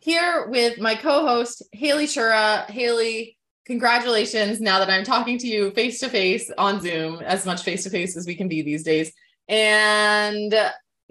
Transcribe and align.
here 0.00 0.46
with 0.48 0.78
my 0.78 0.94
co-host 0.94 1.62
Haley 1.72 2.06
Chura. 2.06 2.68
Haley, 2.70 3.36
congratulations! 3.66 4.60
Now 4.60 4.78
that 4.78 4.90
I'm 4.90 5.04
talking 5.04 5.38
to 5.38 5.46
you 5.46 5.70
face 5.72 6.00
to 6.00 6.08
face 6.08 6.50
on 6.56 6.80
Zoom, 6.80 7.20
as 7.20 7.44
much 7.44 7.62
face 7.62 7.84
to 7.84 7.90
face 7.90 8.16
as 8.16 8.26
we 8.26 8.34
can 8.34 8.48
be 8.48 8.62
these 8.62 8.82
days, 8.82 9.12
and 9.48 10.54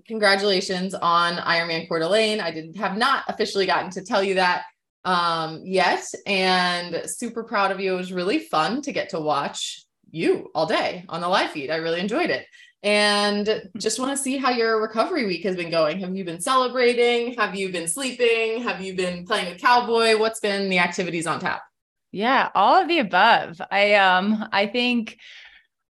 congratulations 0.08 0.94
on 0.94 1.36
Ironman 1.36 1.88
Coeur 1.88 2.00
d'Alene. 2.00 2.40
I 2.40 2.52
did 2.52 2.76
have 2.78 2.98
not 2.98 3.24
officially 3.28 3.66
gotten 3.66 3.92
to 3.92 4.04
tell 4.04 4.24
you 4.24 4.36
that 4.36 4.64
um, 5.04 5.62
yet, 5.64 6.06
and 6.26 7.04
super 7.06 7.44
proud 7.44 7.72
of 7.72 7.80
you. 7.80 7.94
It 7.94 7.98
was 7.98 8.14
really 8.14 8.40
fun 8.40 8.82
to 8.84 8.92
get 8.92 9.10
to 9.10 9.20
watch 9.20 9.84
you 10.10 10.50
all 10.56 10.66
day 10.66 11.04
on 11.10 11.22
the 11.22 11.28
live 11.28 11.52
feed. 11.52 11.70
I 11.70 11.78
really 11.78 12.00
enjoyed 12.00 12.30
it 12.30 12.46
and 12.84 13.70
just 13.78 14.00
want 14.00 14.16
to 14.16 14.18
see 14.18 14.38
how 14.38 14.52
your 14.52 14.82
recovery 14.82 15.26
week 15.26 15.44
has 15.44 15.56
been 15.56 15.72
going. 15.72 16.00
Have 16.00 16.16
you 16.16 16.24
been 16.24 16.40
celebrating? 16.40 17.34
Have 17.36 17.56
you 17.56 17.72
been 17.72 17.88
sleeping? 17.88 18.62
Have 18.64 18.82
you 18.82 18.96
been 18.96 19.26
playing 19.26 19.52
with 19.52 19.62
cowboy? 19.62 20.18
What's 20.18 20.40
been 20.40 20.70
the 20.70 20.80
activities 20.80 21.28
on 21.28 21.40
tap? 21.40 21.62
Yeah, 22.12 22.50
all 22.56 22.82
of 22.82 22.88
the 22.88 23.00
above. 23.00 23.60
I 23.72 23.96
um 23.96 24.46
I 24.52 24.68
think 24.68 25.18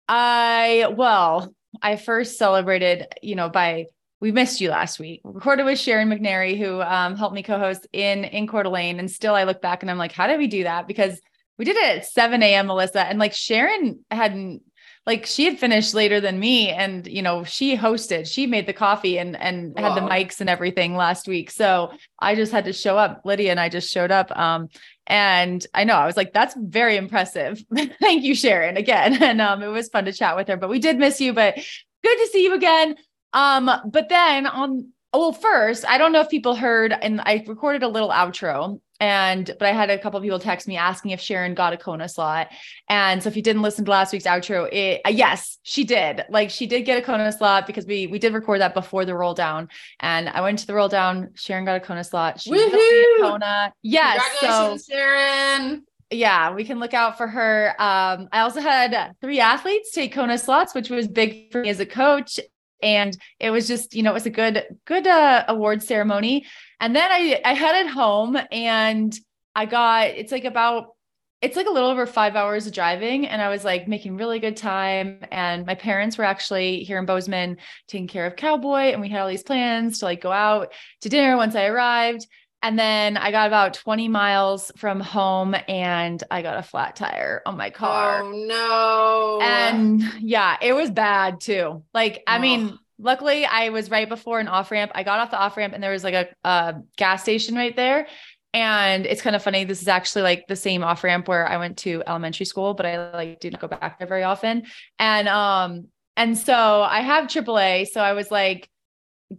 I 0.07 0.91
well, 0.95 1.53
I 1.81 1.97
first 1.97 2.37
celebrated, 2.37 3.07
you 3.21 3.35
know, 3.35 3.49
by 3.49 3.87
we 4.19 4.31
missed 4.31 4.61
you 4.61 4.69
last 4.69 4.99
week. 4.99 5.21
Recorded 5.23 5.65
with 5.65 5.77
Sharon 5.77 6.09
McNary, 6.09 6.57
who 6.57 6.81
um, 6.81 7.15
helped 7.15 7.35
me 7.35 7.43
co-host 7.43 7.85
in 7.93 8.23
in 8.23 8.47
Coeur 8.47 8.63
d'Alene. 8.63 8.99
And 8.99 9.11
still 9.11 9.35
I 9.35 9.43
look 9.43 9.61
back 9.61 9.83
and 9.83 9.91
I'm 9.91 9.97
like, 9.97 10.11
how 10.11 10.27
did 10.27 10.39
we 10.39 10.47
do 10.47 10.63
that? 10.63 10.87
Because 10.87 11.19
we 11.57 11.65
did 11.65 11.75
it 11.75 11.97
at 11.97 12.05
7 12.05 12.41
a.m. 12.41 12.67
Melissa. 12.67 13.01
And 13.01 13.19
like 13.19 13.33
Sharon 13.33 14.03
hadn't 14.09 14.61
like 15.07 15.25
she 15.25 15.45
had 15.45 15.57
finished 15.57 15.93
later 15.93 16.19
than 16.19 16.37
me 16.37 16.69
and 16.69 17.07
you 17.07 17.21
know 17.21 17.45
she 17.45 17.77
hosted 17.77 18.29
she 18.31 18.45
made 18.45 18.67
the 18.67 18.73
coffee 18.73 19.17
and 19.17 19.37
and 19.37 19.73
wow. 19.73 19.93
had 19.93 19.95
the 19.95 20.07
mics 20.07 20.41
and 20.41 20.49
everything 20.49 20.95
last 20.95 21.27
week. 21.27 21.49
So 21.49 21.91
i 22.19 22.35
just 22.35 22.51
had 22.51 22.65
to 22.65 22.73
show 22.73 22.97
up 22.97 23.21
lydia 23.23 23.49
and 23.51 23.59
i 23.59 23.69
just 23.69 23.89
showed 23.89 24.11
up 24.11 24.37
um 24.37 24.67
and 25.07 25.65
i 25.73 25.85
know 25.85 25.95
i 25.95 26.05
was 26.05 26.17
like 26.17 26.33
that's 26.33 26.55
very 26.59 26.97
impressive. 26.97 27.63
Thank 28.01 28.23
you 28.23 28.35
sharon 28.35 28.77
again. 28.77 29.23
And 29.27 29.41
um 29.41 29.63
it 29.63 29.67
was 29.67 29.89
fun 29.89 30.05
to 30.05 30.13
chat 30.13 30.35
with 30.35 30.49
her 30.49 30.57
but 30.57 30.69
we 30.69 30.79
did 30.79 30.99
miss 30.99 31.19
you 31.21 31.33
but 31.33 31.55
good 31.55 32.17
to 32.17 32.27
see 32.31 32.43
you 32.43 32.53
again. 32.53 32.95
Um 33.31 33.71
but 33.89 34.09
then 34.09 34.45
on 34.45 34.91
well 35.17 35.33
first 35.33 35.85
i 35.87 35.97
don't 35.97 36.11
know 36.11 36.21
if 36.21 36.29
people 36.29 36.55
heard 36.55 36.93
and 36.93 37.21
i 37.21 37.43
recorded 37.47 37.83
a 37.83 37.87
little 37.87 38.09
outro 38.09 38.79
and 38.99 39.45
but 39.59 39.67
I 39.67 39.71
had 39.71 39.89
a 39.89 39.97
couple 39.97 40.19
people 40.21 40.39
text 40.39 40.67
me 40.67 40.77
asking 40.77 41.11
if 41.11 41.21
Sharon 41.21 41.53
got 41.53 41.73
a 41.73 41.77
Kona 41.77 42.09
slot. 42.09 42.49
And 42.89 43.21
so 43.21 43.29
if 43.29 43.35
you 43.35 43.41
didn't 43.41 43.61
listen 43.61 43.85
to 43.85 43.91
last 43.91 44.11
week's 44.11 44.25
outro, 44.25 44.71
it 44.71 45.01
uh, 45.05 45.09
yes, 45.09 45.59
she 45.63 45.83
did. 45.83 46.25
Like 46.29 46.49
she 46.49 46.65
did 46.65 46.81
get 46.83 46.97
a 46.97 47.01
Kona 47.01 47.31
slot 47.31 47.67
because 47.67 47.85
we 47.85 48.07
we 48.07 48.19
did 48.19 48.33
record 48.33 48.61
that 48.61 48.73
before 48.73 49.05
the 49.05 49.15
roll 49.15 49.33
down. 49.33 49.69
And 49.99 50.29
I 50.29 50.41
went 50.41 50.59
to 50.59 50.67
the 50.67 50.73
roll 50.73 50.87
down. 50.87 51.31
Sharon 51.35 51.65
got 51.65 51.77
a 51.77 51.79
Kona 51.79 52.03
slot. 52.03 52.41
She 52.41 52.51
Woohoo! 52.51 53.21
Kona. 53.21 53.73
Yes. 53.83 54.21
Congratulations, 54.39 54.85
so, 54.85 54.93
Sharon. 54.93 55.83
Yeah, 56.09 56.53
we 56.53 56.63
can 56.63 56.79
look 56.79 56.93
out 56.93 57.17
for 57.17 57.27
her. 57.27 57.75
Um, 57.79 58.29
I 58.31 58.39
also 58.39 58.61
had 58.61 59.13
three 59.19 59.41
athletes 59.41 59.91
take 59.91 60.13
Kona 60.13 60.37
slots, 60.37 60.73
which 60.73 60.89
was 60.89 61.07
big 61.07 61.51
for 61.51 61.61
me 61.61 61.69
as 61.69 61.81
a 61.81 61.85
coach 61.85 62.39
and 62.81 63.17
it 63.39 63.49
was 63.49 63.67
just 63.67 63.95
you 63.95 64.03
know 64.03 64.11
it 64.11 64.13
was 64.13 64.25
a 64.25 64.31
good 64.31 64.63
good 64.85 65.07
uh, 65.07 65.45
award 65.47 65.83
ceremony. 65.83 66.45
And 66.79 66.95
then 66.95 67.11
i 67.11 67.41
i 67.43 67.53
headed 67.53 67.91
home 67.91 68.37
and 68.51 69.17
i 69.55 69.65
got 69.65 70.07
it's 70.07 70.31
like 70.31 70.45
about 70.45 70.93
it's 71.39 71.55
like 71.55 71.67
a 71.67 71.71
little 71.71 71.89
over 71.89 72.07
five 72.07 72.35
hours 72.35 72.65
of 72.67 72.73
driving. 72.73 73.27
And 73.27 73.41
i 73.41 73.49
was 73.49 73.63
like 73.63 73.87
making 73.87 74.17
really 74.17 74.39
good 74.39 74.57
time. 74.57 75.19
And 75.31 75.65
my 75.65 75.75
parents 75.75 76.17
were 76.17 76.23
actually 76.23 76.83
here 76.83 76.99
in 76.99 77.05
bozeman 77.05 77.57
taking 77.87 78.07
care 78.07 78.25
of 78.25 78.35
cowboy. 78.35 78.91
And 78.91 79.01
we 79.01 79.09
had 79.09 79.21
all 79.21 79.27
these 79.27 79.43
plans 79.43 79.99
to 79.99 80.05
like 80.05 80.21
go 80.21 80.31
out 80.31 80.73
to 81.01 81.09
dinner 81.09 81.37
once 81.37 81.55
i 81.55 81.65
arrived 81.65 82.27
and 82.63 82.77
then 82.77 83.17
I 83.17 83.31
got 83.31 83.47
about 83.47 83.75
20 83.75 84.07
miles 84.07 84.71
from 84.77 84.99
home 84.99 85.55
and 85.67 86.21
I 86.31 86.41
got 86.41 86.57
a 86.57 86.63
flat 86.63 86.95
tire 86.95 87.41
on 87.45 87.55
my 87.55 87.69
car. 87.69 88.23
Oh 88.23 88.31
no. 88.31 89.39
And 89.41 90.01
yeah, 90.19 90.57
it 90.61 90.73
was 90.73 90.89
bad 90.89 91.39
too. 91.39 91.83
Like, 91.93 92.23
I 92.25 92.39
mean, 92.39 92.77
luckily 92.97 93.45
I 93.45 93.69
was 93.69 93.91
right 93.91 94.09
before 94.09 94.39
an 94.39 94.47
off 94.47 94.71
ramp. 94.71 94.91
I 94.95 95.03
got 95.03 95.19
off 95.19 95.31
the 95.31 95.39
off 95.39 95.55
ramp 95.55 95.73
and 95.75 95.83
there 95.83 95.91
was 95.91 96.03
like 96.03 96.15
a, 96.15 96.27
a 96.43 96.75
gas 96.97 97.21
station 97.21 97.55
right 97.55 97.75
there. 97.75 98.07
And 98.53 99.05
it's 99.05 99.21
kind 99.21 99.35
of 99.35 99.43
funny. 99.43 99.63
This 99.65 99.83
is 99.83 99.87
actually 99.87 100.23
like 100.23 100.47
the 100.47 100.55
same 100.55 100.83
off 100.83 101.03
ramp 101.03 101.27
where 101.27 101.47
I 101.47 101.57
went 101.57 101.77
to 101.79 102.01
elementary 102.07 102.47
school, 102.47 102.73
but 102.73 102.87
I 102.87 103.11
like 103.13 103.39
didn't 103.39 103.59
go 103.59 103.67
back 103.67 103.99
there 103.99 104.07
very 104.07 104.23
often. 104.23 104.63
And 104.97 105.27
um, 105.27 105.89
and 106.15 106.35
so 106.35 106.81
I 106.81 107.01
have 107.01 107.25
AAA. 107.25 107.87
So 107.89 108.01
I 108.01 108.13
was 108.13 108.31
like, 108.31 108.67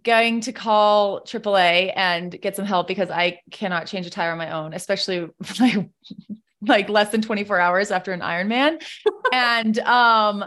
going 0.03 0.41
to 0.43 0.53
call 0.53 1.23
AAA 1.23 1.93
and 1.97 2.39
get 2.41 2.57
some 2.57 2.65
help 2.65 2.89
because 2.89 3.11
I 3.11 3.41
cannot 3.51 3.87
change 3.87 4.07
a 4.07 4.11
tire 4.11 4.33
on 4.33 4.39
my 4.39 4.51
own, 4.51 4.75
especially 4.75 5.29
like 5.61 5.89
like 6.61 6.89
less 6.89 7.11
than 7.11 7.23
24 7.23 7.61
hours 7.61 7.91
after 7.91 8.13
an 8.13 8.21
Ironman. 8.21 8.83
and 9.33 9.79
um 9.81 10.45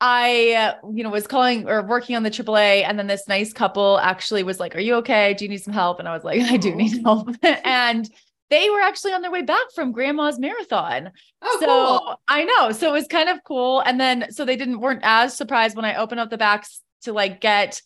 I 0.00 0.74
you 0.92 1.02
know 1.02 1.10
was 1.10 1.26
calling 1.26 1.68
or 1.68 1.82
working 1.82 2.16
on 2.16 2.24
the 2.24 2.30
AAA 2.30 2.84
and 2.86 2.98
then 2.98 3.06
this 3.06 3.28
nice 3.28 3.52
couple 3.52 3.98
actually 3.98 4.42
was 4.42 4.60
like, 4.60 4.76
"Are 4.76 4.80
you 4.80 4.96
okay? 4.96 5.34
Do 5.34 5.44
you 5.44 5.48
need 5.48 5.62
some 5.62 5.72
help?" 5.72 5.98
And 5.98 6.08
I 6.08 6.12
was 6.12 6.24
like, 6.24 6.40
"I 6.42 6.56
do 6.56 6.74
need 6.74 7.02
help." 7.02 7.30
and 7.42 8.08
they 8.50 8.68
were 8.68 8.80
actually 8.80 9.12
on 9.12 9.22
their 9.22 9.30
way 9.30 9.42
back 9.42 9.72
from 9.74 9.92
grandma's 9.92 10.38
marathon. 10.38 11.10
Oh, 11.40 11.56
so 11.60 11.66
cool. 11.66 12.20
I 12.28 12.44
know. 12.44 12.72
So 12.72 12.88
it 12.88 12.92
was 12.92 13.06
kind 13.06 13.28
of 13.28 13.42
cool. 13.44 13.80
And 13.80 13.98
then 13.98 14.26
so 14.30 14.44
they 14.44 14.56
didn't 14.56 14.80
weren't 14.80 15.00
as 15.02 15.36
surprised 15.36 15.76
when 15.76 15.86
I 15.86 15.94
opened 15.94 16.20
up 16.20 16.28
the 16.28 16.38
backs 16.38 16.82
to 17.02 17.12
like 17.12 17.40
get 17.40 17.80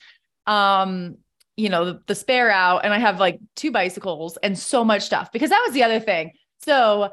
um 0.48 1.16
you 1.56 1.68
know 1.68 1.84
the, 1.84 2.00
the 2.06 2.14
spare 2.14 2.50
out 2.50 2.84
and 2.84 2.94
i 2.94 2.98
have 2.98 3.20
like 3.20 3.38
two 3.54 3.70
bicycles 3.70 4.38
and 4.42 4.58
so 4.58 4.84
much 4.84 5.02
stuff 5.02 5.30
because 5.30 5.50
that 5.50 5.62
was 5.64 5.74
the 5.74 5.82
other 5.84 6.00
thing. 6.00 6.32
So 6.60 7.12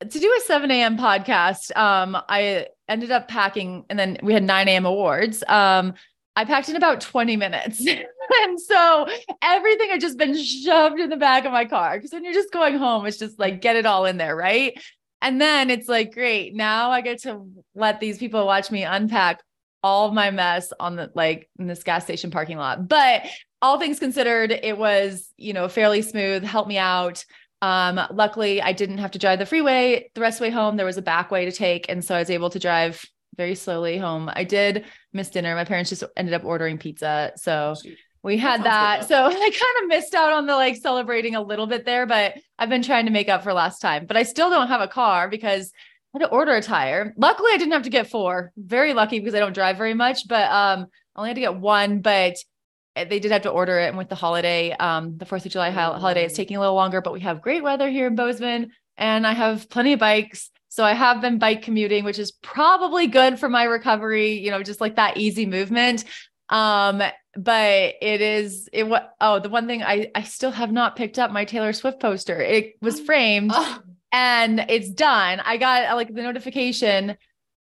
to 0.00 0.18
do 0.18 0.34
a 0.38 0.40
7 0.46 0.70
a.m 0.70 0.96
podcast 0.96 1.76
um 1.76 2.16
i 2.28 2.66
ended 2.88 3.10
up 3.10 3.28
packing 3.28 3.84
and 3.90 3.98
then 3.98 4.16
we 4.22 4.32
had 4.32 4.44
9 4.44 4.68
a.m 4.68 4.86
awards. 4.86 5.42
Um 5.48 5.94
i 6.36 6.44
packed 6.44 6.68
in 6.68 6.76
about 6.76 7.00
20 7.00 7.36
minutes. 7.36 7.84
And 8.44 8.60
so 8.60 9.08
everything 9.42 9.90
had 9.90 10.00
just 10.00 10.16
been 10.16 10.40
shoved 10.40 11.00
in 11.00 11.10
the 11.10 11.16
back 11.16 11.46
of 11.46 11.50
my 11.50 11.64
car 11.64 11.96
because 11.96 12.12
when 12.12 12.22
you're 12.22 12.32
just 12.32 12.52
going 12.52 12.76
home 12.76 13.04
it's 13.04 13.16
just 13.16 13.40
like 13.40 13.60
get 13.60 13.74
it 13.74 13.86
all 13.86 14.06
in 14.06 14.18
there 14.18 14.36
right? 14.36 14.80
And 15.20 15.40
then 15.40 15.68
it's 15.68 15.88
like 15.88 16.14
great 16.14 16.54
now 16.54 16.92
i 16.92 17.00
get 17.00 17.22
to 17.22 17.44
let 17.74 17.98
these 17.98 18.18
people 18.18 18.46
watch 18.46 18.70
me 18.70 18.84
unpack 18.84 19.42
all 19.82 20.08
of 20.08 20.14
my 20.14 20.30
mess 20.30 20.72
on 20.78 20.96
the 20.96 21.10
like 21.14 21.48
in 21.58 21.66
this 21.66 21.82
gas 21.82 22.04
station 22.04 22.30
parking 22.30 22.58
lot. 22.58 22.88
But 22.88 23.26
all 23.62 23.78
things 23.78 23.98
considered, 23.98 24.50
it 24.50 24.76
was, 24.76 25.32
you 25.36 25.52
know, 25.52 25.68
fairly 25.68 26.02
smooth, 26.02 26.42
helped 26.42 26.68
me 26.68 26.78
out. 26.78 27.24
Um, 27.62 28.00
luckily 28.10 28.62
I 28.62 28.72
didn't 28.72 28.98
have 28.98 29.10
to 29.10 29.18
drive 29.18 29.38
the 29.38 29.44
freeway 29.44 30.10
the 30.14 30.20
rest 30.22 30.36
of 30.36 30.38
the 30.38 30.44
way 30.44 30.50
home. 30.50 30.76
There 30.76 30.86
was 30.86 30.96
a 30.96 31.02
back 31.02 31.30
way 31.30 31.44
to 31.44 31.52
take. 31.52 31.86
And 31.88 32.04
so 32.04 32.14
I 32.14 32.18
was 32.18 32.30
able 32.30 32.50
to 32.50 32.58
drive 32.58 33.04
very 33.36 33.54
slowly 33.54 33.98
home. 33.98 34.30
I 34.32 34.44
did 34.44 34.84
miss 35.12 35.30
dinner. 35.30 35.54
My 35.54 35.64
parents 35.64 35.90
just 35.90 36.04
ended 36.16 36.34
up 36.34 36.44
ordering 36.44 36.78
pizza. 36.78 37.32
So 37.36 37.74
we 38.22 38.36
had 38.36 38.64
that. 38.64 39.00
that. 39.00 39.08
So 39.08 39.24
I 39.26 39.30
kind 39.30 39.82
of 39.82 39.88
missed 39.88 40.14
out 40.14 40.32
on 40.32 40.46
the 40.46 40.54
like 40.54 40.76
celebrating 40.76 41.36
a 41.36 41.42
little 41.42 41.66
bit 41.66 41.84
there, 41.84 42.06
but 42.06 42.34
I've 42.58 42.68
been 42.68 42.82
trying 42.82 43.06
to 43.06 43.12
make 43.12 43.28
up 43.28 43.42
for 43.42 43.52
last 43.52 43.80
time. 43.80 44.06
But 44.06 44.16
I 44.16 44.22
still 44.22 44.50
don't 44.50 44.68
have 44.68 44.80
a 44.80 44.88
car 44.88 45.28
because 45.28 45.72
I 46.12 46.18
had 46.18 46.26
to 46.26 46.32
order 46.32 46.54
a 46.56 46.62
tire. 46.62 47.14
Luckily, 47.16 47.52
I 47.52 47.56
didn't 47.56 47.72
have 47.72 47.84
to 47.84 47.90
get 47.90 48.10
four. 48.10 48.52
Very 48.56 48.94
lucky 48.94 49.20
because 49.20 49.34
I 49.34 49.38
don't 49.38 49.52
drive 49.52 49.76
very 49.76 49.94
much, 49.94 50.26
but 50.26 50.50
um, 50.50 50.86
I 51.14 51.18
only 51.18 51.30
had 51.30 51.36
to 51.36 51.40
get 51.40 51.56
one. 51.56 52.00
But 52.00 52.36
they 52.96 53.20
did 53.20 53.30
have 53.30 53.42
to 53.42 53.50
order 53.50 53.78
it. 53.78 53.88
And 53.88 53.98
with 53.98 54.08
the 54.08 54.16
holiday, 54.16 54.72
um, 54.72 55.16
the 55.18 55.24
Fourth 55.24 55.46
of 55.46 55.52
July 55.52 55.70
holiday, 55.70 56.24
it's 56.24 56.34
taking 56.34 56.56
a 56.56 56.60
little 56.60 56.74
longer. 56.74 57.00
But 57.00 57.12
we 57.12 57.20
have 57.20 57.42
great 57.42 57.62
weather 57.62 57.88
here 57.88 58.08
in 58.08 58.16
Bozeman, 58.16 58.72
and 58.96 59.26
I 59.26 59.32
have 59.32 59.68
plenty 59.70 59.92
of 59.92 60.00
bikes. 60.00 60.50
So 60.68 60.84
I 60.84 60.94
have 60.94 61.20
been 61.20 61.38
bike 61.38 61.62
commuting, 61.62 62.04
which 62.04 62.18
is 62.18 62.32
probably 62.32 63.06
good 63.06 63.38
for 63.38 63.48
my 63.48 63.64
recovery. 63.64 64.32
You 64.32 64.50
know, 64.50 64.62
just 64.62 64.80
like 64.80 64.96
that 64.96 65.16
easy 65.16 65.46
movement. 65.46 66.04
Um, 66.48 67.02
but 67.36 67.94
it 68.02 68.20
is 68.20 68.68
it 68.72 68.88
what 68.88 69.14
oh 69.20 69.38
the 69.38 69.48
one 69.48 69.68
thing 69.68 69.84
I 69.84 70.10
I 70.14 70.24
still 70.24 70.50
have 70.50 70.72
not 70.72 70.96
picked 70.96 71.18
up 71.18 71.30
my 71.30 71.44
Taylor 71.44 71.72
Swift 71.72 72.00
poster. 72.00 72.40
It 72.40 72.74
was 72.82 73.00
framed. 73.06 73.52
Oh 73.54 73.80
and 74.12 74.64
it's 74.68 74.90
done. 74.90 75.40
I 75.40 75.56
got 75.56 75.90
uh, 75.90 75.96
like 75.96 76.14
the 76.14 76.22
notification. 76.22 77.16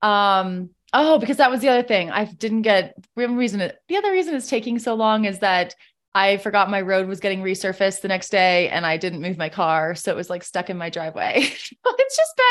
Um, 0.02 0.70
oh, 0.94 1.18
because 1.18 1.38
that 1.38 1.52
was 1.52 1.62
the 1.62 1.70
other 1.70 1.84
thing. 1.84 2.12
I 2.12 2.26
didn't 2.26 2.62
get 2.64 2.96
reason 3.16 3.60
the 3.88 3.98
other 3.98 4.12
reason 4.12 4.36
it's 4.36 4.50
taking 4.50 4.80
so 4.80 4.94
long 4.94 5.26
is 5.26 5.40
that 5.40 5.76
I 6.18 6.38
forgot 6.38 6.72
my 6.72 6.82
road 6.82 7.08
was 7.08 7.20
getting 7.20 7.44
resurfaced 7.44 8.02
the 8.02 8.08
next 8.08 8.30
day 8.30 8.70
and 8.70 8.88
I 8.88 8.98
didn't 8.98 9.22
move 9.22 9.38
my 9.38 9.50
car. 9.50 9.94
So 9.94 10.12
it 10.12 10.16
was 10.16 10.32
like 10.32 10.44
stuck 10.44 10.72
in 10.72 10.78
my 10.78 10.90
driveway. 10.90 11.36
it's 11.42 12.18
just 12.18 12.42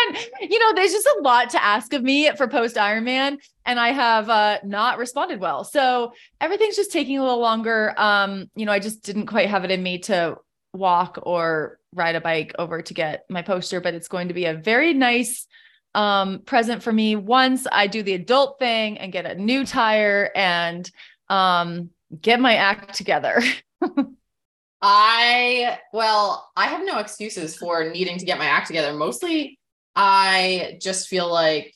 been, 0.40 0.50
you 0.50 0.60
know, 0.60 0.72
there's 0.72 0.92
just 0.92 1.06
a 1.06 1.22
lot 1.22 1.50
to 1.50 1.64
ask 1.64 1.92
of 1.92 2.04
me 2.04 2.30
for 2.36 2.46
post 2.46 2.76
Ironman 2.76 3.38
and 3.64 3.80
I 3.80 3.88
have 3.88 4.30
uh, 4.30 4.58
not 4.62 4.98
responded 4.98 5.40
well. 5.40 5.64
So 5.64 6.12
everything's 6.40 6.76
just 6.76 6.92
taking 6.92 7.18
a 7.18 7.22
little 7.22 7.40
longer. 7.40 7.92
Um, 7.96 8.48
you 8.54 8.66
know, 8.66 8.72
I 8.72 8.78
just 8.78 9.02
didn't 9.02 9.26
quite 9.26 9.48
have 9.48 9.64
it 9.64 9.72
in 9.72 9.82
me 9.82 9.98
to 10.00 10.36
walk 10.76 11.18
or 11.22 11.78
ride 11.94 12.14
a 12.14 12.20
bike 12.20 12.54
over 12.58 12.82
to 12.82 12.94
get 12.94 13.24
my 13.28 13.42
poster, 13.42 13.80
but 13.80 13.94
it's 13.94 14.08
going 14.08 14.28
to 14.28 14.34
be 14.34 14.44
a 14.44 14.54
very 14.54 14.94
nice 14.94 15.46
um, 15.94 16.40
present 16.40 16.82
for 16.82 16.92
me 16.92 17.16
once 17.16 17.66
I 17.70 17.86
do 17.86 18.02
the 18.02 18.12
adult 18.12 18.58
thing 18.58 18.98
and 18.98 19.12
get 19.12 19.24
a 19.26 19.34
new 19.34 19.64
tire 19.64 20.30
and 20.36 20.88
um, 21.28 21.90
get 22.20 22.38
my 22.38 22.56
act 22.56 22.94
together. 22.94 23.42
I, 24.82 25.78
well, 25.92 26.50
I 26.54 26.66
have 26.66 26.84
no 26.84 26.98
excuses 26.98 27.56
for 27.56 27.90
needing 27.90 28.18
to 28.18 28.26
get 28.26 28.38
my 28.38 28.44
act 28.44 28.66
together. 28.66 28.92
Mostly, 28.92 29.58
I 29.94 30.78
just 30.82 31.08
feel 31.08 31.32
like 31.32 31.74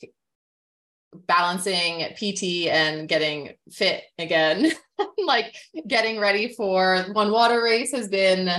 balancing 1.13 2.05
PT 2.15 2.67
and 2.67 3.09
getting 3.09 3.53
fit 3.71 4.03
again, 4.17 4.71
like 5.25 5.55
getting 5.87 6.19
ready 6.19 6.53
for 6.53 7.05
one 7.13 7.31
water 7.31 7.61
race 7.61 7.91
has 7.91 8.07
been 8.07 8.49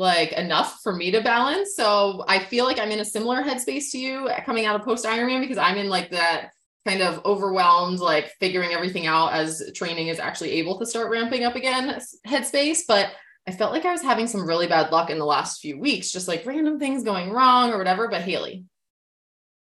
like 0.00 0.32
enough 0.32 0.80
for 0.82 0.96
me 0.96 1.10
to 1.10 1.20
balance. 1.20 1.76
So 1.76 2.24
I 2.26 2.38
feel 2.38 2.64
like 2.64 2.80
I'm 2.80 2.90
in 2.90 3.00
a 3.00 3.04
similar 3.04 3.42
headspace 3.42 3.90
to 3.92 3.98
you 3.98 4.30
coming 4.46 4.64
out 4.64 4.74
of 4.74 4.82
post 4.82 5.04
Ironman 5.04 5.42
because 5.42 5.58
I'm 5.58 5.76
in 5.76 5.90
like 5.90 6.10
that 6.10 6.52
kind 6.88 7.02
of 7.02 7.24
overwhelmed, 7.26 7.98
like 7.98 8.32
figuring 8.40 8.72
everything 8.72 9.06
out 9.06 9.34
as 9.34 9.62
training 9.74 10.08
is 10.08 10.18
actually 10.18 10.52
able 10.52 10.78
to 10.78 10.86
start 10.86 11.10
ramping 11.10 11.44
up 11.44 11.54
again 11.54 12.00
headspace. 12.26 12.80
But 12.88 13.12
I 13.46 13.52
felt 13.52 13.72
like 13.72 13.84
I 13.84 13.92
was 13.92 14.00
having 14.00 14.26
some 14.26 14.46
really 14.46 14.66
bad 14.66 14.90
luck 14.90 15.10
in 15.10 15.18
the 15.18 15.26
last 15.26 15.60
few 15.60 15.78
weeks, 15.78 16.10
just 16.10 16.28
like 16.28 16.46
random 16.46 16.78
things 16.78 17.04
going 17.04 17.30
wrong 17.30 17.70
or 17.70 17.76
whatever. 17.76 18.08
But 18.08 18.22
Haley, 18.22 18.64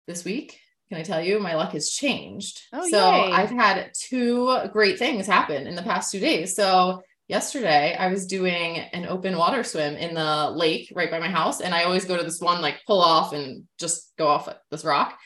this 0.07 0.23
week, 0.23 0.61
can 0.91 0.99
I 0.99 1.03
tell 1.03 1.23
you, 1.23 1.41
my 1.41 1.55
luck 1.55 1.73
has 1.73 1.89
changed. 1.89 2.61
Oh, 2.75 2.87
so 2.91 3.11
yay. 3.11 3.33
I've 3.33 3.51
had 3.51 3.91
two 3.95 4.59
great 4.71 4.99
things 4.99 5.27
happen 5.27 5.67
in 5.67 5.77
the 5.77 5.83
past 5.83 6.13
two 6.13 6.21
days. 6.21 6.55
So 6.55 7.03
yesterday 7.29 7.97
I 7.99 8.09
was 8.09 8.27
doing 8.27 8.79
an 8.79 9.07
open 9.07 9.37
water 9.37 9.65
swim 9.65 9.95
in 9.97 10.15
the 10.15 10.51
lake 10.51 10.93
right 10.95 11.11
by 11.11 11.19
my 11.19 11.29
house. 11.29 11.61
And 11.61 11.75
I 11.75 11.85
always 11.85 12.05
go 12.05 12.17
to 12.17 12.23
this 12.23 12.41
one, 12.41 12.63
like 12.63 12.81
pull 12.87 13.01
off 13.01 13.33
and 13.33 13.65
just 13.79 14.13
go 14.17 14.27
off 14.29 14.49
this 14.71 14.85
rock. 14.85 15.19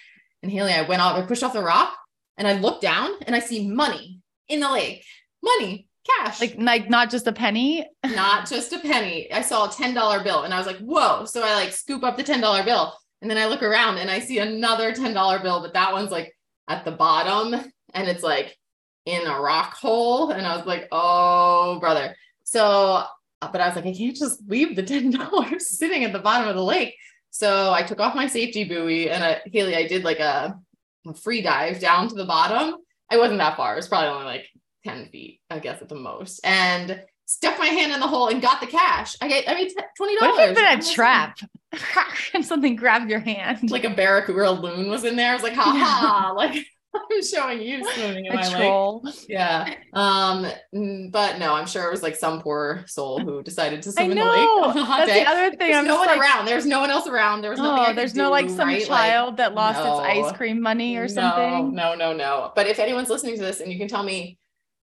And 0.43 0.51
Haley, 0.51 0.73
I 0.73 0.83
went 0.83 1.03
off, 1.03 1.17
I 1.17 1.27
pushed 1.27 1.43
off 1.43 1.53
the 1.53 1.63
rock 1.63 1.97
and 2.37 2.49
I 2.49 2.55
looked 2.55 2.83
down 2.83 3.11
and 3.27 3.37
I 3.37 3.41
see 3.41 3.69
money 3.69 4.21
in 4.49 4.61
the 4.61 4.71
lake. 4.71 5.05
Money, 5.43 5.89
cash. 6.07 6.41
like, 6.41 6.57
like 6.59 6.91
not 6.91 7.11
just 7.11 7.27
a 7.27 7.33
penny. 7.33 7.87
not 8.05 8.49
just 8.49 8.73
a 8.73 8.79
penny. 8.79 9.31
I 9.33 9.43
saw 9.43 9.67
a 9.67 9.69
$10 9.69 10.25
bill 10.25 10.43
and 10.43 10.55
I 10.55 10.59
was 10.59 10.67
like, 10.67 10.79
whoa. 10.79 11.25
So 11.25 11.43
I 11.43 11.55
like 11.55 11.73
scoop 11.73 12.03
up 12.03 12.17
the 12.17 12.25
$10 12.25 12.65
bill. 12.65 12.95
And 13.23 13.31
then 13.31 13.37
I 13.37 13.47
look 13.47 13.63
around 13.63 13.99
and 13.99 14.11
I 14.11 14.19
see 14.19 14.39
another 14.39 14.93
$10 14.93 15.43
bill, 15.43 15.61
but 15.61 15.75
that 15.75 15.93
one's 15.93 16.11
like 16.11 16.35
at 16.69 16.85
the 16.87 16.93
bottom 16.93 17.55
and 17.93 18.09
it's 18.09 18.23
like 18.23 18.57
in 19.11 19.27
a 19.27 19.41
rock 19.41 19.75
hole. 19.75 20.31
And 20.31 20.47
I 20.47 20.57
was 20.57 20.67
like, 20.67 20.89
oh, 20.93 21.79
brother. 21.81 22.15
So, 22.45 23.05
uh, 23.43 23.49
but 23.53 23.61
I 23.61 23.67
was 23.67 23.77
like, 23.77 23.87
I 23.87 23.95
can't 23.95 24.17
just 24.17 24.43
leave 24.49 24.77
the 24.77 24.83
$10 24.83 25.61
sitting 25.61 26.05
at 26.05 26.13
the 26.13 26.19
bottom 26.19 26.49
of 26.49 26.57
the 26.57 26.65
lake. 26.65 26.95
So 27.31 27.73
I 27.73 27.83
took 27.83 28.01
off 28.01 28.15
my 28.15 28.27
safety 28.27 28.65
buoy 28.65 29.11
and 29.11 29.23
I, 29.23 29.41
Haley, 29.53 29.77
I 29.77 29.87
did 29.87 30.05
like 30.05 30.19
a, 30.19 30.59
a 31.07 31.15
free 31.15 31.43
dive 31.43 31.81
down 31.81 32.09
to 32.09 32.15
the 32.15 32.25
bottom. 32.25 32.77
I 33.11 33.19
wasn't 33.19 33.39
that 33.39 33.57
far. 33.57 33.73
It 33.73 33.77
was 33.77 33.89
probably 33.89 34.09
only 34.09 34.25
like 34.25 34.47
10 34.85 35.09
feet, 35.11 35.41
I 35.49 35.59
guess 35.59 35.81
at 35.81 35.89
the 35.89 35.95
most. 35.95 36.41
And 36.45 37.03
stuck 37.27 37.59
my 37.61 37.67
hand 37.67 37.93
in 37.93 38.01
the 38.01 38.09
hole 38.09 38.29
and 38.29 38.43
got 38.43 38.61
the 38.61 38.67
cash. 38.67 39.15
I 39.21 39.29
get, 39.29 39.49
I 39.49 39.55
mean, 39.55 39.69
$20. 39.69 39.75
What 39.99 40.41
if 40.41 40.47
you've 40.47 40.57
been 40.57 40.79
a 40.79 40.83
trap 40.83 41.39
and 42.35 42.45
something 42.45 42.75
grabbed 42.75 43.09
your 43.09 43.21
hand? 43.21 43.71
Like 43.71 43.85
a 43.85 43.91
barracuda 43.91 44.41
or 44.41 44.45
a 44.45 44.51
loon 44.51 44.91
was 44.91 45.05
in 45.05 45.15
there. 45.15 45.31
I 45.31 45.35
was 45.35 45.45
like, 45.45 45.55
ha 45.55 45.63
ha. 45.63 46.33
Like 46.37 46.67
I'm 46.95 47.23
showing 47.23 47.63
you 47.63 47.89
swimming 47.93 48.27
in 48.27 48.33
a 48.33 48.35
my 48.35 48.43
lake. 48.43 48.57
troll. 48.57 49.09
Yeah. 49.29 49.75
Um, 49.93 50.47
but 51.11 51.39
no, 51.39 51.55
I'm 51.55 51.67
sure 51.67 51.87
it 51.87 51.91
was 51.91 52.03
like 52.03 52.17
some 52.17 52.41
poor 52.41 52.85
soul 52.87 53.21
who 53.21 53.43
decided 53.43 53.83
to 53.83 53.93
swim 53.93 54.11
in 54.11 54.19
the 54.19 54.25
lake 54.25 54.49
on 54.49 54.77
a 54.77 54.85
hot 54.85 54.99
That's 55.07 55.13
day. 55.13 55.25
the 55.25 55.31
other 55.31 55.51
thing. 55.51 55.59
There's 55.59 55.77
I'm 55.77 55.87
no 55.87 55.97
one 55.97 56.07
like, 56.09 56.19
around. 56.19 56.47
There's 56.47 56.67
no 56.67 56.81
one 56.81 56.91
else 56.91 57.07
around. 57.07 57.43
There 57.43 57.51
was 57.51 57.61
nothing. 57.61 57.85
I 57.85 57.91
oh, 57.91 57.95
there's 57.95 58.15
no 58.15 58.27
do, 58.27 58.31
like 58.31 58.49
some 58.49 58.69
right? 58.69 58.89
Like, 58.89 58.89
child 58.89 59.37
that 59.37 59.55
lost 59.55 59.79
its 59.79 60.27
ice 60.27 60.37
cream 60.37 60.61
money 60.61 60.97
or 60.97 61.07
something. 61.07 61.75
No, 61.75 61.95
no, 61.95 62.13
no, 62.13 62.17
no. 62.17 62.53
But 62.57 62.67
if 62.67 62.79
anyone's 62.79 63.09
listening 63.09 63.37
to 63.37 63.43
this 63.43 63.61
and 63.61 63.73
you 63.73 63.79
can 63.79 63.89
tell 63.89 64.03
me 64.03 64.39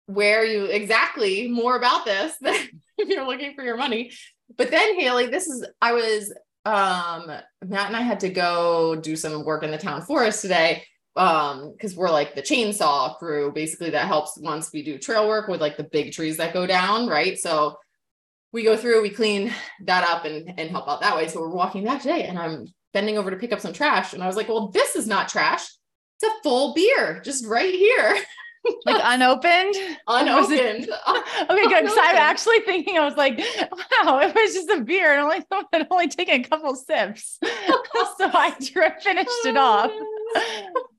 where 0.06 0.44
you 0.44 0.66
exactly 0.66 1.48
more 1.48 1.76
about 1.76 2.04
this, 2.04 2.36
if 2.42 3.08
you're 3.08 3.26
looking 3.26 3.54
for 3.54 3.64
your 3.64 3.76
money. 3.76 4.12
But 4.56 4.70
then 4.70 4.98
Haley, 4.98 5.26
this 5.26 5.46
is 5.46 5.66
I 5.80 5.92
was 5.92 6.32
um 6.66 7.30
Matt 7.64 7.86
and 7.86 7.96
I 7.96 8.02
had 8.02 8.20
to 8.20 8.28
go 8.28 8.96
do 8.96 9.16
some 9.16 9.44
work 9.44 9.62
in 9.62 9.70
the 9.70 9.78
town 9.78 10.02
forest 10.02 10.42
today. 10.42 10.84
Um, 11.16 11.72
because 11.72 11.96
we're 11.96 12.10
like 12.10 12.34
the 12.34 12.42
chainsaw 12.42 13.16
crew, 13.18 13.50
basically 13.50 13.90
that 13.90 14.06
helps 14.06 14.36
once 14.38 14.70
we 14.72 14.82
do 14.82 14.98
trail 14.98 15.26
work 15.26 15.48
with 15.48 15.60
like 15.60 15.78
the 15.78 15.84
big 15.84 16.12
trees 16.12 16.36
that 16.36 16.52
go 16.52 16.66
down, 16.66 17.06
right? 17.06 17.38
So 17.38 17.78
we 18.52 18.64
go 18.64 18.76
through, 18.76 19.02
we 19.02 19.10
clean 19.10 19.52
that 19.84 20.06
up 20.06 20.24
and 20.26 20.58
and 20.58 20.70
help 20.70 20.88
out 20.88 21.00
that 21.00 21.16
way. 21.16 21.28
So 21.28 21.40
we're 21.40 21.48
walking 21.48 21.84
back 21.84 22.02
today 22.02 22.24
and 22.24 22.38
I'm 22.38 22.66
bending 22.92 23.18
over 23.18 23.30
to 23.30 23.36
pick 23.36 23.52
up 23.52 23.60
some 23.60 23.72
trash. 23.72 24.12
And 24.12 24.22
I 24.22 24.26
was 24.26 24.36
like, 24.36 24.48
well, 24.48 24.68
this 24.68 24.94
is 24.94 25.06
not 25.06 25.28
trash. 25.28 25.66
It's 26.20 26.32
a 26.32 26.42
full 26.42 26.74
beer 26.74 27.20
just 27.24 27.46
right 27.46 27.74
here, 27.74 28.16
Like 28.84 29.00
unopened. 29.04 29.74
Unopened. 30.08 30.88
Okay, 31.48 31.68
good. 31.68 31.82
Because 31.82 31.98
I'm 32.00 32.16
actually 32.16 32.60
thinking, 32.60 32.98
I 32.98 33.04
was 33.04 33.16
like, 33.16 33.38
wow, 33.38 34.18
it 34.18 34.34
was 34.34 34.54
just 34.54 34.70
a 34.70 34.80
beer 34.80 35.12
and 35.12 35.22
only 35.22 35.44
had 35.72 35.86
only 35.90 36.08
taken 36.08 36.40
a 36.40 36.44
couple 36.44 36.74
sips. 36.74 37.38
so 37.42 38.30
I 38.32 38.50
finished 38.58 39.30
it 39.44 39.56
off. 39.56 39.92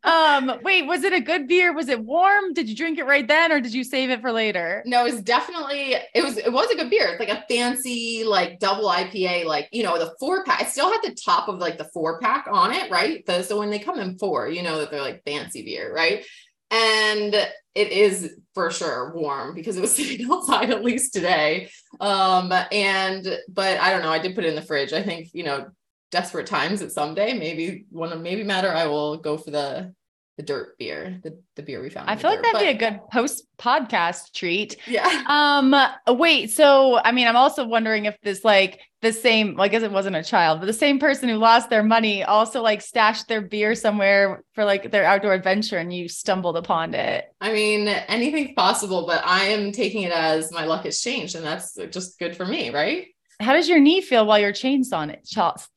Um, 0.04 0.60
wait, 0.64 0.86
was 0.86 1.04
it 1.04 1.14
a 1.14 1.20
good 1.20 1.48
beer? 1.48 1.74
Was 1.74 1.90
it 1.90 2.00
warm? 2.04 2.54
Did 2.54 2.70
you 2.70 2.76
drink 2.76 2.98
it 3.00 3.06
right 3.06 3.28
then 3.28 3.52
or 3.52 3.60
did 3.60 3.74
you 3.74 3.84
save 3.84 4.10
it 4.10 4.22
for 4.22 4.32
later? 4.32 4.84
No, 4.86 5.06
it 5.06 5.12
was 5.14 5.22
definitely 5.22 5.96
it 6.14 6.24
was 6.24 6.38
it 6.38 6.52
was 6.52 6.70
a 6.72 6.76
good 6.76 6.90
beer. 6.90 7.08
It's 7.08 7.20
like 7.20 7.30
a 7.30 7.44
fancy 7.50 8.24
like 8.24 8.60
double 8.60 8.88
IPA, 8.90 9.46
like 9.46 9.70
you 9.72 9.84
know 9.84 9.98
the 9.98 10.14
four 10.20 10.44
pack. 10.44 10.62
It 10.62 10.68
still 10.70 10.92
had 10.92 11.02
the 11.04 11.16
top 11.16 11.48
of 11.50 11.60
like 11.60 11.78
the 11.78 11.90
four 11.94 12.20
pack 12.20 12.48
on 12.52 12.72
it, 12.74 12.90
right? 12.92 13.26
The- 13.26 13.44
so 13.44 13.58
when 13.60 13.70
they 13.70 13.80
come 13.80 14.00
in 14.00 14.18
four, 14.18 14.48
you 14.48 14.64
know 14.64 14.80
that 14.80 14.92
they're 14.92 15.02
like 15.02 15.24
fancy 15.26 15.64
beer, 15.64 15.94
right? 15.94 16.26
And 16.70 17.34
it 17.34 17.92
is 17.92 18.36
for 18.54 18.72
sure 18.72 19.14
warm 19.16 19.54
because 19.56 19.78
it 19.78 19.82
was 19.82 19.96
sitting 19.96 20.30
outside 20.32 20.70
at 20.70 20.84
least 20.84 21.14
today. 21.14 21.70
Um, 22.00 22.52
and 22.72 23.38
but 23.50 23.80
I 23.80 23.92
don't 23.92 24.02
know. 24.04 24.12
I 24.12 24.20
did 24.20 24.36
put 24.36 24.46
it 24.46 24.50
in 24.50 24.56
the 24.56 24.62
fridge. 24.62 24.94
I 24.94 25.04
think 25.04 25.30
you 25.34 25.44
know 25.44 25.68
desperate 26.12 26.48
times 26.48 26.82
at 26.82 26.92
someday 26.92 27.34
maybe 27.34 27.86
one 27.90 28.12
of 28.12 28.22
maybe 28.22 28.44
matter 28.44 28.72
I 28.72 28.88
will 28.88 29.18
go 29.18 29.38
for 29.38 29.52
the 29.52 29.94
the 30.38 30.44
dirt 30.44 30.78
beer, 30.78 31.20
the, 31.24 31.42
the 31.56 31.64
beer 31.64 31.82
we 31.82 31.90
found. 31.90 32.08
I 32.10 32.16
feel 32.16 32.30
like 32.30 32.44
dirt. 32.44 32.54
that'd 32.54 32.78
be 32.78 32.86
a 32.86 32.90
good 32.90 33.02
post 33.12 33.48
podcast 33.58 34.34
treat. 34.34 34.78
Yeah. 34.88 35.24
Um, 35.38 35.76
wait, 36.08 36.52
so 36.52 37.00
I 37.04 37.12
mean, 37.12 37.28
I'm 37.28 37.36
also 37.36 37.66
wondering 37.68 38.06
if 38.06 38.16
this 38.22 38.46
like 38.46 38.80
the 39.02 39.12
same, 39.12 39.56
well, 39.56 39.66
I 39.66 39.68
guess 39.68 39.84
it 39.84 39.92
wasn't 39.92 40.16
a 40.16 40.24
child, 40.24 40.60
but 40.60 40.68
the 40.68 40.74
same 40.74 41.00
person 41.00 41.28
who 41.28 41.36
lost 41.36 41.70
their 41.70 41.84
money 41.84 42.24
also 42.24 42.62
like 42.62 42.82
stashed 42.82 43.28
their 43.28 43.42
beer 43.42 43.76
somewhere 43.76 44.44
for 44.54 44.64
like 44.64 44.92
their 44.92 45.04
outdoor 45.04 45.34
adventure 45.34 45.78
and 45.78 45.94
you 45.94 46.08
stumbled 46.08 46.56
upon 46.56 46.94
it. 46.94 47.26
I 47.42 47.52
mean, 47.52 47.88
anything's 47.88 48.54
possible, 48.56 49.06
but 49.06 49.26
I 49.26 49.46
am 49.46 49.72
taking 49.72 50.04
it 50.04 50.12
as 50.12 50.52
my 50.52 50.66
luck 50.66 50.86
has 50.86 51.02
changed, 51.02 51.36
and 51.36 51.46
that's 51.46 51.76
just 51.92 52.20
good 52.20 52.38
for 52.38 52.46
me, 52.46 52.70
right? 52.70 53.08
How 53.40 53.54
does 53.54 53.70
your 53.70 53.80
knee 53.80 54.02
feel 54.02 54.26
while 54.26 54.40
you're 54.40 54.52
chainsawing 54.52 55.12
it? 55.12 55.26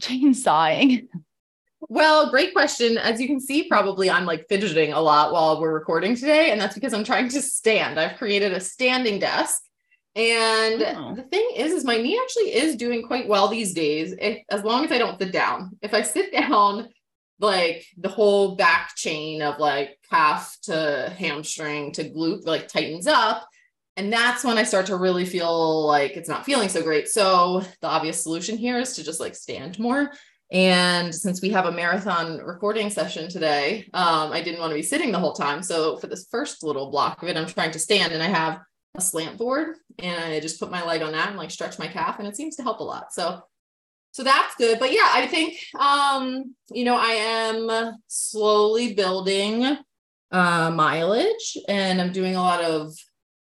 Chainsawing. 0.03 1.09
Well, 1.89 2.31
great 2.31 2.53
question. 2.53 2.99
As 2.99 3.21
you 3.21 3.27
can 3.27 3.41
see, 3.41 3.65
probably 3.69 4.11
I'm 4.11 4.27
like 4.27 4.47
fidgeting 4.49 4.93
a 4.93 5.01
lot 5.01 5.33
while 5.33 5.61
we're 5.61 5.73
recording 5.73 6.15
today, 6.15 6.51
and 6.51 6.61
that's 6.61 6.75
because 6.75 6.95
I'm 6.95 7.05
trying 7.05 7.29
to 7.31 7.43
stand. 7.43 7.99
I've 7.99 8.17
created 8.19 8.53
a 8.53 8.61
standing 8.61 9.19
desk. 9.19 9.63
And 10.17 10.83
Oh. 10.83 11.15
the 11.15 11.23
thing 11.23 11.49
is, 11.57 11.73
is 11.73 11.85
my 11.85 11.97
knee 11.97 12.19
actually 12.23 12.55
is 12.55 12.77
doing 12.77 13.03
quite 13.07 13.29
well 13.29 13.49
these 13.49 13.73
days, 13.75 14.15
if, 14.21 14.43
as 14.51 14.63
long 14.65 14.85
as 14.85 14.93
I 14.93 14.99
don't 14.99 15.19
sit 15.21 15.33
down. 15.33 15.79
If 15.83 15.95
I 15.95 16.03
sit 16.03 16.33
down, 16.49 16.89
like 17.39 17.87
the 17.97 18.09
whole 18.09 18.57
back 18.57 18.95
chain 18.97 19.41
of 19.41 19.59
like 19.59 19.99
calf 20.11 20.57
to 20.65 21.15
hamstring 21.17 21.93
to 21.93 22.05
glute 22.11 22.45
like 22.47 22.69
tightens 22.69 23.07
up. 23.07 23.49
And 23.97 24.13
that's 24.13 24.45
when 24.45 24.57
I 24.57 24.63
start 24.63 24.87
to 24.87 24.97
really 24.97 25.25
feel 25.25 25.87
like 25.87 26.17
it's 26.17 26.29
not 26.29 26.45
feeling 26.45 26.69
so 26.69 26.83
great. 26.83 27.09
So 27.09 27.63
the 27.81 27.89
obvious 27.89 28.23
solution 28.23 28.57
here 28.57 28.79
is 28.79 28.95
to 28.95 29.05
just 29.05 29.21
like 29.21 29.35
stand 29.35 29.79
more. 29.79 30.11
And 30.53 31.15
since 31.15 31.41
we 31.41 31.51
have 31.51 31.67
a 31.67 31.73
marathon 31.73 32.39
recording 32.39 32.91
session 32.91 33.29
today, 33.29 33.89
um, 33.95 34.33
I 34.33 34.43
didn't 34.43 34.61
want 34.61 34.71
to 34.71 34.77
be 34.77 34.83
sitting 34.83 35.13
the 35.13 35.19
whole 35.19 35.33
time. 35.33 35.63
So 35.63 35.97
for 35.99 36.09
this 36.09 36.27
first 36.31 36.65
little 36.65 36.91
block 36.91 37.23
of 37.23 37.29
it, 37.29 37.37
I'm 37.37 37.47
trying 37.47 37.71
to 37.73 37.79
stand 37.79 38.13
and 38.13 38.23
I 38.23 38.27
have 38.27 38.61
a 38.97 39.01
slant 39.01 39.39
board 39.39 39.77
and 40.01 40.35
I 40.35 40.41
just 40.41 40.59
put 40.59 40.71
my 40.71 40.85
leg 40.85 41.03
on 41.03 41.13
that 41.13 41.29
and 41.29 41.39
like 41.39 41.51
stretch 41.51 41.79
my 41.79 41.87
calf 41.87 42.19
and 42.19 42.27
it 42.27 42.37
seems 42.37 42.57
to 42.57 42.63
help 42.63 42.81
a 42.81 42.85
lot. 42.85 43.13
So 43.13 43.43
so 44.13 44.25
that's 44.25 44.57
good. 44.57 44.81
But 44.81 44.93
yeah, 44.93 45.09
I 45.13 45.29
think 45.29 45.57
um, 45.79 46.57
you 46.73 46.85
know, 46.85 46.97
I 46.97 47.13
am 47.13 47.97
slowly 48.09 48.95
building 48.95 49.79
uh 50.33 50.71
mileage 50.71 51.59
and 51.69 52.01
I'm 52.01 52.13
doing 52.13 52.37
a 52.37 52.41
lot 52.41 52.63
of 52.63 52.93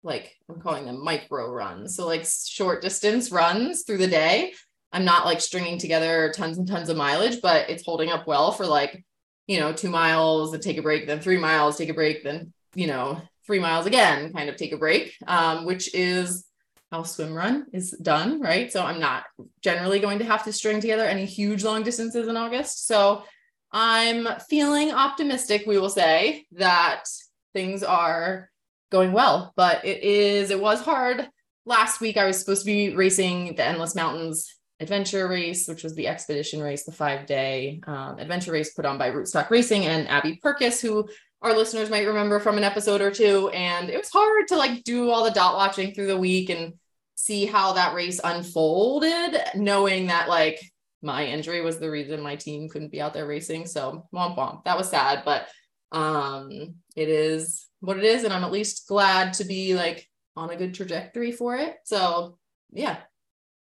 like 0.09 0.35
I'm 0.49 0.61
calling 0.61 0.87
them 0.87 1.05
micro 1.05 1.51
runs. 1.51 1.95
So 1.95 2.07
like 2.07 2.27
short 2.27 2.83
distance 2.83 3.31
runs 3.31 3.85
through 3.85 3.99
the 3.99 4.07
day. 4.09 4.55
I'm 4.91 5.05
not 5.05 5.27
like 5.27 5.41
stringing 5.41 5.79
together 5.79 6.33
tons 6.35 6.59
and 6.59 6.67
tons 6.67 6.89
of 6.89 6.97
mileage, 6.97 7.41
but 7.43 7.69
it's 7.69 7.85
holding 7.85 8.09
up 8.11 8.27
well 8.27 8.51
for 8.51 8.67
like, 8.67 9.05
you 9.47 9.61
know, 9.61 9.73
two 9.73 9.91
miles 9.91 10.55
and 10.55 10.63
take 10.63 10.79
a 10.79 10.83
break, 10.83 11.07
then 11.07 11.21
three 11.21 11.37
miles, 11.37 11.77
take 11.77 11.91
a 11.91 11.95
break, 11.95 12.25
then, 12.25 12.53
you 12.75 12.87
know, 12.87 13.21
three 13.47 13.59
miles 13.59 13.87
again, 13.87 14.33
kind 14.33 14.49
of 14.49 14.57
take 14.57 14.73
a 14.73 14.79
break, 14.79 15.15
um, 15.27 15.67
which 15.67 15.95
is 15.95 16.47
how 16.91 17.03
swim 17.03 17.35
run 17.35 17.67
is 17.75 17.91
done, 17.91 18.41
right? 18.41 18.73
So 18.73 18.83
I'm 18.83 19.01
not 19.01 19.25
generally 19.63 20.01
going 20.01 20.21
to 20.21 20.25
have 20.25 20.45
to 20.45 20.53
string 20.53 20.81
together 20.81 21.05
any 21.05 21.27
huge 21.27 21.65
long 21.65 21.83
distances 21.83 22.29
in 22.29 22.37
August. 22.37 22.87
So 22.87 23.25
I'm 23.71 24.27
feeling 24.49 24.91
optimistic, 24.91 25.65
we 25.67 25.79
will 25.79 25.91
say, 25.91 26.47
that 26.53 27.05
things 27.53 27.83
are 27.83 28.49
going 28.91 29.13
well, 29.13 29.53
but 29.57 29.85
it 29.85 30.03
is, 30.03 30.51
it 30.51 30.61
was 30.61 30.81
hard. 30.81 31.29
Last 31.67 32.01
week, 32.01 32.17
I 32.17 32.27
was 32.27 32.39
supposed 32.39 32.63
to 32.63 32.67
be 32.67 32.95
racing 32.95 33.57
the 33.57 33.65
Endless 33.65 33.95
Mountains 33.95 34.55
adventure 34.81 35.29
race, 35.29 35.67
which 35.67 35.83
was 35.83 35.95
the 35.95 36.07
expedition 36.07 36.63
race, 36.63 36.85
the 36.85 36.93
five 36.93 37.27
day 37.27 37.81
um, 37.87 38.19
adventure 38.19 38.53
race 38.53 38.73
put 38.73 38.87
on 38.87 38.99
by 38.99 39.11
Rootstock 39.11 39.51
Racing 39.51 39.87
and 39.87 40.09
Abby 40.09 40.41
Perkiss, 40.43 40.81
who 40.81 41.09
our 41.43 41.55
listeners 41.55 41.91
might 41.91 42.07
remember 42.07 42.41
from 42.41 42.59
an 42.59 42.65
episode 42.65 43.01
or 43.01 43.11
two. 43.11 43.49
And 43.51 43.91
it 43.91 43.99
was 43.99 44.11
hard 44.11 44.49
to 44.49 44.57
like 44.57 44.85
do 44.85 45.11
all 45.11 45.25
the 45.25 45.31
dot 45.31 45.57
watching 45.57 45.95
through 45.95 46.09
the 46.09 46.19
week 46.19 46.51
and 46.51 46.75
see 47.15 47.47
how 47.47 47.73
that 47.73 47.95
race 47.95 48.21
unfolded, 48.23 49.37
knowing 49.55 50.07
that 50.07 50.29
like 50.29 50.61
my 51.03 51.27
injury 51.27 51.61
was 51.61 51.79
the 51.79 51.91
reason 51.91 52.21
my 52.21 52.37
team 52.37 52.69
couldn't 52.69 52.93
be 52.93 53.01
out 53.01 53.15
there 53.15 53.27
racing. 53.27 53.67
So 53.67 54.07
womp 54.15 54.37
womp. 54.37 54.65
That 54.65 54.79
was 54.79 54.89
sad, 54.89 55.23
but 55.25 55.49
um 55.91 56.51
it 56.97 57.09
is 57.09 57.68
what 57.81 57.99
it 57.99 58.05
is. 58.05 58.25
And 58.25 58.33
I'm 58.33 58.45
at 58.45 58.53
least 58.53 58.89
glad 58.89 59.35
to 59.35 59.45
be 59.45 59.75
like 59.75 60.09
on 60.37 60.51
a 60.51 60.57
good 60.57 60.75
trajectory 60.75 61.33
for 61.33 61.57
it. 61.57 61.77
So 61.85 62.39
yeah. 62.71 62.99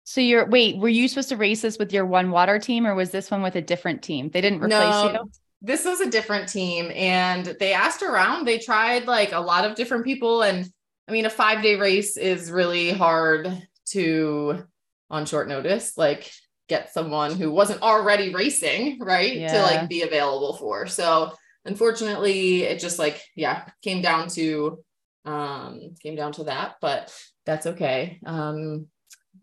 So 0.04 0.20
you're 0.20 0.46
wait, 0.46 0.78
were 0.78 0.88
you 0.88 1.08
supposed 1.08 1.28
to 1.30 1.36
race 1.36 1.62
this 1.62 1.78
with 1.78 1.92
your 1.92 2.06
one 2.06 2.30
water 2.30 2.58
team 2.58 2.86
or 2.86 2.94
was 2.94 3.10
this 3.10 3.30
one 3.30 3.42
with 3.42 3.56
a 3.56 3.62
different 3.62 4.02
team? 4.02 4.30
They 4.30 4.40
didn't 4.40 4.60
replace 4.60 4.80
No, 4.80 5.12
you? 5.12 5.30
This 5.60 5.84
was 5.84 6.00
a 6.00 6.10
different 6.10 6.48
team 6.48 6.90
and 6.94 7.56
they 7.60 7.72
asked 7.72 8.02
around. 8.02 8.46
They 8.46 8.58
tried 8.58 9.06
like 9.06 9.32
a 9.32 9.40
lot 9.40 9.64
of 9.64 9.74
different 9.74 10.04
people. 10.04 10.42
And 10.42 10.68
I 11.08 11.12
mean, 11.12 11.26
a 11.26 11.30
five 11.30 11.62
day 11.62 11.76
race 11.76 12.16
is 12.16 12.50
really 12.50 12.90
hard 12.90 13.66
to 13.90 14.64
on 15.10 15.26
short 15.26 15.48
notice, 15.48 15.96
like 15.96 16.30
get 16.68 16.92
someone 16.92 17.34
who 17.34 17.50
wasn't 17.50 17.82
already 17.82 18.32
racing, 18.34 18.98
right? 19.00 19.48
To 19.48 19.62
like 19.62 19.88
be 19.88 20.02
available 20.02 20.56
for. 20.56 20.86
So 20.86 21.32
unfortunately, 21.68 22.62
it 22.62 22.80
just 22.80 22.98
like, 22.98 23.22
yeah, 23.36 23.66
came 23.82 24.02
down 24.02 24.28
to 24.30 24.82
um 25.24 25.94
came 26.02 26.16
down 26.16 26.32
to 26.32 26.44
that, 26.44 26.76
but 26.80 27.14
that's 27.44 27.66
okay. 27.66 28.20
Um 28.26 28.86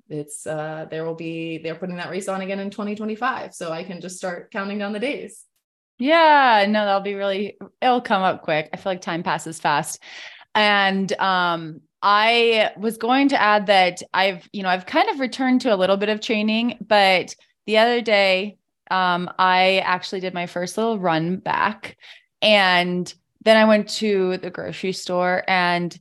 it's 0.10 0.46
uh 0.46 0.86
there 0.89 1.05
will 1.05 1.15
be 1.15 1.60
they're 1.60 1.75
putting 1.75 1.98
that 1.98 2.10
race 2.10 2.27
on 2.27 2.41
again 2.41 2.60
in 2.60 2.70
2025. 2.70 3.53
So 3.53 3.72
I 3.72 3.84
can 3.84 4.01
just 4.01 4.17
start 4.17 4.51
counting 4.51 4.79
down 4.79 4.94
the 4.94 5.00
days. 5.00 5.46
Yeah, 5.98 6.65
no, 6.67 6.86
that'll 6.86 7.01
be 7.01 7.13
really 7.13 7.58
it'll 7.82 8.01
come 8.01 8.24
up 8.24 8.41
quick. 8.41 8.70
I 8.74 8.77
feel 8.77 8.91
like 8.91 9.01
time 9.01 9.24
passes 9.24 9.60
fast. 9.60 10.01
And 10.53 11.12
um 11.13 11.82
I 12.01 12.72
was 12.77 12.98
going 12.98 13.29
to 13.29 13.41
add 13.41 13.67
that 13.67 14.03
I've, 14.13 14.48
you 14.53 14.62
know, 14.62 14.70
I've 14.70 14.86
kind 14.86 15.10
of 15.10 15.20
returned 15.20 15.62
to 15.62 15.74
a 15.74 15.77
little 15.77 15.98
bit 15.98 16.10
of 16.10 16.20
training, 16.22 16.77
but 16.88 17.36
the 17.65 17.79
other 17.79 18.01
day 18.01 18.58
um 18.92 19.30
I 19.39 19.80
actually 19.80 20.22
did 20.22 20.34
my 20.34 20.46
first 20.46 20.77
little 20.77 21.00
run 21.00 21.38
back 21.38 21.98
and 22.42 23.13
then 23.44 23.58
I 23.58 23.65
went 23.65 23.89
to 23.89 24.38
the 24.38 24.50
grocery 24.50 24.92
store 24.92 25.44
and 25.48 25.98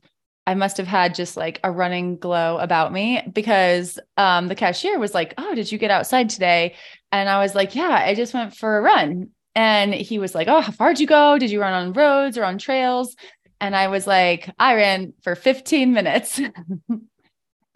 I 0.47 0.53
must 0.53 0.77
have 0.77 0.87
had 0.87 1.15
just 1.15 1.37
like 1.37 1.59
a 1.63 1.71
running 1.71 2.17
glow 2.17 2.57
about 2.57 2.93
me 2.93 3.21
because 3.33 3.99
um, 4.17 4.47
the 4.47 4.55
cashier 4.55 4.99
was 4.99 5.13
like, 5.13 5.33
Oh, 5.37 5.55
did 5.55 5.71
you 5.71 5.77
get 5.77 5.91
outside 5.91 6.29
today? 6.29 6.75
And 7.11 7.29
I 7.29 7.39
was 7.39 7.55
like, 7.55 7.75
Yeah, 7.75 7.89
I 7.89 8.13
just 8.13 8.33
went 8.33 8.55
for 8.55 8.77
a 8.77 8.81
run. 8.81 9.29
And 9.55 9.93
he 9.93 10.19
was 10.19 10.35
like, 10.35 10.47
Oh, 10.47 10.61
how 10.61 10.71
far 10.71 10.89
did 10.89 10.99
you 10.99 11.07
go? 11.07 11.37
Did 11.37 11.49
you 11.49 11.61
run 11.61 11.73
on 11.73 11.93
roads 11.93 12.37
or 12.37 12.43
on 12.43 12.57
trails? 12.57 13.15
And 13.59 13.75
I 13.75 13.87
was 13.87 14.05
like, 14.05 14.49
I 14.59 14.75
ran 14.75 15.13
for 15.23 15.33
15 15.35 15.93
minutes. 15.93 16.39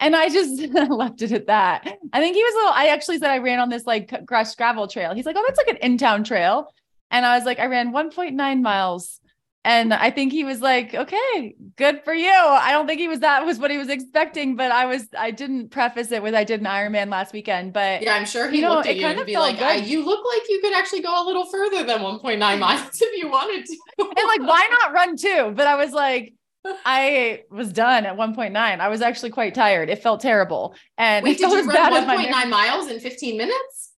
and 0.00 0.16
I 0.16 0.28
just 0.28 0.60
left 0.90 1.22
it 1.22 1.32
at 1.32 1.46
that. 1.46 1.86
I 2.12 2.20
think 2.20 2.34
he 2.34 2.42
was 2.42 2.54
a 2.54 2.56
little, 2.58 2.72
I 2.74 2.88
actually 2.88 3.18
said 3.18 3.30
I 3.30 3.38
ran 3.38 3.60
on 3.60 3.68
this 3.68 3.86
like 3.86 4.24
grass 4.24 4.54
gravel 4.54 4.88
trail. 4.88 5.14
He's 5.14 5.26
like, 5.26 5.36
Oh, 5.38 5.44
that's 5.46 5.58
like 5.58 5.68
an 5.68 5.76
in 5.76 5.98
town 5.98 6.24
trail. 6.24 6.72
And 7.10 7.26
I 7.26 7.36
was 7.36 7.44
like, 7.44 7.58
I 7.58 7.66
ran 7.66 7.92
1.9 7.92 8.62
miles. 8.62 9.20
And 9.62 9.92
I 9.92 10.10
think 10.10 10.32
he 10.32 10.42
was 10.42 10.62
like, 10.62 10.94
okay, 10.94 11.54
good 11.76 12.02
for 12.02 12.14
you. 12.14 12.32
I 12.32 12.72
don't 12.72 12.86
think 12.86 12.98
he 12.98 13.08
was 13.08 13.20
that 13.20 13.44
was 13.44 13.58
what 13.58 13.70
he 13.70 13.76
was 13.76 13.90
expecting, 13.90 14.56
but 14.56 14.72
I 14.72 14.86
was, 14.86 15.06
I 15.18 15.32
didn't 15.32 15.68
preface 15.68 16.10
it 16.12 16.22
with 16.22 16.34
I 16.34 16.44
did 16.44 16.60
an 16.60 16.66
Ironman 16.66 17.10
last 17.10 17.34
weekend, 17.34 17.74
but 17.74 18.00
Yeah, 18.00 18.14
I'm 18.14 18.24
sure 18.24 18.48
he 18.48 18.56
You 18.58 18.62
know, 18.62 18.76
looked 18.76 18.86
at 18.86 18.96
it 18.96 19.00
you 19.00 19.06
and 19.06 19.26
be 19.26 19.36
like, 19.36 19.60
I, 19.60 19.74
"You 19.74 20.02
look 20.02 20.24
like 20.24 20.48
you 20.48 20.60
could 20.62 20.72
actually 20.72 21.02
go 21.02 21.22
a 21.22 21.24
little 21.26 21.44
further 21.44 21.84
than 21.84 21.98
1.9 21.98 22.38
miles 22.58 22.88
if 23.02 23.18
you 23.18 23.28
wanted 23.28 23.66
to." 23.66 23.76
and 23.98 24.26
like, 24.26 24.40
why 24.40 24.66
not 24.70 24.94
run 24.94 25.14
two? 25.18 25.52
But 25.54 25.66
I 25.66 25.76
was 25.76 25.92
like, 25.92 26.32
I 26.64 27.44
was 27.50 27.72
done 27.72 28.06
at 28.06 28.16
1.9. 28.16 28.54
I 28.56 28.88
was 28.88 29.02
actually 29.02 29.30
quite 29.30 29.54
tired. 29.54 29.88
It 29.88 30.02
felt 30.02 30.20
terrible. 30.20 30.74
And 30.98 31.24
Wait, 31.24 31.32
it 31.36 31.38
did 31.38 31.50
you 31.50 31.66
run 31.66 31.68
bad 31.68 32.06
my 32.06 32.26
1.9 32.26 32.50
miles 32.50 32.88
in 32.88 33.00
15 33.00 33.36
minutes? 33.36 33.92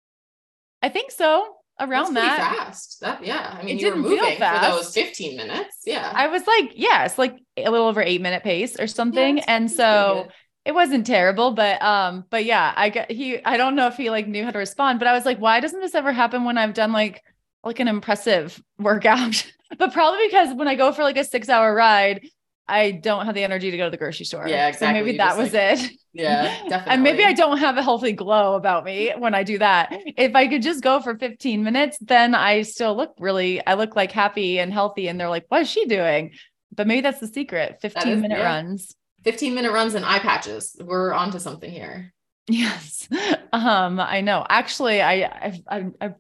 I 0.83 0.89
think 0.89 1.11
so. 1.11 1.57
Around 1.79 2.13
That's 2.13 2.37
that. 2.37 2.57
fast. 2.57 3.01
That 3.01 3.25
yeah. 3.25 3.57
I 3.59 3.63
mean, 3.63 3.79
It 3.79 3.83
you 3.83 3.91
were 3.91 3.97
moving 3.97 4.37
for 4.37 4.59
those 4.61 4.93
15 4.93 5.37
minutes. 5.37 5.79
Yeah. 5.87 6.13
I 6.15 6.29
was 6.29 6.47
like, 6.47 6.73
yeah, 6.75 7.09
like 7.17 7.39
a 7.57 7.71
little 7.71 7.87
over 7.87 8.03
eight 8.03 8.21
minute 8.21 8.43
pace 8.43 8.79
or 8.79 8.87
something. 8.87 9.37
that's- 9.37 9.49
and 9.49 9.71
so 9.71 10.29
it 10.67 10.73
wasn't 10.73 11.07
terrible, 11.07 11.53
but 11.53 11.81
um, 11.81 12.25
but 12.29 12.45
yeah, 12.45 12.75
I 12.77 12.91
got 12.91 13.11
he 13.11 13.43
I 13.43 13.57
don't 13.57 13.77
know 13.77 13.87
if 13.87 13.97
he 13.97 14.11
like 14.11 14.29
knew 14.29 14.45
how 14.45 14.51
to 14.51 14.59
respond, 14.59 14.99
but 14.99 15.09
I 15.09 15.15
was 15.15 15.25
like, 15.25 15.39
why 15.39 15.61
doesn't 15.61 15.81
this 15.81 15.95
ever 15.95 16.13
happen 16.13 16.45
when 16.45 16.59
I've 16.59 16.75
done 16.75 16.93
like 16.93 17.23
like 17.65 17.81
an 17.81 17.89
impressive 17.89 18.63
workout? 18.79 19.51
but 19.79 19.93
probably 19.95 20.27
because 20.27 20.55
when 20.55 20.69
I 20.69 20.75
go 20.75 20.93
for 20.93 21.03
like 21.03 21.17
a 21.17 21.25
six 21.25 21.49
hour 21.49 21.75
ride, 21.75 22.29
I 22.71 22.93
don't 22.93 23.27
have 23.27 23.35
the 23.35 23.43
energy 23.45 23.71
to 23.71 23.77
go 23.77 23.85
to 23.85 23.91
the 23.91 23.97
grocery 23.97 24.25
store. 24.27 24.47
Yeah, 24.49 24.67
So 24.67 24.69
exactly. 24.69 25.01
maybe 25.01 25.13
You 25.13 25.19
that 25.19 25.37
was 25.37 25.53
like, 25.53 25.81
it. 25.81 25.91
yeah, 26.13 26.45
definitely. 26.69 26.85
And 26.93 27.03
maybe 27.03 27.25
I 27.25 27.33
don't 27.33 27.59
have 27.59 27.77
a 27.77 27.83
healthy 27.83 28.13
glow 28.13 28.55
about 28.55 28.85
me 28.85 29.13
when 29.19 29.35
I 29.35 29.43
do 29.43 29.59
that. 29.59 29.89
If 30.17 30.35
I 30.35 30.49
could 30.49 30.63
just 30.63 30.83
go 30.83 31.01
for 31.01 31.17
15 31.19 31.63
minutes, 31.65 31.99
then 32.01 32.35
I 32.35 32.63
still 32.63 32.97
look 32.97 33.15
really, 33.19 33.65
I 33.67 33.75
look 33.75 33.97
like 33.97 34.13
happy 34.13 34.59
and 34.59 34.73
healthy. 34.73 35.09
And 35.09 35.19
they're 35.21 35.29
like, 35.29 35.47
what 35.49 35.63
is 35.63 35.69
she 35.71 35.85
doing? 35.87 36.33
But 36.75 36.87
maybe 36.87 37.01
that's 37.01 37.21
the 37.21 37.27
secret 37.29 37.79
15 37.83 38.09
is- 38.13 38.21
minute 38.23 38.39
yeah. 38.39 38.45
runs. 38.45 38.95
15 39.25 39.55
minute 39.55 39.73
runs 39.73 39.95
and 39.95 40.05
eye 40.07 40.19
patches. 40.21 40.75
We're 40.83 41.13
onto 41.13 41.39
something 41.39 41.71
here. 41.71 42.13
Yes. 42.49 43.07
Um, 43.53 44.01
I 44.01 44.23
know. 44.23 44.45
Actually, 44.49 45.01
I, 45.03 45.31
I've, 45.41 45.61
I've, 45.69 45.93
I've 46.01 46.15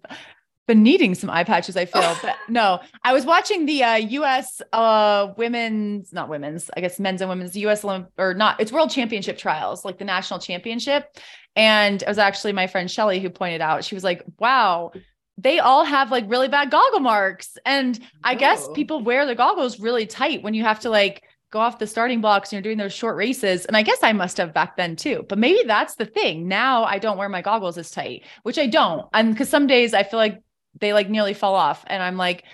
been 0.70 0.84
needing 0.84 1.16
some 1.16 1.28
eye 1.28 1.42
patches, 1.42 1.76
I 1.76 1.84
feel. 1.84 2.16
but 2.22 2.36
no, 2.48 2.78
I 3.02 3.12
was 3.12 3.26
watching 3.26 3.66
the 3.66 3.82
uh, 3.82 3.96
US 3.96 4.62
uh, 4.72 5.32
women's, 5.36 6.12
not 6.12 6.28
women's, 6.28 6.70
I 6.76 6.80
guess 6.80 7.00
men's 7.00 7.20
and 7.20 7.28
women's 7.28 7.56
US 7.56 7.82
Olymp- 7.82 8.06
or 8.18 8.34
not, 8.34 8.60
it's 8.60 8.70
world 8.70 8.90
championship 8.90 9.36
trials, 9.36 9.84
like 9.84 9.98
the 9.98 10.04
national 10.04 10.38
championship. 10.38 11.16
And 11.56 12.00
it 12.00 12.06
was 12.06 12.18
actually 12.18 12.52
my 12.52 12.68
friend 12.68 12.88
Shelly 12.88 13.18
who 13.18 13.30
pointed 13.30 13.60
out, 13.60 13.82
she 13.82 13.96
was 13.96 14.04
like, 14.04 14.22
wow, 14.38 14.92
they 15.38 15.58
all 15.58 15.84
have 15.84 16.12
like 16.12 16.24
really 16.28 16.46
bad 16.46 16.70
goggle 16.70 17.00
marks. 17.00 17.58
And 17.66 17.98
I 18.22 18.36
guess 18.36 18.68
people 18.72 19.02
wear 19.02 19.26
the 19.26 19.34
goggles 19.34 19.80
really 19.80 20.06
tight 20.06 20.44
when 20.44 20.54
you 20.54 20.62
have 20.62 20.78
to 20.80 20.90
like 20.90 21.24
go 21.50 21.58
off 21.58 21.80
the 21.80 21.86
starting 21.88 22.20
blocks 22.20 22.52
and 22.52 22.58
you're 22.58 22.62
doing 22.62 22.78
those 22.78 22.92
short 22.92 23.16
races. 23.16 23.64
And 23.64 23.76
I 23.76 23.82
guess 23.82 23.98
I 24.04 24.12
must 24.12 24.36
have 24.36 24.54
back 24.54 24.76
then 24.76 24.94
too. 24.94 25.26
But 25.28 25.38
maybe 25.38 25.64
that's 25.66 25.96
the 25.96 26.06
thing. 26.06 26.46
Now 26.46 26.84
I 26.84 27.00
don't 27.00 27.18
wear 27.18 27.28
my 27.28 27.42
goggles 27.42 27.76
as 27.76 27.90
tight, 27.90 28.22
which 28.44 28.56
I 28.58 28.68
don't. 28.68 29.08
And 29.12 29.32
because 29.32 29.48
some 29.48 29.66
days 29.66 29.94
I 29.94 30.04
feel 30.04 30.18
like 30.18 30.40
they 30.78 30.92
like 30.92 31.08
nearly 31.08 31.34
fall 31.34 31.54
off 31.54 31.84
and 31.86 32.02
I'm 32.02 32.16
like, 32.16 32.44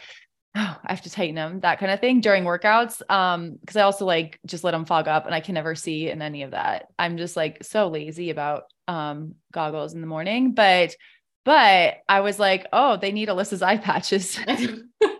oh, 0.54 0.76
I 0.84 0.92
have 0.92 1.02
to 1.02 1.10
tighten 1.10 1.34
them, 1.34 1.60
that 1.60 1.78
kind 1.78 1.92
of 1.92 2.00
thing 2.00 2.20
during 2.20 2.44
workouts. 2.44 3.02
Um, 3.10 3.56
because 3.60 3.76
I 3.76 3.82
also 3.82 4.06
like 4.06 4.40
just 4.46 4.64
let 4.64 4.70
them 4.72 4.86
fog 4.86 5.08
up 5.08 5.26
and 5.26 5.34
I 5.34 5.40
can 5.40 5.54
never 5.54 5.74
see 5.74 6.08
in 6.08 6.22
any 6.22 6.42
of 6.42 6.52
that. 6.52 6.86
I'm 6.98 7.18
just 7.18 7.36
like 7.36 7.62
so 7.62 7.88
lazy 7.88 8.30
about 8.30 8.64
um 8.88 9.34
goggles 9.52 9.94
in 9.94 10.00
the 10.00 10.06
morning. 10.06 10.52
But 10.52 10.96
but 11.44 11.98
I 12.08 12.20
was 12.20 12.38
like, 12.38 12.66
oh, 12.72 12.96
they 12.96 13.12
need 13.12 13.28
Alyssa's 13.28 13.62
eye 13.62 13.76
patches. 13.76 14.38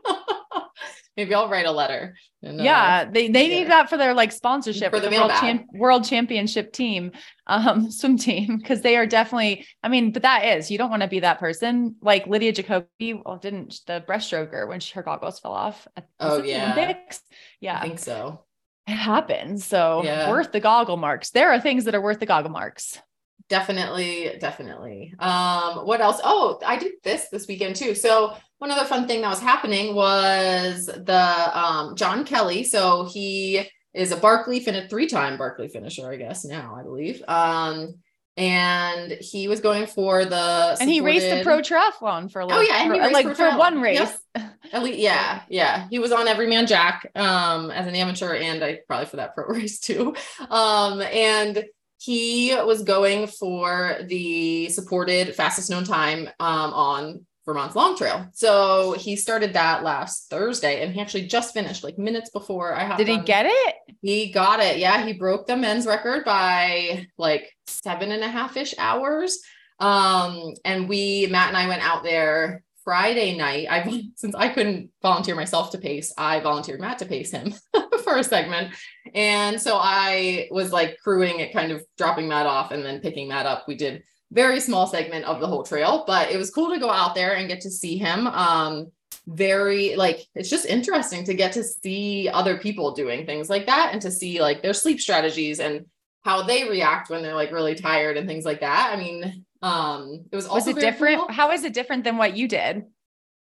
maybe 1.17 1.35
I'll 1.35 1.49
write 1.49 1.67
a 1.67 1.71
letter. 1.73 2.17
and, 2.43 2.61
uh, 2.61 2.65
yeah, 2.65 3.05
they 3.05 3.29
they 3.29 3.49
yeah. 3.49 3.55
need 3.61 3.69
that 3.71 3.89
for 3.91 3.97
their 3.97 4.15
like 4.15 4.33
sponsorship 4.33 4.93
For 4.93 5.01
the 5.01 5.11
world, 5.11 5.31
champ- 5.41 5.67
world 5.73 6.05
championship 6.05 6.73
team, 6.73 7.13
um, 7.47 7.91
swim 7.99 8.17
team, 8.19 8.59
because 8.59 8.83
they 8.83 8.97
are 8.97 9.07
definitely. 9.07 9.67
I 9.83 9.89
mean, 9.89 10.13
but 10.13 10.23
that 10.23 10.45
is 10.45 10.71
you 10.71 10.79
don't 10.79 10.91
want 10.91 11.03
to 11.03 11.09
be 11.09 11.21
that 11.21 11.39
person. 11.39 11.97
Like 12.03 12.27
Lydia 12.27 12.53
Jacoby, 12.53 13.15
well, 13.15 13.39
didn't 13.39 13.81
the 13.87 14.05
breaststroker 14.07 14.69
when 14.69 14.81
she, 14.81 14.95
her 14.95 15.03
goggles 15.03 15.41
fell 15.41 15.53
off? 15.53 15.89
at- 15.97 16.07
Oh, 16.21 16.43
yeah. 16.43 16.73
Olympics? 16.73 17.21
I 17.67 17.81
think 17.81 17.99
so. 17.99 18.45
it 18.87 18.93
happens. 18.95 19.65
So 19.65 20.03
Yeah. 20.05 20.31
worth 20.31 20.53
the 20.53 20.61
goggle 20.61 20.97
marks. 20.97 21.31
There 21.31 21.51
are 21.53 21.61
things 21.61 21.85
that 21.85 21.95
are 21.95 22.01
worth 22.01 22.21
the 22.21 22.27
goggle 22.27 22.51
marks. 22.53 23.01
Definitely, 23.49 24.37
definitely. 24.41 25.15
Um, 25.21 25.87
what 25.87 26.01
else? 26.01 26.21
Oh, 26.25 26.59
I 26.67 26.77
did 26.79 26.95
this 27.05 27.29
this 27.31 27.47
weekend 27.47 27.77
too. 27.77 27.95
So 27.95 28.35
one 28.59 28.71
other 28.71 28.85
fun 28.85 29.07
thing 29.07 29.21
that 29.21 29.29
was 29.29 29.41
happening 29.41 29.95
was 29.95 30.87
the 30.87 31.51
um 31.59 31.95
John 31.97 32.25
Kelly. 32.25 32.65
So 32.65 33.05
he 33.05 33.69
is 33.95 34.11
a 34.13 34.17
Barkley 34.17 34.61
finished 34.61 34.91
three-time 34.91 35.39
Barkley 35.39 35.69
finisher, 35.69 36.11
I 36.11 36.17
guess 36.17 36.45
now 36.45 36.77
I 36.79 36.83
believe. 36.83 37.23
Um, 37.29 37.95
and 38.39 39.13
he 39.13 39.49
was 39.49 39.61
going 39.61 39.87
for 39.87 40.27
the 40.27 40.77
And 40.79 40.91
he 40.91 41.01
raced 41.01 41.31
the 41.31 41.43
pro 41.43 41.61
triathlon 41.61 42.31
for 42.31 42.41
a 42.41 42.47
little, 42.47 42.61
Oh, 42.61 42.63
yeah, 42.63 42.83
and 42.83 42.93
he 42.93 42.99
for- 42.99 43.05
raced 43.07 43.15
like 43.15 43.37
pro 43.37 43.53
for 43.53 43.59
one 43.59 43.81
race. 43.81 43.99
Yep. 44.35 44.51
At 44.73 44.83
least, 44.83 44.99
yeah, 44.99 45.43
yeah. 45.49 45.87
He 45.89 45.99
was 45.99 46.13
on 46.13 46.29
Every 46.29 46.47
Man 46.47 46.67
Jack 46.67 47.11
um, 47.15 47.71
as 47.71 47.87
an 47.87 47.95
amateur, 47.95 48.35
and 48.35 48.63
I 48.63 48.81
probably 48.87 49.07
for 49.07 49.17
that 49.17 49.35
pro 49.35 49.47
race 49.55 49.79
too. 49.81 50.15
Um, 50.51 51.01
and 51.01 51.65
he 52.07 52.55
was 52.55 52.85
going 52.85 53.27
for 53.27 53.99
the 54.07 54.69
supported 54.69 55.35
fastest 55.35 55.71
known 55.71 55.83
time 55.83 56.29
um, 56.39 56.73
on 56.73 57.27
Vermont's 57.45 57.75
Long 57.75 57.97
Trail. 57.97 58.29
So 58.33 58.93
he 58.93 59.17
started 59.17 59.55
that 59.55 59.83
last 59.83 60.31
Thursday, 60.31 60.83
and 60.85 60.95
he 60.95 61.01
actually 61.01 61.27
just 61.27 61.53
finished 61.53 61.83
like 61.83 61.99
minutes 61.99 62.31
before 62.31 62.75
I 62.75 62.85
hopped 62.85 62.99
Did 62.99 63.09
he 63.09 63.15
on. 63.15 63.25
get 63.25 63.47
it? 63.49 63.75
He 64.03 64.31
got 64.31 64.61
it. 64.61 64.79
Yeah, 64.79 65.05
he 65.05 65.15
broke 65.15 65.49
the 65.49 65.57
men's 65.57 65.85
record 65.85 66.25
by 66.25 67.07
like 67.19 67.53
seven 67.67 68.13
and 68.13 68.23
a 68.23 68.29
half 68.29 68.57
ish 68.57 68.75
hours. 68.79 69.41
Um, 69.81 70.55
and 70.65 70.89
we, 70.89 71.27
Matt 71.29 71.49
and 71.49 71.57
I 71.57 71.67
went 71.67 71.83
out 71.83 72.05
there 72.05 72.63
Friday 72.85 73.37
night. 73.37 73.67
I 73.69 74.05
since 74.15 74.35
I 74.37 74.49
couldn't 74.49 74.91
volunteer 75.03 75.35
myself 75.35 75.73
to 75.73 75.79
pace, 75.79 76.13
I 76.17 76.39
volunteered 76.39 76.81
Matt 76.81 77.01
to 77.01 77.07
pace 77.07 77.33
him 77.33 77.53
for 78.07 78.17
a 78.17 78.25
segment. 78.25 78.73
And 79.15 79.61
so 79.61 79.79
I 79.81 80.49
was 80.51 80.73
like 80.73 80.99
crewing 81.03 81.41
it, 81.41 81.53
kind 81.53 81.73
of 81.73 81.85
dropping 81.99 82.29
that 82.29 82.47
off 82.47 82.71
and 82.71 82.85
then 82.85 83.01
picking 83.01 83.29
that 83.31 83.47
up. 83.47 83.67
We 83.67 83.75
did 83.75 84.05
very 84.31 84.61
small 84.61 84.87
segment 84.87 85.25
of 85.25 85.41
the 85.41 85.47
whole 85.47 85.65
trail, 85.65 86.05
but 86.07 86.31
it 86.31 86.37
was 86.37 86.51
cool 86.51 86.73
to 86.73 86.79
go 86.79 86.91
out 86.91 87.15
there 87.15 87.35
and 87.35 87.49
get 87.49 87.61
to 87.63 87.71
see 87.71 87.99
him. 87.99 88.27
Um, 88.29 88.93
very 89.29 89.97
like 89.97 90.21
it's 90.37 90.49
just 90.49 90.67
interesting 90.67 91.25
to 91.25 91.35
get 91.35 91.53
to 91.53 91.65
see 91.65 92.29
other 92.33 92.59
people 92.59 92.93
doing 92.93 93.27
things 93.27 93.51
like 93.51 93.67
that 93.67 93.91
and 93.93 94.01
to 94.03 94.11
see 94.11 94.41
like 94.41 94.63
their 94.63 94.73
sleep 94.73 95.01
strategies 95.01 95.59
and 95.59 95.85
how 96.25 96.43
they 96.43 96.69
react 96.69 97.11
when 97.11 97.23
they're 97.23 97.35
like 97.35 97.51
really 97.51 97.75
tired 97.75 98.17
and 98.17 98.29
things 98.29 98.45
like 98.45 98.61
that. 98.61 98.93
I 98.93 98.97
mean, 98.97 99.45
um, 99.63 100.25
it 100.31 100.37
was 100.37 100.47
also 100.47 100.73
Was 100.73 100.77
it 100.77 100.81
different? 100.81 101.19
cool. 101.19 101.33
How 101.33 101.51
is 101.51 101.65
it 101.65 101.75
different 101.75 102.05
than 102.05 102.19
what 102.19 102.37
you 102.37 102.47
did? 102.47 102.85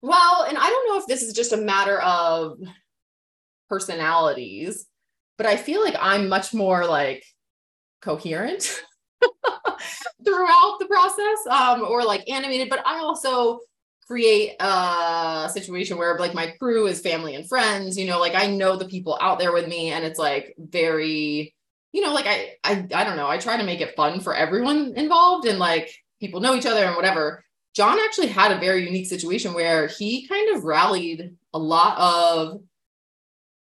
Well, 0.02 0.46
and 0.48 0.58
I 0.58 0.70
don't 0.70 0.88
know 0.88 1.00
if 1.00 1.08
this 1.08 1.24
is 1.24 1.34
just 1.34 1.52
a 1.52 1.58
matter 1.58 2.00
of 2.00 2.58
personalities, 3.70 4.86
but 5.38 5.48
I 5.48 5.58
feel 5.58 5.84
like 5.84 5.96
I'm 6.00 6.30
much 6.30 6.54
more 6.54 6.86
like 6.86 7.24
coherent 8.02 8.64
throughout 10.26 10.78
the 10.80 10.88
process, 10.88 11.48
um, 11.50 11.82
or 11.82 12.04
like 12.04 12.30
animated, 12.30 12.70
but 12.70 12.86
I 12.86 13.00
also 13.00 13.60
create 14.08 14.56
a 14.60 15.50
situation 15.52 15.98
where 15.98 16.18
like 16.20 16.34
my 16.34 16.52
crew 16.60 16.88
is 16.88 17.02
family 17.02 17.36
and 17.36 17.48
friends, 17.48 17.98
you 17.98 18.06
know, 18.06 18.20
like 18.20 18.36
I 18.36 18.48
know 18.48 18.76
the 18.78 18.88
people 18.88 19.18
out 19.22 19.40
there 19.40 19.52
with 19.52 19.68
me 19.68 19.92
and 19.92 20.06
it's 20.06 20.20
like 20.20 20.54
very, 20.58 21.56
you 21.92 22.02
know, 22.02 22.14
like 22.14 22.28
I 22.28 22.54
I 22.64 22.86
I 22.94 23.04
don't 23.04 23.18
know, 23.18 23.28
I 23.28 23.38
try 23.38 23.58
to 23.58 23.64
make 23.64 23.82
it 23.82 23.96
fun 23.96 24.20
for 24.20 24.36
everyone 24.36 24.94
involved 24.96 25.48
and 25.48 25.58
like 25.58 25.90
people 26.20 26.40
know 26.40 26.56
each 26.56 26.68
other 26.68 26.86
and 26.86 26.96
whatever. 26.96 27.44
John 27.74 28.00
actually 28.00 28.28
had 28.28 28.52
a 28.52 28.60
very 28.60 28.86
unique 28.86 29.08
situation 29.08 29.54
where 29.54 29.88
he 29.88 30.28
kind 30.28 30.56
of 30.56 30.64
rallied 30.64 31.36
a 31.54 31.60
lot 31.60 31.98
of 31.98 32.62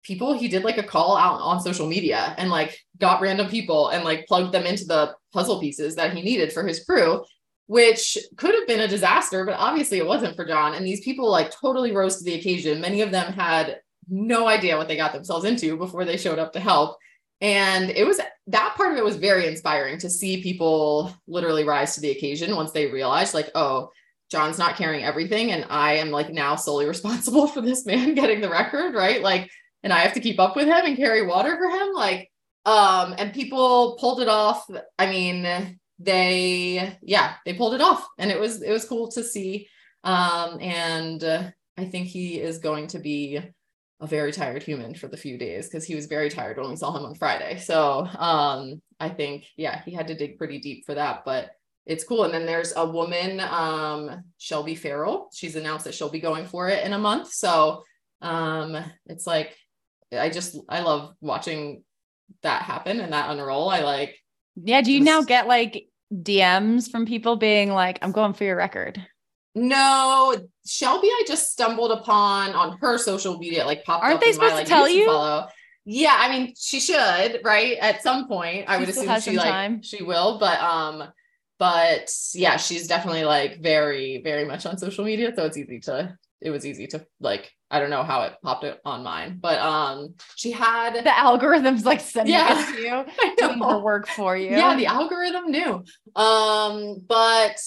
people. 0.08 0.34
He 0.34 0.48
did 0.48 0.64
like 0.64 0.78
a 0.78 0.84
call 0.84 1.18
out 1.18 1.42
on 1.42 1.60
social 1.60 1.88
media 1.88 2.34
and 2.38 2.50
like 2.50 2.80
got 2.98 3.22
random 3.22 3.50
people 3.50 3.90
and 3.90 4.04
like 4.04 4.26
plugged 4.28 4.54
them 4.54 4.66
into 4.66 4.86
the 4.86 5.14
puzzle 5.34 5.60
pieces 5.60 5.96
that 5.96 6.14
he 6.14 6.22
needed 6.22 6.52
for 6.52 6.66
his 6.66 6.84
crew, 6.84 7.24
which 7.68 8.18
could 8.38 8.56
have 8.56 8.68
been 8.68 8.80
a 8.80 8.88
disaster, 8.88 9.46
but 9.46 9.56
obviously 9.60 9.98
it 9.98 10.08
wasn't 10.08 10.36
for 10.36 10.46
John. 10.46 10.74
And 10.74 10.86
these 10.86 11.02
people 11.02 11.30
like 11.30 11.52
totally 11.52 11.92
rose 11.92 12.18
to 12.18 12.24
the 12.24 12.36
occasion. 12.36 12.82
Many 12.82 13.02
of 13.02 13.12
them 13.12 13.34
had 13.34 13.82
no 14.10 14.48
idea 14.48 14.78
what 14.78 14.88
they 14.88 14.96
got 14.96 15.14
themselves 15.14 15.46
into 15.46 15.78
before 15.78 16.06
they 16.06 16.18
showed 16.18 16.40
up 16.40 16.54
to 16.54 16.60
help. 16.60 16.98
And 17.40 17.92
it 17.92 18.06
was 18.06 18.20
that 18.48 18.74
part 18.76 18.94
of 18.94 18.98
it 18.98 19.06
was 19.06 19.18
very 19.18 19.48
inspiring 19.48 20.00
to 20.00 20.10
see 20.10 20.42
people 20.42 21.14
literally 21.28 21.64
rise 21.64 21.94
to 21.96 22.02
the 22.02 22.12
occasion 22.12 22.56
once 22.56 22.72
they 22.72 22.88
realized, 22.88 23.36
like, 23.36 23.52
oh, 23.54 23.92
John's 24.32 24.58
not 24.58 24.76
carrying 24.76 25.04
everything. 25.04 25.52
And 25.52 25.66
I 25.70 25.94
am 25.96 26.10
like 26.10 26.32
now 26.32 26.56
solely 26.56 26.86
responsible 26.88 27.48
for 27.48 27.62
this 27.62 27.86
man 27.86 28.14
getting 28.16 28.42
the 28.42 28.50
record, 28.50 28.96
right? 28.96 29.22
Like, 29.22 29.52
and 29.88 29.94
I 29.94 30.00
have 30.00 30.12
to 30.16 30.20
keep 30.20 30.38
up 30.38 30.58
with 30.58 30.66
him 30.66 30.84
and 30.84 30.98
carry 30.98 31.26
water 31.26 31.56
for 31.56 31.70
him. 31.70 31.94
Like, 31.94 32.30
um, 32.66 33.16
and 33.18 33.34
people 33.34 33.96
pulled 33.98 34.20
it 34.20 34.28
off. 34.28 34.70
I 35.00 35.06
mean, 35.06 35.80
they, 35.98 36.98
yeah, 37.02 37.36
they 37.46 37.54
pulled 37.54 37.74
it 37.74 37.80
off. 37.80 38.06
And 38.18 38.30
it 38.30 38.38
was, 38.38 38.62
it 38.62 38.70
was 38.70 38.84
cool 38.84 39.08
to 39.12 39.24
see. 39.24 39.70
Um, 40.04 40.60
and 40.60 41.24
uh, 41.24 41.44
I 41.78 41.86
think 41.86 42.08
he 42.08 42.38
is 42.38 42.58
going 42.58 42.88
to 42.88 43.00
be 43.00 43.40
a 44.02 44.08
very 44.08 44.34
tired 44.34 44.62
human 44.62 44.94
for 44.94 45.08
the 45.08 45.16
few 45.16 45.38
days 45.38 45.68
because 45.68 45.86
he 45.86 45.96
was 45.96 46.08
very 46.08 46.30
tired 46.30 46.58
when 46.58 46.70
we 46.70 46.76
saw 46.76 46.94
him 46.94 47.06
on 47.06 47.16
Friday. 47.16 47.58
So 47.58 48.06
um, 48.18 48.82
I 49.00 49.08
think, 49.08 49.46
yeah, 49.56 49.82
he 49.86 49.94
had 49.94 50.10
to 50.10 50.16
dig 50.16 50.38
pretty 50.38 50.60
deep 50.60 50.86
for 50.86 50.96
that, 50.96 51.24
but 51.24 51.52
it's 51.86 52.04
cool. 52.04 52.26
And 52.26 52.34
then 52.34 52.46
there's 52.46 52.74
a 52.76 52.86
woman, 52.86 53.40
um, 53.40 54.26
Shelby 54.38 54.76
Farrell. 54.76 55.30
She's 55.34 55.56
announced 55.56 55.86
that 55.86 55.94
she'll 55.94 56.10
be 56.10 56.20
going 56.20 56.46
for 56.46 56.68
it 56.68 56.84
in 56.86 56.92
a 56.92 57.00
month. 57.00 57.32
So 57.32 57.84
um, 58.22 58.76
it's 59.06 59.26
like, 59.26 59.56
I 60.12 60.30
just, 60.30 60.58
I 60.70 60.82
love 60.82 61.14
watching 61.22 61.84
that 62.44 62.62
happen 62.64 63.00
and 63.00 63.14
that 63.14 63.30
unroll. 63.30 63.70
I 63.70 63.82
like, 63.82 64.16
Yeah. 64.56 64.82
Do 64.82 64.92
you 64.92 65.02
now 65.02 65.22
get 65.22 65.48
like 65.48 65.88
DMs 66.14 66.90
from 66.90 67.06
people 67.06 67.36
being 67.36 67.72
like, 67.74 68.00
I'm 68.02 68.12
going 68.12 68.34
for 68.34 68.44
your 68.44 68.56
record? 68.58 69.02
no, 69.56 70.36
Shelby, 70.68 71.08
I 71.08 71.24
just 71.28 71.52
stumbled 71.52 71.92
upon 71.92 72.52
on 72.54 72.78
her 72.80 72.98
social 73.00 73.40
media, 73.40 73.66
like 73.66 73.84
popped 73.86 74.04
Aren't 74.04 74.16
up 74.16 74.22
they 74.22 74.30
in 74.30 74.38
my, 74.38 74.50
supposed 74.50 74.52
to 74.52 74.58
like, 74.60 74.68
tell 74.68 74.88
you? 74.88 75.06
Follow. 75.08 75.48
Yeah, 75.86 76.16
I 76.16 76.30
mean, 76.30 76.54
she 76.56 76.80
should, 76.80 77.42
right? 77.44 77.78
At 77.80 78.04
some 78.04 78.28
point, 78.28 78.66
I 78.68 78.76
She 78.76 78.80
would 78.82 78.90
assume 78.90 79.20
she 79.22 79.38
like 79.38 79.48
time. 79.50 79.82
she 79.82 80.04
will, 80.04 80.38
but 80.38 80.60
um, 80.60 81.04
but 81.58 82.14
yeah, 82.36 82.58
she's 82.58 82.88
definitely 82.88 83.24
like 83.26 83.60
very, 83.62 84.22
very 84.24 84.46
much 84.46 84.66
on 84.68 84.78
social 84.78 85.04
media, 85.06 85.32
so 85.36 85.46
it's 85.46 85.58
easy 85.58 85.80
to 85.80 86.16
it 86.42 86.52
was 86.52 86.66
easy 86.66 86.88
to 86.88 87.06
like 87.20 87.52
I 87.70 87.80
don't 87.80 87.90
know 87.90 88.04
how 88.04 88.22
it 88.24 88.34
popped 88.44 88.64
it 88.64 88.80
on 88.86 89.04
mine, 89.04 89.40
but 89.42 89.60
um, 89.60 90.16
she 90.36 90.52
had 90.52 90.94
The 90.94 91.18
algorithm's 91.18 91.84
like 91.86 92.00
sending 92.00 92.34
Yeah. 92.34 92.58
it 92.70 92.76
to 92.76 92.82
you, 92.82 93.36
doing 93.38 93.60
her 93.60 93.80
work 93.80 94.08
for 94.08 94.38
you. 94.38 94.52
Yeah, 94.52 94.76
the 94.76 94.86
algorithm 94.86 95.52
knew. 95.52 95.84
Um, 96.16 97.02
but 97.08 97.58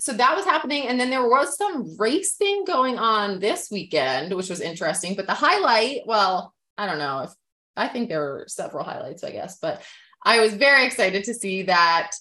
so 0.00 0.12
that 0.12 0.36
was 0.36 0.44
happening, 0.44 0.86
and 0.88 0.98
then 1.00 1.10
there 1.10 1.28
was 1.28 1.56
some 1.56 1.96
racing 1.98 2.64
going 2.66 2.96
on 2.98 3.40
this 3.40 3.70
weekend, 3.70 4.34
which 4.34 4.48
was 4.48 4.60
interesting. 4.60 5.14
But 5.16 5.26
the 5.26 5.34
highlight, 5.34 6.02
well, 6.06 6.54
I 6.78 6.86
don't 6.86 6.98
know 6.98 7.20
if 7.24 7.30
I 7.76 7.88
think 7.88 8.08
there 8.08 8.20
were 8.20 8.44
several 8.48 8.84
highlights, 8.84 9.24
I 9.24 9.30
guess, 9.32 9.58
but 9.60 9.82
I 10.24 10.40
was 10.40 10.54
very 10.54 10.86
excited 10.86 11.24
to 11.24 11.34
see 11.34 11.62
that 11.64 12.12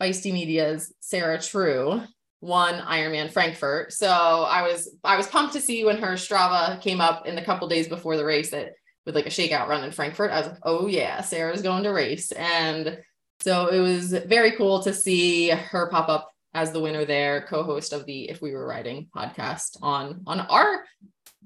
Feisty 0.00 0.32
Media's 0.32 0.92
Sarah 1.00 1.40
True 1.40 2.00
won 2.40 2.80
Ironman 2.80 3.30
Frankfurt. 3.30 3.92
So 3.92 4.08
I 4.08 4.62
was 4.62 4.94
I 5.04 5.16
was 5.16 5.26
pumped 5.26 5.52
to 5.54 5.60
see 5.60 5.84
when 5.84 5.98
her 5.98 6.14
Strava 6.14 6.80
came 6.80 7.00
up 7.00 7.26
in 7.26 7.36
the 7.36 7.42
couple 7.42 7.68
days 7.68 7.88
before 7.88 8.16
the 8.16 8.24
race 8.24 8.50
that 8.50 8.72
with 9.06 9.14
like 9.14 9.26
a 9.26 9.30
shakeout 9.30 9.68
run 9.68 9.84
in 9.84 9.92
Frankfurt. 9.92 10.30
I 10.30 10.38
was 10.38 10.48
like, 10.48 10.58
oh 10.62 10.86
yeah, 10.86 11.20
Sarah's 11.20 11.62
going 11.62 11.84
to 11.84 11.90
race. 11.90 12.32
And 12.32 12.98
so 13.40 13.68
it 13.68 13.80
was 13.80 14.12
very 14.12 14.52
cool 14.52 14.82
to 14.82 14.92
see 14.92 15.48
her 15.48 15.88
pop 15.88 16.08
up 16.08 16.30
as 16.52 16.72
the 16.72 16.80
winner 16.80 17.04
there, 17.04 17.42
co-host 17.42 17.92
of 17.92 18.06
the 18.06 18.28
If 18.28 18.42
We 18.42 18.52
Were 18.52 18.66
Riding 18.66 19.08
podcast 19.14 19.76
on 19.82 20.22
on 20.26 20.40
our 20.40 20.84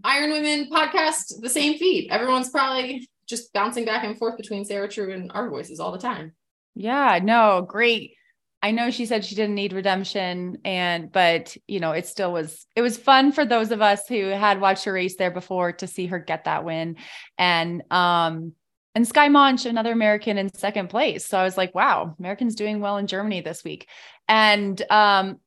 Iron 0.03 0.31
Women 0.31 0.69
podcast, 0.71 1.41
the 1.41 1.49
same 1.49 1.79
feed. 1.79 2.11
Everyone's 2.11 2.51
probably 2.51 3.09
just 3.27 3.53
bouncing 3.53 3.85
back 3.85 4.05
and 4.05 4.19
forth 4.19 4.37
between 4.37 4.65
Sarah 4.65 4.89
True 4.89 5.13
and 5.13 5.31
our 5.33 5.49
voices 5.49 5.81
all 5.81 5.93
the 5.93 5.99
time. 5.99 6.33
Yeah, 6.75 7.21
no, 7.23 7.63
great. 7.63 8.17
I 8.65 8.71
know 8.71 8.91
she 8.91 9.05
said 9.05 9.27
she 9.27 9.35
didn't 9.35 9.57
need 9.57 9.75
redemption 9.75 10.57
and 10.65 11.13
but 11.13 11.55
you 11.69 11.81
know, 11.81 11.93
it 11.93 12.07
still 12.07 12.33
was 12.33 12.67
it 12.75 12.81
was 12.81 12.97
fun 12.97 13.31
for 13.31 13.45
those 13.45 13.71
of 13.71 13.83
us 13.83 14.09
who 14.09 14.29
had 14.29 14.59
watched 14.59 14.87
her 14.87 14.93
race 14.95 15.17
there 15.17 15.31
before 15.31 15.73
to 15.73 15.87
see 15.87 16.07
her 16.07 16.19
get 16.19 16.45
that 16.45 16.65
win. 16.65 16.97
And 17.37 17.83
um 17.91 18.55
and 18.95 19.07
Skye 19.07 19.29
Moench, 19.29 19.69
another 19.69 19.93
American 19.93 20.39
in 20.39 20.49
second 20.55 20.89
place. 20.89 21.27
So 21.27 21.37
I 21.37 21.45
was 21.45 21.59
like, 21.59 21.75
wow, 21.75 22.17
Americans 22.19 22.55
doing 22.55 22.81
well 22.81 22.97
in 22.97 23.07
Germany 23.07 23.43
this 23.43 23.63
week. 23.65 23.87
And 24.29 24.81
um 24.91 25.41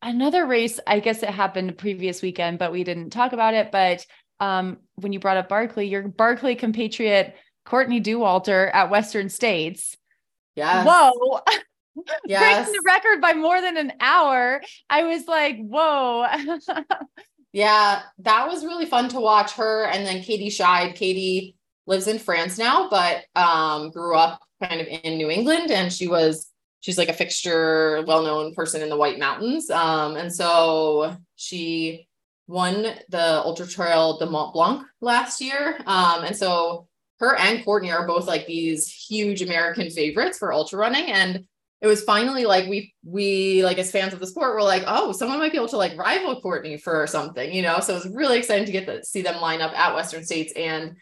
another 0.00 0.46
race, 0.46 0.78
I 0.86 1.00
guess 1.00 1.24
it 1.24 1.30
happened 1.30 1.70
the 1.70 1.72
previous 1.72 2.22
weekend, 2.22 2.60
but 2.60 2.70
we 2.70 2.84
didn't 2.84 3.10
talk 3.10 3.32
about 3.32 3.54
it. 3.54 3.72
But 3.72 4.06
um 4.38 4.76
when 4.94 5.12
you 5.12 5.18
brought 5.18 5.38
up 5.38 5.48
Barkley, 5.48 5.88
your 5.88 6.06
Barkley 6.06 6.54
compatriot 6.54 7.34
Courtney 7.64 8.00
Dauwalter 8.00 8.70
at 8.72 8.90
Western 8.90 9.28
States. 9.28 9.96
Yeah. 10.54 10.84
Whoa. 10.84 11.40
Yes. 12.26 12.66
breaking 12.66 12.72
the 12.72 12.82
record 12.84 13.20
by 13.20 13.32
more 13.32 13.60
than 13.60 13.76
an 13.76 13.92
hour. 14.00 14.62
I 14.88 15.04
was 15.04 15.26
like, 15.26 15.58
whoa. 15.58 16.26
Yeah, 17.52 18.02
that 18.20 18.46
was 18.46 18.64
really 18.64 18.86
fun 18.86 19.08
to 19.08 19.20
watch 19.20 19.52
her 19.54 19.86
and 19.86 20.06
then 20.06 20.22
Katie 20.22 20.50
Schide. 20.50 20.94
Katie 20.94 21.56
lives 21.86 22.06
in 22.06 22.18
France 22.18 22.58
now, 22.58 22.88
but 22.88 23.24
um 23.34 23.90
grew 23.90 24.14
up 24.14 24.40
kind 24.62 24.80
of 24.80 24.86
in 24.86 25.16
New 25.16 25.30
England 25.30 25.70
and 25.70 25.92
she 25.92 26.06
was 26.06 26.48
she's 26.80 26.98
like 26.98 27.08
a 27.08 27.12
fixture, 27.12 28.04
well-known 28.06 28.54
person 28.54 28.82
in 28.82 28.88
the 28.88 28.96
White 28.96 29.18
Mountains. 29.18 29.68
Um 29.68 30.16
and 30.16 30.32
so 30.32 31.16
she 31.34 32.06
won 32.46 32.86
the 33.08 33.42
Ultra 33.44 33.66
Trail 33.66 34.18
de 34.18 34.26
Mont 34.26 34.54
Blanc 34.54 34.86
last 35.00 35.40
year. 35.40 35.80
Um 35.86 36.22
and 36.22 36.36
so 36.36 36.86
her 37.18 37.36
and 37.36 37.64
Courtney 37.64 37.90
are 37.90 38.06
both 38.06 38.26
like 38.26 38.46
these 38.46 38.88
huge 38.90 39.42
American 39.42 39.90
favorites 39.90 40.38
for 40.38 40.52
ultra 40.52 40.78
running. 40.78 41.10
And 41.10 41.44
it 41.80 41.86
was 41.86 42.02
finally 42.02 42.44
like 42.44 42.68
we 42.68 42.94
we 43.04 43.64
like 43.64 43.78
as 43.78 43.90
fans 43.90 44.12
of 44.12 44.20
the 44.20 44.26
sport 44.26 44.54
were 44.54 44.62
like, 44.62 44.84
oh, 44.86 45.12
someone 45.12 45.38
might 45.38 45.52
be 45.52 45.58
able 45.58 45.68
to 45.68 45.76
like 45.76 45.96
rival 45.96 46.40
Courtney 46.40 46.76
for 46.76 47.06
something, 47.06 47.52
you 47.52 47.62
know. 47.62 47.80
So 47.80 47.94
it 47.94 48.04
was 48.04 48.14
really 48.14 48.38
exciting 48.38 48.66
to 48.66 48.72
get 48.72 48.86
to 48.86 49.04
see 49.04 49.22
them 49.22 49.40
line 49.40 49.62
up 49.62 49.72
at 49.78 49.94
Western 49.94 50.24
States 50.24 50.52
and 50.54 50.96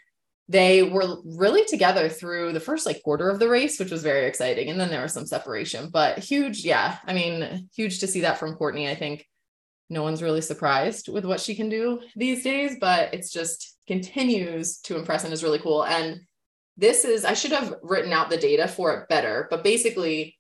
they 0.49 0.83
were 0.83 1.19
really 1.25 1.65
together 1.67 2.09
through 2.09 2.53
the 2.53 2.61
first 2.61 2.87
like 2.87 3.03
quarter 3.03 3.29
of 3.29 3.39
the 3.39 3.49
race, 3.49 3.79
which 3.79 3.91
was 3.91 4.03
very 4.03 4.27
exciting. 4.27 4.71
And 4.71 4.81
then 4.81 4.89
there 4.89 5.03
was 5.03 5.13
some 5.13 5.27
separation, 5.27 5.91
but 5.91 6.19
huge, 6.19 6.65
yeah. 6.65 6.97
I 7.07 7.13
mean, 7.13 7.69
huge 7.75 8.01
to 8.01 8.07
see 8.07 8.23
that 8.23 8.39
from 8.39 8.55
Courtney. 8.55 8.89
I 8.89 8.95
think 8.95 9.27
no 9.91 10.03
one's 10.03 10.23
really 10.23 10.41
surprised 10.41 11.09
with 11.09 11.27
what 11.27 11.41
she 11.41 11.55
can 11.55 11.69
do 11.69 12.01
these 12.17 12.43
days, 12.43 12.77
but 12.81 13.13
it's 13.13 13.31
just 13.31 13.77
continues 13.87 14.79
to 14.79 14.97
impress 14.97 15.25
and 15.25 15.35
is 15.35 15.45
really 15.45 15.59
cool. 15.59 15.85
And 15.85 16.21
this 16.79 17.05
is, 17.05 17.27
I 17.27 17.35
should 17.35 17.53
have 17.53 17.75
written 17.83 18.13
out 18.13 18.31
the 18.31 18.37
data 18.39 18.69
for 18.69 18.95
it 18.95 19.09
better, 19.09 19.49
but 19.51 19.65
basically, 19.65 20.38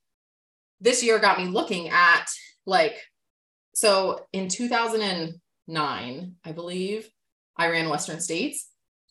this 0.80 1.02
year 1.02 1.18
got 1.18 1.38
me 1.38 1.46
looking 1.46 1.88
at 1.88 2.26
like, 2.66 3.00
so 3.74 4.26
in 4.32 4.48
2009, 4.48 6.34
I 6.44 6.52
believe, 6.52 7.08
I 7.56 7.68
ran 7.68 7.88
Western 7.88 8.20
States 8.20 8.68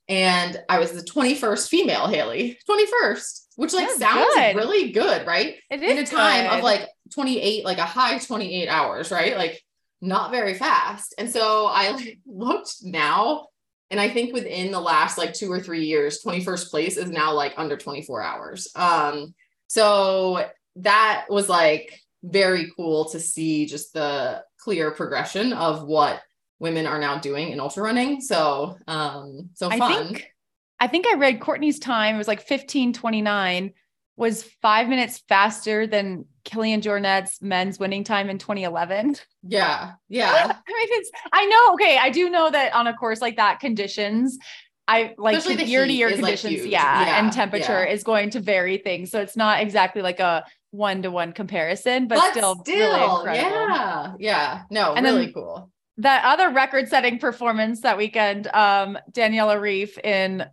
and 0.10 0.62
I 0.70 0.80
was 0.80 0.94
the 0.94 1.02
21st 1.02 1.68
female 1.68 2.08
Haley, 2.08 2.58
21st, 2.70 3.46
which 3.58 3.74
like 3.74 3.88
That's 3.88 4.00
sounds 4.00 4.34
good. 4.36 4.56
really 4.56 4.92
good, 4.92 5.28
right? 5.28 5.56
It 5.70 5.84
is 5.84 5.92
in 5.92 5.98
a 5.98 6.06
time 6.06 6.50
good. 6.50 6.58
of 6.58 6.64
like 6.64 6.88
28, 7.14 7.66
like 7.66 7.78
a 7.78 7.84
high 7.86 8.18
28 8.18 8.70
hours, 8.70 9.12
right? 9.12 9.38
Like 9.38 9.62
not 10.02 10.32
very 10.32 10.54
fast. 10.54 11.14
And 11.18 11.30
so 11.30 11.66
I 11.66 11.92
like, 11.92 12.20
looked 12.26 12.76
now, 12.84 13.48
and 13.90 14.00
I 14.00 14.10
think 14.10 14.34
within 14.34 14.72
the 14.72 14.80
last 14.80 15.18
like 15.18 15.34
two 15.34 15.52
or 15.52 15.60
three 15.60 15.86
years, 15.86 16.22
21st 16.24 16.70
place 16.70 16.98
is 16.98 17.10
now 17.10 17.34
like 17.34 17.54
under 17.58 17.78
24 17.78 18.22
hours. 18.22 18.70
Um, 18.76 19.34
so 19.68 20.46
that 20.78 21.26
was 21.30 21.50
like 21.50 22.00
very 22.24 22.72
cool 22.76 23.06
to 23.10 23.20
see 23.20 23.66
just 23.66 23.94
the 23.94 24.44
clear 24.60 24.92
progression 24.92 25.54
of 25.54 25.84
what 25.84 26.22
women 26.60 26.88
are 26.88 27.00
now 27.00 27.18
doing 27.20 27.50
in 27.50 27.60
ultra 27.60 27.84
running. 27.84 28.22
So, 28.22 28.78
um, 28.88 29.50
so 29.54 29.70
fun. 29.70 29.82
I 29.82 30.04
think, 30.04 30.34
I 30.80 30.88
think 30.88 31.08
I 31.08 31.16
read 31.16 31.40
Courtney's 31.40 31.80
time. 31.80 32.16
It 32.16 32.18
was 32.18 32.28
like 32.28 32.40
1529 32.40 33.74
was 34.16 34.44
five 34.64 34.90
minutes 34.90 35.24
faster 35.30 35.86
than 35.86 36.26
Kilian 36.44 36.82
Jornet's 36.82 37.40
men's 37.42 37.78
winning 37.78 38.04
time 38.04 38.30
in 38.32 38.40
2011. 38.40 39.16
Yeah. 39.44 39.92
Yeah. 40.10 40.34
I 40.34 40.48
mean, 40.48 40.56
it's, 40.92 41.12
I 41.32 41.46
know. 41.46 41.74
Okay. 41.74 42.00
I 42.00 42.10
do 42.10 42.30
know 42.30 42.50
that 42.50 42.74
on 42.74 42.88
a 42.88 42.96
course 42.96 43.22
like 43.22 43.36
that, 43.36 43.60
conditions, 43.60 44.40
I 44.88 45.14
like 45.18 45.46
year 45.68 45.86
to 45.86 45.92
year 45.92 46.10
conditions. 46.10 46.62
Like 46.62 46.72
yeah, 46.72 47.06
yeah, 47.06 47.20
And 47.20 47.32
temperature 47.32 47.84
yeah. 47.84 47.92
is 47.94 48.04
going 48.04 48.30
to 48.32 48.40
vary 48.40 48.78
things. 48.78 49.12
So 49.12 49.22
it's 49.22 49.36
not 49.36 49.62
exactly 49.62 50.02
like 50.02 50.20
a 50.20 50.46
one 50.72 51.02
to 51.04 51.12
one 51.12 51.34
comparison, 51.34 52.08
but, 52.08 52.16
but 52.16 52.32
still, 52.32 52.56
still 52.62 53.24
really 53.26 53.38
yeah. 53.38 54.14
Yeah. 54.20 54.62
No, 54.70 54.94
and 54.94 55.06
really 55.06 55.32
cool 55.32 55.72
that 55.98 56.24
other 56.24 56.54
record 56.54 56.88
setting 56.88 57.20
performance 57.20 57.82
that 57.82 57.98
weekend, 57.98 58.48
um, 58.48 58.98
Daniela 59.12 59.58
Ryf 59.60 59.98
in 60.04 60.46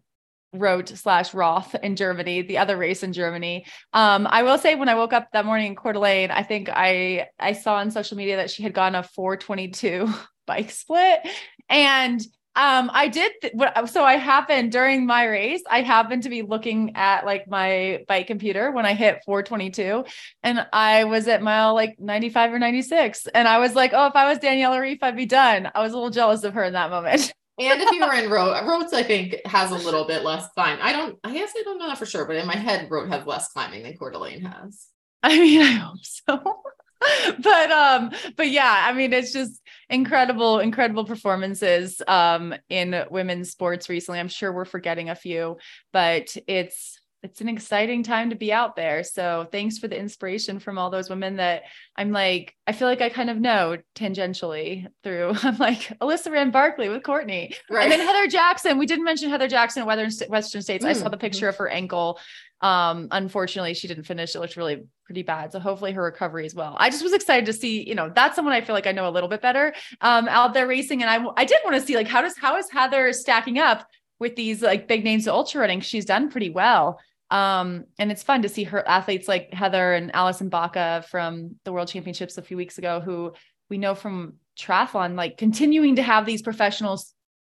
Roth 0.54 0.96
slash 0.96 1.34
Roth 1.34 1.74
in 1.82 1.96
Germany, 1.96 2.42
the 2.42 2.58
other 2.58 2.76
race 2.76 3.02
in 3.02 3.12
Germany. 3.12 3.66
Um, 3.92 4.26
I 4.30 4.42
will 4.42 4.56
say 4.56 4.74
when 4.74 4.88
I 4.88 4.94
woke 4.94 5.12
up 5.12 5.28
that 5.32 5.44
morning 5.44 5.66
in 5.66 5.76
Coeur 5.76 5.92
d'Alene, 5.92 6.30
I 6.30 6.42
think 6.42 6.70
I 6.72 7.28
I 7.38 7.52
saw 7.52 7.76
on 7.76 7.90
social 7.90 8.16
media 8.16 8.36
that 8.36 8.50
she 8.50 8.62
had 8.62 8.72
gone 8.72 8.94
a 8.94 9.02
422 9.02 10.08
bike 10.46 10.70
split. 10.70 11.20
And 11.68 12.20
um, 12.56 12.90
I 12.92 13.08
did 13.08 13.32
th- 13.42 13.54
so 13.86 14.04
I 14.04 14.14
happened 14.14 14.70
during 14.70 15.06
my 15.06 15.24
race, 15.24 15.62
I 15.68 15.82
happened 15.82 16.22
to 16.22 16.28
be 16.28 16.42
looking 16.42 16.94
at 16.94 17.26
like 17.26 17.48
my 17.48 18.04
bike 18.06 18.28
computer 18.28 18.70
when 18.70 18.86
I 18.86 18.94
hit 18.94 19.22
422 19.26 20.04
and 20.44 20.64
I 20.72 21.04
was 21.04 21.26
at 21.26 21.42
mile 21.42 21.74
like 21.74 21.98
95 21.98 22.52
or 22.52 22.58
96. 22.60 23.26
And 23.34 23.48
I 23.48 23.58
was 23.58 23.74
like, 23.74 23.92
oh, 23.92 24.06
if 24.06 24.14
I 24.14 24.28
was 24.28 24.38
Daniela 24.38 24.78
Ryf, 24.78 24.98
I'd 25.02 25.16
be 25.16 25.26
done. 25.26 25.68
I 25.74 25.82
was 25.82 25.92
a 25.92 25.96
little 25.96 26.10
jealous 26.10 26.44
of 26.44 26.54
her 26.54 26.62
in 26.62 26.74
that 26.74 26.90
moment. 26.90 27.32
and 27.58 27.82
if 27.82 27.90
you 27.90 28.00
were 28.00 28.14
in 28.14 28.30
road, 28.30 28.52
Roth, 28.66 28.94
I 28.94 29.02
think 29.02 29.36
has 29.46 29.72
a 29.72 29.76
little 29.76 30.04
bit 30.04 30.22
less 30.22 30.48
climb. 30.54 30.78
I 30.80 30.92
don't, 30.92 31.18
I 31.24 31.34
guess 31.34 31.52
I 31.58 31.62
don't 31.64 31.78
know 31.78 31.88
that 31.88 31.98
for 31.98 32.06
sure, 32.06 32.24
but 32.24 32.36
in 32.36 32.46
my 32.46 32.56
head, 32.56 32.88
road 32.88 33.08
has 33.10 33.26
less 33.26 33.48
climbing 33.48 33.82
than 33.82 33.96
Coeur 33.96 34.12
d'Alene 34.12 34.42
has. 34.42 34.86
I 35.24 35.38
mean, 35.40 35.60
I 35.60 35.70
hope 35.72 35.98
so. 36.02 36.62
but 37.40 37.70
um 37.70 38.10
but 38.36 38.50
yeah 38.50 38.84
i 38.86 38.92
mean 38.92 39.12
it's 39.12 39.32
just 39.32 39.60
incredible 39.90 40.58
incredible 40.60 41.04
performances 41.04 42.00
um 42.08 42.54
in 42.68 43.04
women's 43.10 43.50
sports 43.50 43.88
recently 43.88 44.18
i'm 44.20 44.28
sure 44.28 44.52
we're 44.52 44.64
forgetting 44.64 45.10
a 45.10 45.14
few 45.14 45.56
but 45.92 46.36
it's 46.46 47.00
it's 47.24 47.40
an 47.40 47.48
exciting 47.48 48.02
time 48.02 48.28
to 48.28 48.36
be 48.36 48.52
out 48.52 48.76
there. 48.76 49.02
So 49.02 49.48
thanks 49.50 49.78
for 49.78 49.88
the 49.88 49.98
inspiration 49.98 50.58
from 50.58 50.76
all 50.76 50.90
those 50.90 51.08
women 51.08 51.36
that 51.36 51.62
I'm 51.96 52.12
like, 52.12 52.54
I 52.66 52.72
feel 52.72 52.86
like 52.86 53.00
I 53.00 53.08
kind 53.08 53.30
of 53.30 53.40
know 53.40 53.78
tangentially 53.94 54.86
through. 55.02 55.32
I'm 55.42 55.56
like 55.56 55.98
Alyssa 56.02 56.30
ran 56.30 56.50
Barkley 56.50 56.90
with 56.90 57.02
Courtney. 57.02 57.54
Right. 57.70 57.84
And 57.84 57.92
then 57.92 58.06
Heather 58.06 58.28
Jackson. 58.28 58.76
We 58.76 58.84
didn't 58.84 59.06
mention 59.06 59.30
Heather 59.30 59.48
Jackson 59.48 59.88
at 59.88 60.28
Western 60.28 60.62
States. 60.62 60.84
Mm. 60.84 60.88
I 60.88 60.92
saw 60.92 61.08
the 61.08 61.16
picture 61.16 61.46
mm-hmm. 61.46 61.48
of 61.48 61.56
her 61.56 61.68
ankle. 61.68 62.20
Um, 62.64 63.08
unfortunately, 63.10 63.74
she 63.74 63.88
didn't 63.88 64.04
finish. 64.04 64.34
It 64.34 64.40
looked 64.40 64.56
really 64.56 64.84
pretty 65.04 65.22
bad. 65.22 65.52
So 65.52 65.60
hopefully 65.60 65.92
her 65.92 66.02
recovery 66.02 66.46
as 66.46 66.54
well. 66.54 66.74
I 66.78 66.88
just 66.88 67.02
was 67.02 67.12
excited 67.12 67.44
to 67.44 67.52
see, 67.52 67.86
you 67.86 67.94
know, 67.94 68.08
that's 68.08 68.34
someone 68.34 68.54
I 68.54 68.62
feel 68.62 68.74
like 68.74 68.86
I 68.86 68.92
know 68.92 69.06
a 69.06 69.10
little 69.10 69.28
bit 69.28 69.42
better 69.42 69.74
um, 70.00 70.28
out 70.28 70.54
there 70.54 70.66
racing. 70.66 71.02
And 71.02 71.10
I, 71.10 71.30
I 71.36 71.44
did 71.44 71.58
want 71.62 71.76
to 71.76 71.82
see 71.82 71.94
like, 71.94 72.08
how 72.08 72.22
does, 72.22 72.38
how 72.38 72.56
is 72.56 72.70
Heather 72.70 73.12
stacking 73.12 73.58
up 73.58 73.86
with 74.18 74.34
these 74.34 74.62
like 74.62 74.88
big 74.88 75.04
names 75.04 75.26
of 75.26 75.34
ultra 75.34 75.60
running? 75.60 75.82
She's 75.82 76.06
done 76.06 76.30
pretty 76.30 76.48
well. 76.48 76.98
Um, 77.30 77.84
and 77.98 78.10
it's 78.10 78.22
fun 78.22 78.40
to 78.40 78.48
see 78.48 78.64
her 78.64 78.86
athletes 78.88 79.28
like 79.28 79.52
Heather 79.52 79.92
and 79.92 80.14
Allison 80.14 80.48
Baca 80.48 81.04
from 81.10 81.56
the 81.64 81.72
World 81.72 81.88
Championships 81.88 82.38
a 82.38 82.42
few 82.42 82.56
weeks 82.56 82.78
ago, 82.78 83.00
who 83.00 83.34
we 83.68 83.76
know 83.76 83.94
from 83.94 84.36
triathlon, 84.58 85.16
like 85.16 85.36
continuing 85.36 85.96
to 85.96 86.02
have 86.02 86.24
these 86.24 86.40
professional 86.40 86.98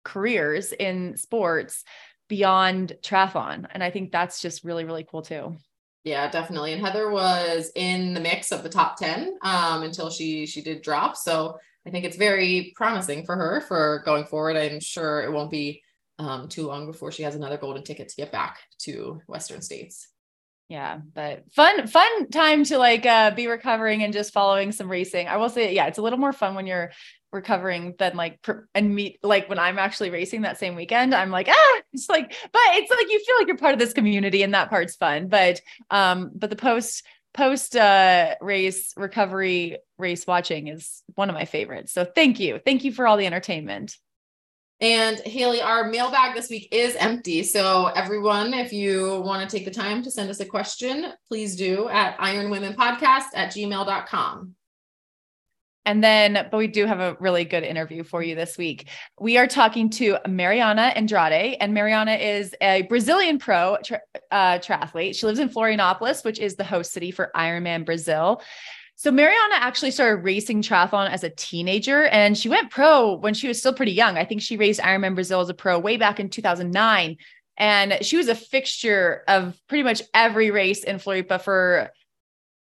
careers 0.03 0.73
in 0.73 1.17
sports 1.17 1.85
beyond 2.29 2.97
triathlon. 3.03 3.67
And 3.71 3.83
I 3.83 3.91
think 3.91 4.13
that's 4.13 4.41
just 4.41 4.65
really, 4.65 4.85
really 4.85 5.07
cool 5.09 5.23
too. 5.23 5.57
Yeah, 6.05 6.31
definitely. 6.31 6.73
And 6.73 6.85
Heather 6.85 7.11
was 7.11 7.73
in 7.75 8.15
the 8.15 8.21
mix 8.21 8.53
of 8.53 8.63
the 8.63 8.69
top 8.69 8.97
10 8.97 9.39
um, 9.43 9.83
until 9.83 10.09
she 10.09 10.47
she 10.47 10.63
did 10.63 10.83
drop. 10.83 11.17
So 11.17 11.59
I 11.87 11.91
think 11.91 12.05
it's 12.05 12.17
very 12.17 12.73
promising 12.77 13.25
for 13.25 13.35
her 13.35 13.61
for 13.63 14.03
going 14.05 14.25
forward. 14.25 14.57
I'm 14.57 14.81
sure 14.81 15.23
it 15.23 15.33
won't 15.33 15.51
be 15.51 15.83
um, 16.19 16.49
too 16.49 16.67
long 16.67 16.87
before 16.87 17.13
she 17.13 17.23
has 17.25 17.35
another 17.35 17.57
golden 17.57 17.83
ticket 17.83 18.09
to 18.09 18.17
get 18.17 18.33
back 18.33 18.59
to 18.81 19.21
Western 19.27 19.63
States. 19.63 20.09
Yeah, 20.69 20.99
but 21.15 21.45
fun, 21.53 21.87
fun 21.87 22.29
time 22.31 22.65
to 22.65 22.79
like 22.79 23.07
uh, 23.07 23.31
be 23.31 23.47
recovering 23.47 24.03
and 24.03 24.13
just 24.13 24.33
following 24.33 24.73
some 24.73 24.91
racing. 24.91 25.29
I 25.29 25.37
will 25.37 25.49
say, 25.49 25.73
yeah, 25.73 25.87
it's 25.87 25.99
a 25.99 26.03
little 26.03 26.19
more 26.19 26.33
fun 26.33 26.57
when 26.57 26.67
you're 26.67 26.91
recovering 27.33 27.95
than 27.99 28.17
like 28.17 28.45
and 28.75 28.95
meet 28.95 29.19
like 29.23 29.49
when 29.49 29.59
I'm 29.61 29.79
actually 29.79 30.11
racing 30.11 30.43
that 30.43 30.59
same 30.59 30.75
weekend. 30.75 31.15
I'm 31.15 31.31
like, 31.31 31.49
ah, 31.49 31.81
it's 31.93 32.09
like, 32.09 32.35
but 32.53 32.61
it's 32.75 32.91
like 32.91 33.09
you 33.09 33.25
feel 33.25 33.37
like 33.39 33.47
you're 33.47 33.57
part 33.57 33.75
of 33.75 33.79
this 33.79 33.93
community 33.93 34.43
and 34.43 34.55
that 34.55 34.71
part's 34.71 34.97
fun. 34.97 35.29
But 35.29 35.61
um, 35.91 36.33
but 36.35 36.51
the 36.51 36.57
post 36.57 37.05
post 37.33 37.77
uh 37.77 38.35
race 38.41 38.95
recovery 38.97 39.77
race 39.99 40.27
watching 40.27 40.69
is 40.69 41.03
one 41.15 41.29
of 41.29 41.35
my 41.35 41.45
favorites. 41.45 41.93
So 41.93 42.05
thank 42.05 42.41
you, 42.41 42.59
thank 42.65 42.83
you 42.83 42.91
for 42.91 43.07
all 43.07 43.17
the 43.17 43.27
entertainment. 43.27 43.97
And 44.81 45.19
Haley, 45.21 45.63
our 45.63 45.89
mailbag 45.89 46.35
this 46.35 46.51
week 46.51 46.69
is 46.71 46.97
empty. 46.97 47.43
So, 47.43 47.87
everyone, 47.87 48.53
if 48.53 48.75
you 48.75 49.23
want 49.23 49.49
to 49.49 49.57
take 49.57 49.65
the 49.65 49.71
time 49.71 50.03
to 50.03 50.11
send 50.11 50.29
us 50.29 50.41
a 50.41 50.45
question, 50.45 51.15
please 51.29 51.57
do 51.57 51.89
at 51.89 52.19
ironwomenpodcast 52.19 53.29
at 53.35 53.53
gmail.com. 53.53 54.55
And 55.87 56.03
then, 56.03 56.49
but 56.51 56.59
we 56.59 56.67
do 56.67 56.85
have 56.85 56.99
a 56.99 57.17
really 57.21 57.45
good 57.45 57.63
interview 57.63 58.03
for 58.03 58.21
you 58.21 58.35
this 58.35 58.59
week. 58.59 58.89
We 59.21 59.39
are 59.39 59.47
talking 59.47 59.89
to 59.91 60.19
Mariana 60.27 60.93
Andrade, 60.97 61.57
and 61.61 61.73
Mariana 61.73 62.15
is 62.15 62.55
a 62.61 62.83
Brazilian 62.83 63.39
pro 63.39 63.79
uh, 64.33 64.59
triathlete. 64.59 65.15
She 65.15 65.27
lives 65.27 65.39
in 65.39 65.49
Florianopolis, 65.49 66.25
which 66.25 66.41
is 66.41 66.57
the 66.57 66.65
host 66.65 66.93
city 66.93 67.13
for 67.13 67.31
Ironman 67.37 67.87
Brazil. 67.87 68.43
So 68.99 69.13
Mariana 69.13 69.57
actually 69.57 69.91
started 69.91 70.25
racing 70.25 70.63
triathlon 70.63 71.11
as 71.11 71.23
a 71.23 71.29
teenager 71.29 72.07
and 72.07 72.37
she 72.37 72.49
went 72.49 72.71
pro 72.71 73.15
when 73.17 73.35
she 73.35 73.47
was 73.47 73.59
still 73.59 73.75
pretty 73.75 73.93
young. 73.93 74.17
I 74.17 74.25
think 74.25 74.41
she 74.41 74.57
raced 74.57 74.81
Ironman 74.81 75.15
Brazil 75.15 75.41
as 75.41 75.51
a 75.51 75.55
pro 75.55 75.79
way 75.79 75.99
back 75.99 76.19
in 76.19 76.31
2009. 76.31 77.19
And 77.59 77.99
she 78.01 78.17
was 78.17 78.29
a 78.29 78.35
fixture 78.35 79.23
of 79.29 79.61
pretty 79.69 79.83
much 79.83 80.01
every 80.15 80.51
race 80.51 80.83
in 80.83 80.97
Floripa 80.97 81.43
for 81.43 81.91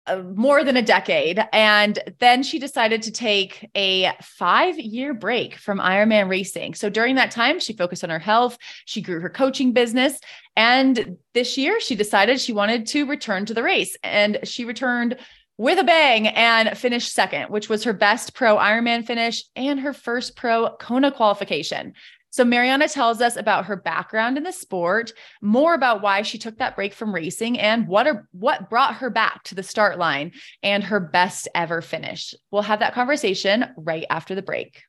uh, 0.08 0.24
more 0.36 0.64
than 0.64 0.78
a 0.78 0.82
decade. 0.82 1.40
And 1.52 2.00
then 2.20 2.44
she 2.44 2.60
decided 2.60 3.02
to 3.04 3.12
take 3.12 3.70
a 3.76 4.14
five 4.22 4.80
year 4.80 5.14
break 5.14 5.56
from 5.56 5.80
Ironman 5.80 6.30
racing. 6.30 6.76
So 6.76 6.90
during 6.90 7.16
that 7.16 7.32
time, 7.32 7.60
she 7.60 7.74
focused 7.74 8.06
on 8.06 8.10
her 8.10 8.20
health. 8.20 8.58
She 8.86 9.02
grew 9.02 9.20
her 9.20 9.30
coaching 9.30 9.74
business. 9.74 10.20
And 10.56 11.18
this 11.34 11.58
year, 11.58 11.80
she 11.80 11.96
decided 11.96 12.40
she 12.40 12.54
wanted 12.54 12.88
to 12.88 13.06
return 13.06 13.46
to 13.46 13.54
the 13.54 13.64
race. 13.64 13.96
And 14.02 14.40
she 14.44 14.66
returned 14.66 15.18
with 15.62 15.78
a 15.78 15.84
bang 15.84 16.28
and 16.28 16.76
finished 16.76 17.14
second, 17.14 17.52
which 17.52 17.70
was 17.70 17.84
her 17.84 17.94
best 17.94 18.34
pro 18.34 18.58
Ironman 18.58 19.06
finish 19.06 19.44
and 19.56 19.80
her 19.80 19.94
first 19.94 20.36
pro 20.36 20.76
Kona 20.78 21.12
qualification. 21.12 21.94
So 22.32 22.44
Mariana 22.44 22.88
tells 22.88 23.22
us 23.22 23.36
about 23.36 23.66
her 23.66 23.76
background 23.76 24.38
in 24.38 24.44
the 24.44 24.52
sport, 24.52 25.14
more 25.40 25.76
about 25.76 26.02
why 26.02 26.24
she 26.24 26.40
took 26.40 26.58
that 26.58 26.76
break 26.76 26.96
from 26.96 27.14
racing 27.14 27.60
and 27.60 27.88
what 27.88 28.08
are, 28.08 28.28
what 28.32 28.72
brought 28.72 28.96
her 28.96 29.12
back 29.12 29.44
to 29.44 29.56
the 29.56 29.62
start 29.62 30.00
line 30.00 30.32
and 30.64 30.84
her 30.84 31.00
best 31.00 31.48
ever 31.54 31.84
finish. 31.84 32.34
We'll 32.50 32.64
have 32.64 32.80
that 32.80 32.96
conversation 32.96 33.66
right 33.78 34.06
after 34.10 34.34
the 34.34 34.42
break. 34.42 34.82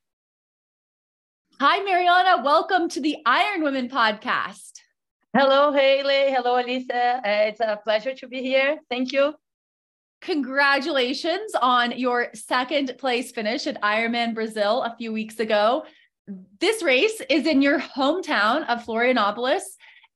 Hi 1.61 1.83
Mariana, 1.83 2.43
welcome 2.43 2.89
to 2.89 3.01
the 3.03 3.19
Iron 3.27 3.63
Women 3.63 3.91
podcast. 3.91 4.73
Hello 5.37 5.71
Haley, 5.71 6.33
hello 6.33 6.55
Alyssa. 6.55 7.19
Uh, 7.19 7.49
it's 7.49 7.61
a 7.61 7.79
pleasure 7.85 8.15
to 8.15 8.27
be 8.27 8.41
here. 8.41 8.79
Thank 8.89 9.13
you. 9.13 9.35
Congratulations 10.23 11.53
on 11.61 11.99
your 11.99 12.29
second 12.35 12.95
place 12.99 13.33
finish 13.33 13.67
at 13.67 13.81
Ironman 13.83 14.35
Brazil 14.35 14.83
a 14.83 14.97
few 14.97 15.13
weeks 15.13 15.39
ago 15.39 15.85
this 16.61 16.83
race 16.83 17.21
is 17.29 17.47
in 17.47 17.63
your 17.63 17.81
hometown 17.81 18.67
of 18.69 18.85
Florianopolis. 18.85 19.63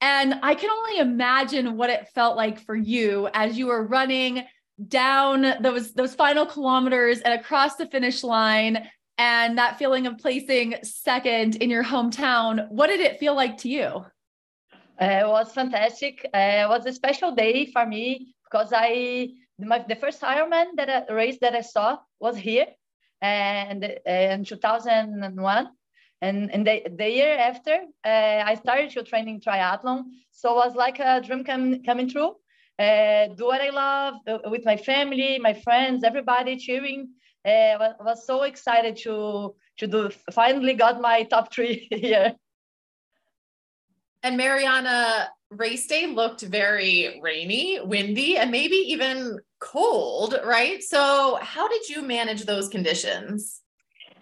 And 0.01 0.35
I 0.43 0.55
can 0.55 0.71
only 0.71 0.99
imagine 0.99 1.77
what 1.77 1.91
it 1.91 2.09
felt 2.15 2.37
like 2.37 2.61
for 2.61 2.77
you 2.77 3.29
as 3.33 3.59
you 3.59 3.67
were 3.67 3.87
running 3.87 4.45
down 4.89 5.55
those 5.63 5.95
those 5.95 6.15
final 6.15 6.45
kilometers 6.45 7.21
and 7.21 7.33
across 7.33 7.77
the 7.77 7.87
finish 7.87 8.23
line 8.23 8.87
and 9.17 9.57
that 9.57 9.79
feeling 9.79 10.07
of 10.07 10.19
placing 10.19 10.75
second 10.83 11.57
in 11.57 11.71
your 11.71 11.83
hometown. 11.83 12.69
What 12.69 12.89
did 12.89 13.01
it 13.01 13.19
feel 13.19 13.35
like 13.35 13.57
to 13.59 13.71
you? 13.71 14.05
Uh, 15.01 15.05
it 15.23 15.29
was 15.29 15.53
fantastic. 15.53 16.27
Uh, 16.35 16.65
it 16.65 16.69
was 16.69 16.85
a 16.85 16.93
special 16.93 17.35
day 17.35 17.67
for 17.67 17.87
me 17.87 18.35
because 18.45 18.73
I 18.75 19.31
my, 19.59 19.85
the 19.89 19.97
first 19.97 20.21
Ironman 20.23 20.77
that 20.77 20.89
I, 20.89 21.13
race 21.13 21.39
that 21.41 21.55
I 21.55 21.63
saw 21.63 21.99
was 22.21 22.37
here 22.37 22.67
and 23.23 23.85
uh, 23.85 24.11
in 24.11 24.45
2001 24.45 25.69
and, 26.23 26.51
and 26.51 26.67
the, 26.67 26.83
the 26.97 27.11
year 27.11 27.37
after, 27.37 27.75
uh, 28.05 28.43
I 28.45 28.55
started 28.55 28.91
to 28.91 29.03
training 29.03 29.41
triathlon. 29.41 30.05
So 30.31 30.53
it 30.53 30.67
was 30.67 30.75
like 30.75 30.99
a 30.99 31.21
dream 31.21 31.45
come, 31.45 31.83
coming 31.83 32.09
true. 32.09 32.37
Uh, 32.79 33.29
do 33.37 33.47
what 33.47 33.61
I 33.61 33.71
love 33.71 34.15
uh, 34.27 34.51
with 34.51 34.65
my 34.65 34.77
family, 34.77 35.39
my 35.39 35.55
friends, 35.55 36.05
everybody 36.05 36.57
cheering. 36.57 37.11
Uh, 37.45 37.77
was, 37.79 37.95
was 38.01 38.27
so 38.27 38.43
excited 38.43 38.97
to 38.97 39.55
to 39.79 39.87
do. 39.87 40.11
Finally, 40.33 40.75
got 40.75 41.01
my 41.01 41.23
top 41.23 41.53
three 41.53 41.87
here. 41.93 42.35
And 44.23 44.37
Mariana, 44.37 45.29
race 45.51 45.87
day 45.87 46.07
looked 46.07 46.43
very 46.43 47.21
rainy, 47.23 47.81
windy, 47.81 48.37
and 48.37 48.51
maybe 48.51 48.77
even 48.77 49.39
cold, 49.61 50.39
right? 50.45 50.83
So, 50.83 51.39
how 51.41 51.69
did 51.69 51.89
you 51.89 52.03
manage 52.03 52.45
those 52.45 52.69
conditions? 52.69 53.63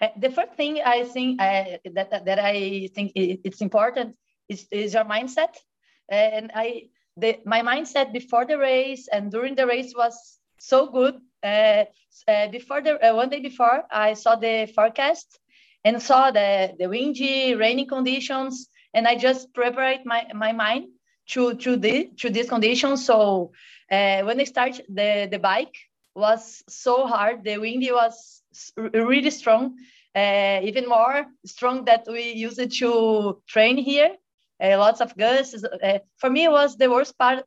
Uh, 0.00 0.08
the 0.18 0.30
first 0.30 0.54
thing 0.54 0.80
I 0.84 1.04
think 1.04 1.40
uh, 1.40 1.78
that 1.94 2.24
that 2.26 2.38
I 2.38 2.88
think 2.94 3.12
it's 3.14 3.60
important 3.60 4.16
is, 4.48 4.66
is 4.70 4.94
your 4.94 5.04
mindset, 5.04 5.54
and 6.08 6.50
I 6.54 6.88
the 7.16 7.38
my 7.44 7.62
mindset 7.62 8.12
before 8.12 8.44
the 8.44 8.58
race 8.58 9.08
and 9.08 9.30
during 9.30 9.54
the 9.54 9.66
race 9.66 9.94
was 9.96 10.38
so 10.58 10.90
good. 10.90 11.20
Uh, 11.42 11.84
uh, 12.28 12.48
before 12.48 12.80
the 12.80 12.98
uh, 13.00 13.14
one 13.14 13.28
day 13.28 13.40
before, 13.40 13.84
I 13.90 14.14
saw 14.14 14.37
the 14.37 14.70
forecast 14.74 15.38
and 15.84 16.02
saw 16.02 16.30
the 16.30 16.74
the 16.78 16.88
windy, 16.88 17.54
rainy 17.54 17.87
conditions, 17.87 18.68
and 18.92 19.06
I 19.06 19.16
just 19.16 19.54
prepared 19.54 20.04
my 20.04 20.26
my 20.34 20.52
mind 20.52 20.93
to 21.28 21.54
to 21.54 21.76
the 21.76 22.10
to 22.18 22.30
these 22.30 22.48
conditions. 22.48 23.04
So 23.06 23.52
uh, 23.90 24.22
when 24.22 24.40
I 24.40 24.44
start 24.44 24.80
the 24.88 25.28
the 25.30 25.38
bike 25.38 25.76
was 26.14 26.62
so 26.68 27.06
hard. 27.06 27.44
The 27.44 27.58
windy 27.58 27.90
was 27.92 28.42
really 28.76 29.30
strong, 29.30 29.76
uh, 30.14 30.60
even 30.62 30.88
more 30.88 31.26
strong 31.44 31.84
that 31.87 32.06
we 32.06 32.32
use 32.32 32.58
it 32.58 32.72
to 32.74 33.42
train 33.48 33.76
here. 33.76 34.16
Uh, 34.62 34.78
lots 34.78 35.00
of 35.00 35.16
gusts. 35.16 35.64
For 36.18 36.30
me, 36.30 36.44
it 36.44 36.50
was 36.50 36.76
the 36.76 36.88
worst 36.90 37.18
part 37.18 37.44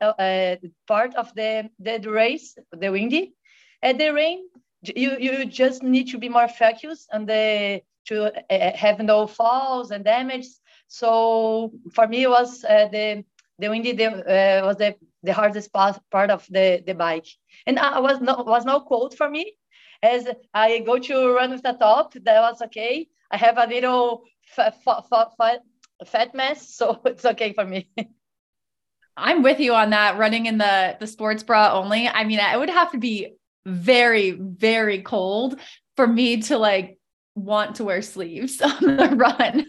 part 0.87 1.15
of 1.15 1.33
the, 1.35 1.69
the 1.79 1.99
race, 2.09 2.57
the 2.71 2.91
windy. 2.91 3.33
At 3.81 3.97
the 3.97 4.09
rain, 4.09 4.49
you 4.81 5.17
you 5.19 5.45
just 5.45 5.83
need 5.83 6.09
to 6.09 6.17
be 6.17 6.29
more 6.29 6.47
focused 6.47 7.07
and 7.11 7.27
the 7.27 7.81
to 8.07 8.31
have 8.49 8.99
no 8.99 9.27
falls 9.27 9.91
and 9.91 10.03
damage. 10.03 10.47
So 10.87 11.71
for 11.93 12.07
me, 12.07 12.23
it 12.23 12.29
was 12.29 12.61
the 12.61 13.23
the 13.59 13.69
windy 13.69 13.93
the, 13.93 14.61
was 14.63 14.77
the 14.77 14.95
the 15.23 15.33
hardest 15.33 15.73
part, 15.73 15.99
part 16.11 16.31
of 16.31 16.45
the, 16.49 16.81
the 16.85 16.93
bike. 16.93 17.27
And 17.65 17.77
I 17.79 17.99
was 17.99 18.21
no 18.21 18.43
was 18.43 18.65
no 18.65 18.81
cold 18.81 19.15
for 19.15 19.29
me. 19.29 19.53
As 20.01 20.27
I 20.53 20.79
go 20.79 20.99
to 20.99 21.33
run 21.33 21.51
with 21.51 21.63
the 21.63 21.73
top, 21.73 22.13
that 22.13 22.41
was 22.41 22.61
okay. 22.63 23.07
I 23.31 23.37
have 23.37 23.57
a 23.57 23.67
little 23.67 24.23
fat, 24.45 24.75
fat, 24.83 25.03
fat, 25.37 25.61
fat 26.05 26.35
mess, 26.35 26.69
so 26.75 27.01
it's 27.05 27.25
okay 27.25 27.53
for 27.53 27.65
me. 27.65 27.89
I'm 29.17 29.41
with 29.41 29.59
you 29.59 29.73
on 29.73 29.89
that. 29.89 30.17
Running 30.17 30.45
in 30.45 30.59
the 30.59 30.95
the 30.99 31.07
sports 31.07 31.43
bra 31.43 31.73
only. 31.73 32.07
I 32.07 32.23
mean, 32.23 32.39
it 32.39 32.57
would 32.57 32.69
have 32.69 32.91
to 32.91 32.99
be 32.99 33.35
very, 33.65 34.31
very 34.31 35.01
cold 35.01 35.59
for 35.95 36.07
me 36.07 36.43
to 36.43 36.57
like 36.57 36.99
want 37.35 37.75
to 37.75 37.83
wear 37.83 38.01
sleeves 38.01 38.61
on 38.61 38.97
the 38.97 39.09
run. 39.15 39.65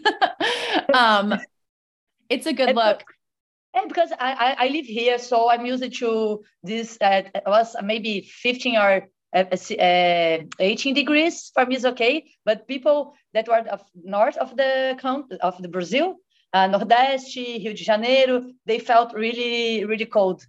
um, 0.93 1.39
it's 2.29 2.45
a 2.45 2.53
good 2.53 2.75
look. 2.75 3.03
And 3.79 3.87
because 3.87 4.11
I, 4.19 4.55
I, 4.59 4.65
I, 4.65 4.67
live 4.69 4.85
here, 4.85 5.17
so 5.17 5.49
I'm 5.49 5.65
used 5.65 5.93
to 5.99 6.43
this. 6.63 6.97
Uh, 6.99 7.21
was 7.45 7.75
maybe 7.81 8.21
15 8.21 8.75
or 8.75 9.07
uh, 9.33 9.43
uh, 9.51 10.37
18 10.59 10.93
degrees 10.93 11.51
for 11.53 11.65
me 11.65 11.75
is 11.75 11.85
okay. 11.85 12.25
But 12.45 12.67
people 12.67 13.13
that 13.33 13.47
were 13.47 13.59
of 13.69 13.81
north 14.03 14.37
of 14.37 14.55
the 14.57 14.97
country, 14.99 15.37
of 15.41 15.61
the 15.61 15.69
Brazil, 15.69 16.17
uh, 16.53 16.67
Nordeste, 16.67 17.63
Rio 17.63 17.73
de 17.73 17.83
Janeiro, 17.83 18.43
they 18.65 18.79
felt 18.79 19.13
really 19.13 19.85
really 19.85 20.05
cold. 20.05 20.45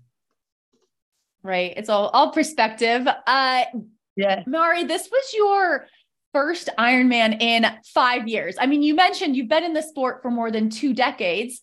Right. 1.43 1.73
It's 1.77 1.88
all 1.88 2.09
all 2.09 2.33
perspective. 2.33 3.07
Uh, 3.07 3.64
yeah. 4.16 4.43
Mari, 4.47 4.85
this 4.85 5.09
was 5.11 5.35
your 5.35 5.87
first 6.33 6.69
Ironman 6.79 7.40
in 7.40 7.66
five 7.95 8.29
years. 8.29 8.57
I 8.59 8.66
mean, 8.66 8.83
you 8.83 8.95
mentioned 8.95 9.37
you've 9.37 9.49
been 9.49 9.64
in 9.64 9.73
the 9.73 9.83
sport 9.83 10.23
for 10.23 10.31
more 10.31 10.51
than 10.51 10.71
two 10.71 10.95
decades 10.95 11.61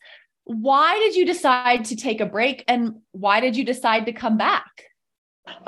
why 0.47 0.97
did 0.99 1.15
you 1.15 1.25
decide 1.25 1.83
to 1.86 1.95
take 1.97 2.21
a 2.21 2.25
break 2.25 2.63
and 2.69 3.01
why 3.12 3.41
did 3.41 3.57
you 3.57 3.65
decide 3.65 4.05
to 4.05 4.13
come 4.13 4.38
back? 4.38 4.71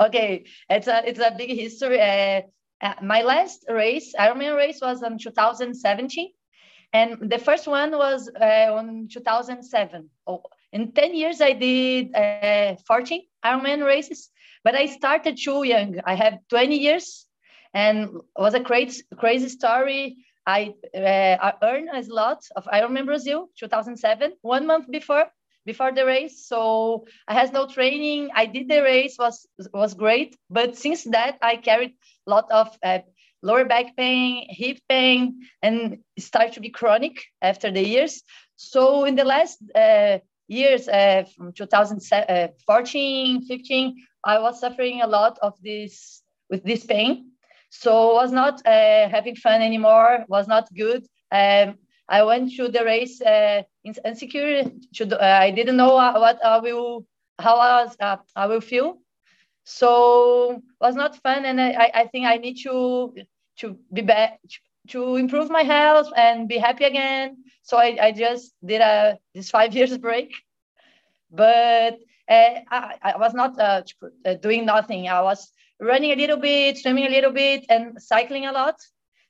Okay, 0.00 0.44
it's 0.70 0.88
a 0.88 1.06
it's 1.06 1.20
a 1.20 1.34
big 1.36 1.50
history. 1.50 2.00
Uh, 2.00 2.42
uh, 2.82 2.94
my 3.02 3.22
last 3.22 3.66
race, 3.68 4.14
Ironman 4.18 4.56
race, 4.56 4.80
was 4.80 5.02
in 5.02 5.18
2017, 5.18 6.30
and 6.94 7.30
the 7.30 7.38
first 7.38 7.66
one 7.66 7.90
was 7.90 8.30
uh, 8.40 8.76
in 8.80 9.08
2007. 9.08 10.08
Oh, 10.26 10.42
in 10.72 10.92
10 10.92 11.14
years, 11.14 11.40
I 11.42 11.52
did 11.52 12.14
uh, 12.14 12.76
14 12.86 13.22
Ironman 13.44 13.84
races, 13.84 14.30
but 14.64 14.74
I 14.74 14.86
started 14.86 15.36
too 15.36 15.62
young. 15.62 16.00
I 16.04 16.14
have 16.14 16.38
20 16.48 16.76
years, 16.76 17.26
and 17.74 18.08
was 18.34 18.54
a 18.54 18.60
crazy 18.60 19.02
crazy 19.18 19.48
story. 19.48 20.24
I, 20.46 20.74
uh, 20.94 21.36
I 21.40 21.54
earned 21.62 21.90
a 21.92 22.02
lot 22.12 22.44
of 22.56 22.64
Ironman 22.64 23.06
Brazil 23.06 23.50
2007, 23.58 24.32
one 24.42 24.66
month 24.66 24.90
before 24.90 25.26
before 25.66 25.92
the 25.92 26.06
race. 26.06 26.46
So 26.46 27.06
I 27.28 27.34
had 27.34 27.52
no 27.52 27.66
training. 27.66 28.30
I 28.34 28.46
did 28.46 28.68
the 28.68 28.82
race 28.82 29.16
was 29.18 29.46
was 29.72 29.94
great, 29.94 30.36
but 30.48 30.76
since 30.76 31.04
that 31.04 31.38
I 31.42 31.56
carried 31.56 31.94
a 32.26 32.30
lot 32.30 32.50
of 32.50 32.76
uh, 32.82 33.00
lower 33.42 33.64
back 33.64 33.96
pain, 33.96 34.46
hip 34.48 34.78
pain, 34.88 35.40
and 35.62 35.98
started 36.18 36.54
to 36.54 36.60
be 36.60 36.70
chronic 36.70 37.22
after 37.42 37.70
the 37.70 37.86
years. 37.86 38.22
So 38.56 39.04
in 39.04 39.16
the 39.16 39.24
last 39.24 39.58
uh, 39.74 40.18
years, 40.48 40.88
uh, 40.88 41.24
from 41.36 41.52
2014, 41.52 43.42
15, 43.42 43.96
I 44.24 44.38
was 44.38 44.60
suffering 44.60 45.02
a 45.02 45.06
lot 45.06 45.38
of 45.40 45.54
this 45.62 46.22
with 46.50 46.64
this 46.64 46.84
pain 46.84 47.30
so 47.70 48.14
was 48.14 48.32
not 48.32 48.66
uh, 48.66 49.08
having 49.08 49.36
fun 49.36 49.62
anymore, 49.62 50.24
was 50.28 50.48
not 50.48 50.68
good. 50.74 51.06
Um, 51.32 51.76
I 52.08 52.24
went 52.24 52.52
to 52.56 52.68
the 52.68 52.84
race 52.84 53.20
uh, 53.22 53.62
in 53.84 53.94
insecure. 54.04 54.64
Uh, 55.00 55.16
I 55.16 55.50
didn't 55.52 55.76
know 55.76 55.94
what 55.94 56.44
I 56.44 56.58
will, 56.58 57.06
how 57.38 57.56
I, 57.56 57.84
was, 57.84 57.96
uh, 58.00 58.16
I 58.36 58.46
will 58.46 58.60
feel. 58.60 58.98
So 59.64 60.62
was 60.80 60.96
not 60.96 61.16
fun, 61.22 61.44
and 61.44 61.60
I, 61.60 61.90
I 61.94 62.06
think 62.06 62.26
I 62.26 62.36
need 62.36 62.56
to 62.64 63.14
to 63.58 63.78
be 63.92 64.02
back 64.02 64.40
to 64.88 65.16
improve 65.16 65.50
my 65.50 65.62
health 65.62 66.08
and 66.16 66.48
be 66.48 66.58
happy 66.58 66.84
again. 66.84 67.36
So 67.62 67.76
I, 67.76 67.96
I 68.00 68.12
just 68.12 68.54
did 68.64 68.80
a 68.80 69.18
this 69.34 69.50
five 69.50 69.74
years 69.76 69.96
break, 69.98 70.32
but 71.30 71.98
uh, 72.28 72.60
I, 72.70 72.96
I 73.02 73.16
was 73.18 73.34
not 73.34 73.58
uh, 73.60 73.82
doing 74.42 74.64
nothing. 74.66 75.08
I 75.08 75.22
was 75.22 75.52
running 75.80 76.12
a 76.12 76.16
little 76.16 76.36
bit, 76.36 76.78
swimming 76.78 77.06
a 77.06 77.10
little 77.10 77.32
bit, 77.32 77.64
and 77.68 78.00
cycling 78.00 78.46
a 78.46 78.52
lot. 78.52 78.76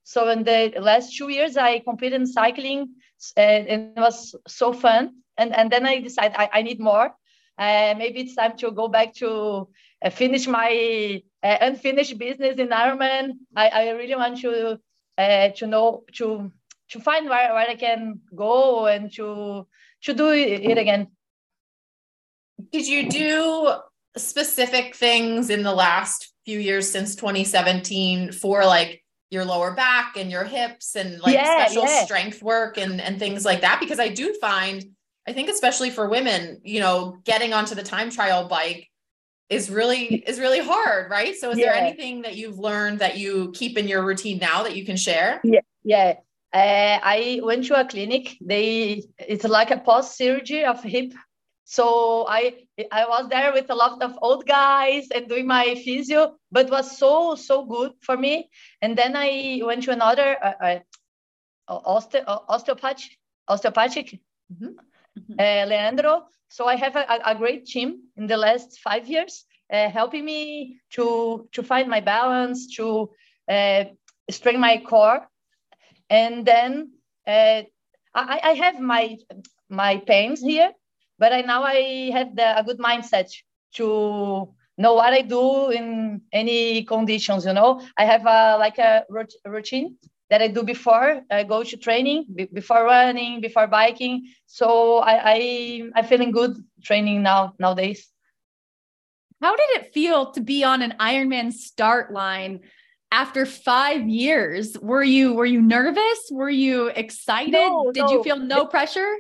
So 0.05 0.29
in 0.31 0.45
the 0.45 0.73
last 0.81 1.17
two 1.17 1.29
years, 1.29 1.57
I 1.57 1.79
competed 1.81 2.21
in 2.21 2.27
cycling, 2.27 2.95
and 3.37 3.69
it 3.69 3.93
was 3.97 4.35
so 4.49 4.73
fun. 4.73 5.23
And 5.37 5.55
and 5.55 5.71
then 5.71 5.87
I 5.87 6.01
decided 6.01 6.37
I, 6.37 6.51
I 6.53 6.63
need 6.63 6.81
more. 6.81 7.15
Uh, 7.59 7.95
maybe 7.97 8.21
it's 8.21 8.35
time 8.35 8.57
to 8.57 8.71
go 8.71 8.89
back 8.89 9.15
to 9.15 9.69
uh, 10.03 10.11
finish 10.11 10.47
my 10.47 11.23
uh, 11.43 11.59
unfinished 11.61 12.19
business 12.19 12.57
in 12.57 12.69
Ironman. 12.69 13.33
I, 13.55 13.69
I 13.69 13.91
really 13.91 14.15
want 14.15 14.41
to 14.41 14.81
uh, 15.19 15.49
to 15.51 15.67
know 15.67 16.05
to 16.15 16.51
to 16.91 17.01
find 17.01 17.29
where, 17.29 17.53
where 17.55 17.69
I 17.69 17.77
can 17.77 18.21
go 18.35 18.87
and 18.87 19.13
to 19.15 19.67
to 20.03 20.15
do 20.15 20.31
it 20.31 20.79
again. 20.79 21.09
Did 22.73 22.89
you 22.89 23.09
do 23.09 23.73
specific 24.17 24.97
things 24.97 25.51
in 25.51 25.63
the 25.63 25.75
last 25.75 26.33
few 26.51 26.59
years 26.59 26.91
since 26.91 27.15
2017 27.15 28.33
for 28.33 28.65
like 28.65 29.05
your 29.31 29.45
lower 29.45 29.71
back 29.71 30.17
and 30.17 30.33
your 30.33 30.43
hips 30.43 30.97
and 30.97 31.21
like 31.21 31.35
Yeah, 31.35 31.65
special 31.67 31.85
yeah. 31.85 32.05
strength 32.05 32.43
work 32.43 32.77
and 32.77 33.01
and 33.01 33.21
things 33.21 33.45
like 33.45 33.61
that 33.61 33.79
because 33.79 34.01
I 34.01 34.09
do 34.09 34.35
find 34.41 34.85
I 35.29 35.33
think 35.33 35.49
especially 35.49 35.91
for 35.91 36.09
women, 36.09 36.61
you 36.65 36.81
know, 36.81 37.19
getting 37.25 37.53
onto 37.53 37.77
the 37.77 37.85
time 37.85 38.11
trial 38.11 38.49
bike 38.49 38.89
is 39.49 39.71
really 39.71 40.07
is 40.31 40.41
really 40.41 40.59
hard, 40.59 41.09
right? 41.09 41.37
So 41.37 41.51
is 41.53 41.59
there 41.59 41.73
anything 41.73 42.23
that 42.23 42.35
you've 42.37 42.59
learned 42.59 42.99
that 42.99 43.17
you 43.17 43.53
keep 43.53 43.79
in 43.79 43.87
your 43.87 44.05
routine 44.05 44.39
now 44.39 44.65
that 44.65 44.75
you 44.75 44.85
can 44.85 44.97
share? 44.97 45.41
Yeah. 45.45 45.61
Yeah. 45.85 46.15
Uh, 46.53 46.99
I 47.17 47.39
went 47.45 47.67
to 47.67 47.79
a 47.79 47.85
clinic. 47.85 48.37
They 48.41 49.05
it's 49.19 49.45
like 49.45 49.71
a 49.71 49.79
post 49.79 50.19
surgery 50.19 50.65
of 50.65 50.83
hip. 50.83 51.13
So 51.77 52.27
I 52.29 52.43
I 52.91 53.07
was 53.07 53.29
there 53.31 53.53
with 53.53 53.71
a 53.71 53.75
lot 53.83 54.03
of 54.03 54.19
old 54.23 54.47
guys 54.47 55.09
and 55.15 55.29
doing 55.29 55.47
my 55.47 55.75
physio, 55.85 56.37
but 56.53 56.67
it 56.67 56.73
was 56.73 56.99
so 56.99 57.37
so 57.37 57.65
good 57.65 57.93
for 58.03 58.17
me. 58.17 58.51
And 58.83 58.97
then 58.99 59.13
I 59.17 59.61
went 59.65 59.85
to 59.85 59.93
another 59.93 60.29
uh, 60.49 60.55
uh, 61.69 61.81
osteo, 61.95 62.23
osteopathic 62.49 63.19
osteopathic 63.49 64.21
Mhm. 64.51 64.77
uh, 65.39 65.65
Leandro. 65.69 66.27
So 66.49 66.67
I 66.67 66.77
have 66.77 66.97
a, 66.97 67.05
a- 67.09 67.31
a 67.33 67.35
great 67.37 67.67
team 67.67 68.03
in 68.17 68.27
the 68.27 68.37
last 68.37 68.81
five 68.81 69.07
years, 69.09 69.45
uh, 69.73 69.89
helping 69.89 70.25
me 70.25 70.81
to 70.93 71.49
to 71.53 71.63
find 71.63 71.89
my 71.89 72.01
balance, 72.01 72.77
to 72.77 73.11
uh, 73.49 73.85
strengthen 74.31 74.61
my 74.61 74.79
core, 74.89 75.29
and 76.11 76.47
then 76.47 76.93
uh, 77.27 77.63
I, 78.15 78.41
I 78.43 78.53
have 78.63 78.81
my 78.81 79.17
my 79.69 79.99
pains 79.99 80.41
here, 80.41 80.73
but 81.21 81.33
I 81.33 81.43
now 81.43 81.63
I 81.63 82.11
have 82.15 82.35
the, 82.35 82.59
a 82.59 82.65
good 82.65 82.79
mindset 82.79 83.31
to 83.75 84.49
know 84.79 84.95
what 84.95 85.13
I 85.13 85.21
do 85.21 85.69
in 85.71 86.23
any 86.33 86.83
conditions. 86.85 87.45
You 87.45 87.53
know, 87.53 87.83
I 87.97 88.07
have 88.07 88.25
a 88.27 88.57
like 88.59 88.79
a 88.79 89.05
routine 89.45 89.99
that 90.31 90.41
I 90.41 90.49
do 90.49 90.63
before 90.63 91.21
I 91.31 91.45
go 91.45 91.63
to 91.63 91.77
training, 91.77 92.25
be- 92.35 92.49
before 92.53 92.85
running, 92.85 93.43
before 93.43 93.67
biking. 93.67 94.33
So 94.47 94.99
I, 94.99 95.15
I 95.35 95.83
I'm 95.95 96.07
feeling 96.07 96.33
good 96.33 96.57
training 96.83 97.23
now 97.23 97.55
nowadays. 97.59 98.09
How 99.43 99.55
did 99.55 99.71
it 99.77 99.93
feel 99.93 100.33
to 100.33 100.41
be 100.41 100.65
on 100.65 100.83
an 100.83 100.95
Ironman 100.99 101.53
start 101.53 102.13
line 102.13 102.61
after 103.13 103.45
five 103.45 104.09
years? 104.09 104.79
Were 104.81 105.03
you 105.03 105.35
were 105.35 105.47
you 105.47 105.61
nervous? 105.61 106.21
Were 106.31 106.51
you 106.51 106.87
excited? 106.89 107.53
No, 107.53 107.93
Did 107.93 108.11
you 108.11 108.23
feel 108.23 108.39
no 108.39 108.65
pressure? 108.65 109.13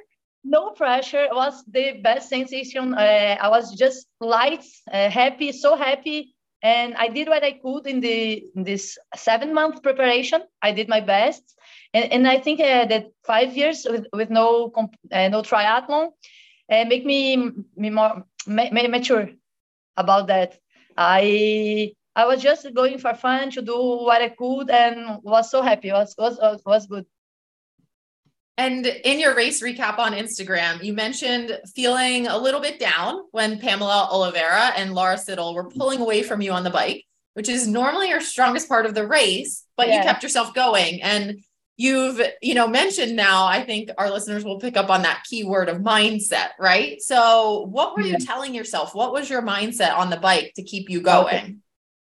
No 0.44 0.70
pressure. 0.70 1.24
It 1.24 1.34
was 1.34 1.64
the 1.66 2.00
best 2.02 2.28
sensation. 2.28 2.94
Uh, 2.94 3.36
i 3.40 3.48
was 3.48 3.74
just 3.74 4.06
light 4.20 4.64
uh, 4.92 5.08
happy 5.10 5.52
so 5.52 5.76
happy. 5.76 6.34
And 6.62 6.94
i 6.96 7.08
did 7.08 7.28
what 7.28 7.44
i 7.44 7.52
could 7.52 7.86
in 7.86 8.00
the 8.00 8.44
in 8.56 8.64
this 8.64 8.98
seven 9.14 9.54
month 9.54 9.82
preparation. 9.82 10.42
I 10.62 10.72
did 10.72 10.88
my 10.88 11.00
best. 11.00 11.42
And, 11.94 12.12
and 12.12 12.28
i 12.28 12.38
think 12.38 12.60
uh, 12.60 12.86
that 12.86 13.06
five 13.26 13.56
years 13.56 13.86
with, 13.88 14.06
with 14.12 14.30
no 14.30 14.72
uh, 15.12 15.28
no 15.28 15.42
triathlon 15.42 16.08
uh, 16.72 16.84
make 16.86 17.04
me, 17.04 17.36
me 17.76 17.90
more 17.90 18.24
ma- 18.46 18.70
ma- 18.72 18.88
mature 18.88 19.28
about 19.96 20.26
that. 20.28 20.58
I 20.96 21.92
i 22.16 22.26
was 22.26 22.42
just 22.42 22.66
going 22.74 22.98
for 22.98 23.14
fun 23.14 23.50
to 23.50 23.62
do 23.62 23.76
what 24.08 24.20
i 24.22 24.28
could 24.28 24.70
and 24.70 25.18
was 25.22 25.50
so 25.50 25.62
happy. 25.62 25.90
Was 25.92 26.14
was 26.18 26.38
was, 26.40 26.62
was 26.66 26.86
good 26.86 27.06
And 28.60 28.84
in 28.84 29.18
your 29.18 29.34
race 29.34 29.62
recap 29.62 29.98
on 29.98 30.12
Instagram, 30.12 30.84
you 30.84 30.92
mentioned 30.92 31.58
feeling 31.74 32.26
a 32.26 32.36
little 32.36 32.60
bit 32.60 32.78
down 32.78 33.22
when 33.30 33.58
Pamela 33.58 34.06
Oliveira 34.12 34.72
and 34.76 34.92
Laura 34.92 35.16
Siddall 35.16 35.54
were 35.54 35.70
pulling 35.70 35.98
away 35.98 36.22
from 36.22 36.42
you 36.42 36.52
on 36.52 36.62
the 36.62 36.68
bike, 36.68 37.06
which 37.32 37.48
is 37.48 37.66
normally 37.66 38.10
your 38.10 38.20
strongest 38.20 38.68
part 38.68 38.84
of 38.84 38.94
the 38.94 39.06
race, 39.06 39.64
but 39.78 39.88
you 39.88 39.94
kept 40.02 40.22
yourself 40.22 40.52
going. 40.52 41.00
And 41.00 41.42
you've, 41.78 42.20
you 42.42 42.52
know, 42.52 42.68
mentioned 42.68 43.16
now, 43.16 43.46
I 43.46 43.64
think 43.64 43.88
our 43.96 44.10
listeners 44.10 44.44
will 44.44 44.60
pick 44.60 44.76
up 44.76 44.90
on 44.90 45.00
that 45.08 45.24
key 45.24 45.42
word 45.42 45.70
of 45.70 45.78
mindset, 45.78 46.50
right? 46.58 47.00
So 47.00 47.66
what 47.70 47.96
were 47.96 48.02
you 48.02 48.18
telling 48.18 48.54
yourself? 48.54 48.94
What 48.94 49.14
was 49.14 49.30
your 49.30 49.40
mindset 49.40 49.96
on 49.96 50.10
the 50.10 50.18
bike 50.18 50.52
to 50.56 50.62
keep 50.62 50.90
you 50.90 51.00
going? 51.00 51.62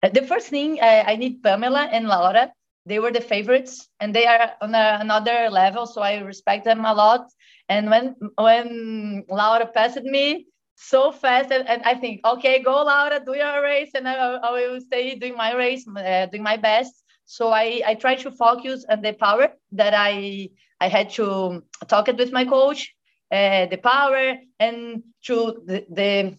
Uh, 0.01 0.09
The 0.09 0.21
first 0.21 0.47
thing 0.47 0.79
uh, 0.79 1.03
I 1.11 1.17
need 1.17 1.43
Pamela 1.43 1.89
and 1.91 2.07
Laura. 2.07 2.53
They 2.87 2.99
were 2.99 3.11
the 3.11 3.21
favorites, 3.21 3.87
and 3.99 4.15
they 4.15 4.25
are 4.25 4.51
on 4.61 4.73
a, 4.75 4.97
another 5.01 5.49
level, 5.49 5.85
so 5.85 6.01
I 6.01 6.19
respect 6.19 6.65
them 6.65 6.85
a 6.85 6.93
lot. 6.93 7.27
And 7.69 7.89
when 7.89 8.15
when 8.37 9.25
Laura 9.29 9.67
passed 9.67 10.03
me 10.03 10.47
so 10.75 11.11
fast, 11.11 11.51
and, 11.51 11.67
and 11.67 11.81
I 11.83 11.95
think, 11.95 12.21
okay, 12.25 12.61
go 12.63 12.83
Laura, 12.83 13.19
do 13.25 13.35
your 13.35 13.61
race, 13.61 13.91
and 13.95 14.07
I, 14.07 14.15
I 14.15 14.51
will 14.51 14.81
stay 14.81 15.15
doing 15.15 15.35
my 15.35 15.53
race, 15.53 15.85
uh, 15.87 16.27
doing 16.27 16.43
my 16.43 16.57
best. 16.57 16.93
So 17.25 17.51
I 17.51 17.81
I 17.85 17.95
try 17.95 18.15
to 18.15 18.31
focus 18.31 18.85
on 18.89 19.01
the 19.01 19.13
power 19.13 19.49
that 19.73 19.93
I 19.93 20.49
I 20.79 20.87
had 20.87 21.09
to 21.19 21.63
talk 21.87 22.07
it 22.07 22.17
with 22.17 22.31
my 22.31 22.45
coach, 22.45 22.93
uh, 23.31 23.65
the 23.67 23.77
power, 23.77 24.35
and 24.59 25.03
to 25.25 25.61
the 25.65 25.85
the, 25.89 26.37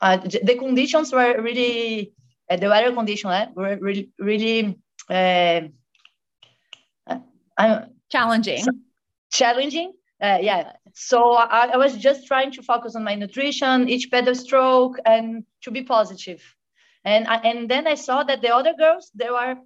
uh, 0.00 0.16
the 0.18 0.56
conditions 0.58 1.12
were 1.12 1.40
really 1.42 2.12
uh, 2.50 2.56
the 2.56 2.68
weather 2.68 2.92
condition 2.92 3.30
eh, 3.30 3.46
were 3.54 3.78
really 3.80 4.10
really 4.18 4.78
uh, 5.10 5.60
uh, 7.58 7.86
Challenging. 8.10 8.64
challenging. 9.30 9.92
Uh, 10.20 10.38
yeah. 10.40 10.72
So 10.94 11.34
I, 11.34 11.70
I 11.74 11.76
was 11.76 11.96
just 11.96 12.26
trying 12.26 12.52
to 12.52 12.62
focus 12.62 12.96
on 12.96 13.04
my 13.04 13.14
nutrition, 13.14 13.88
each 13.88 14.10
pedal 14.10 14.34
stroke, 14.34 14.96
and 15.04 15.44
to 15.62 15.70
be 15.70 15.82
positive. 15.82 16.42
And 17.04 17.26
I, 17.28 17.36
and 17.36 17.68
then 17.68 17.86
I 17.86 17.94
saw 17.94 18.24
that 18.24 18.42
the 18.42 18.54
other 18.54 18.74
girls, 18.74 19.10
they 19.14 19.30
were, 19.30 19.56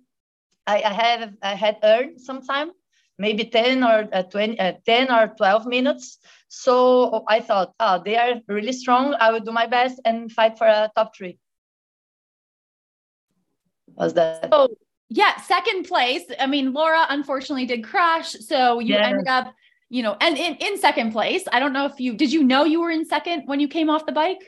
I, 0.67 0.83
I 0.83 0.93
have 0.93 1.33
I 1.43 1.55
had 1.55 1.79
earned 1.83 2.21
some 2.21 2.43
time, 2.43 2.73
maybe 3.19 3.45
10 3.45 3.83
or 3.83 4.09
uh, 4.13 4.23
20, 4.25 4.59
uh, 4.59 4.73
10 4.85 5.11
or 5.11 5.29
12 5.37 5.67
minutes. 5.67 6.19
So 6.49 7.25
I 7.29 7.41
thought, 7.41 7.73
oh, 7.81 8.03
they 8.05 8.17
are 8.17 8.41
really 8.49 8.73
strong. 8.73 9.15
I 9.15 9.33
will 9.33 9.41
do 9.41 9.53
my 9.53 9.67
best 9.67 10.01
and 10.05 10.31
fight 10.31 10.59
for 10.59 10.67
a 10.67 10.91
top 10.95 11.17
three. 11.17 11.39
Was 13.95 14.15
that? 14.15 14.51
So 14.53 14.69
yeah, 15.15 15.37
second 15.41 15.85
place. 15.85 16.25
I 16.41 16.47
mean, 16.47 16.73
Laura 16.73 17.07
unfortunately 17.09 17.67
did 17.67 17.85
crash. 17.85 18.33
So 18.33 18.79
you 18.81 18.95
Yeah. 18.95 19.09
ended 19.09 19.29
up, 19.29 19.55
you 19.91 20.03
know, 20.03 20.17
and 20.21 20.37
in, 20.39 20.55
in 20.57 20.79
second 20.79 21.13
place. 21.13 21.45
I 21.53 21.59
don't 21.61 21.73
know 21.73 21.87
if 21.87 22.01
you 22.01 22.15
did 22.15 22.33
you 22.33 22.43
know 22.45 22.65
you 22.65 22.81
were 22.81 22.91
in 22.91 23.05
second 23.05 23.43
when 23.47 23.61
you 23.61 23.69
came 23.69 23.91
off 23.91 24.07
the 24.07 24.13
bike? 24.13 24.43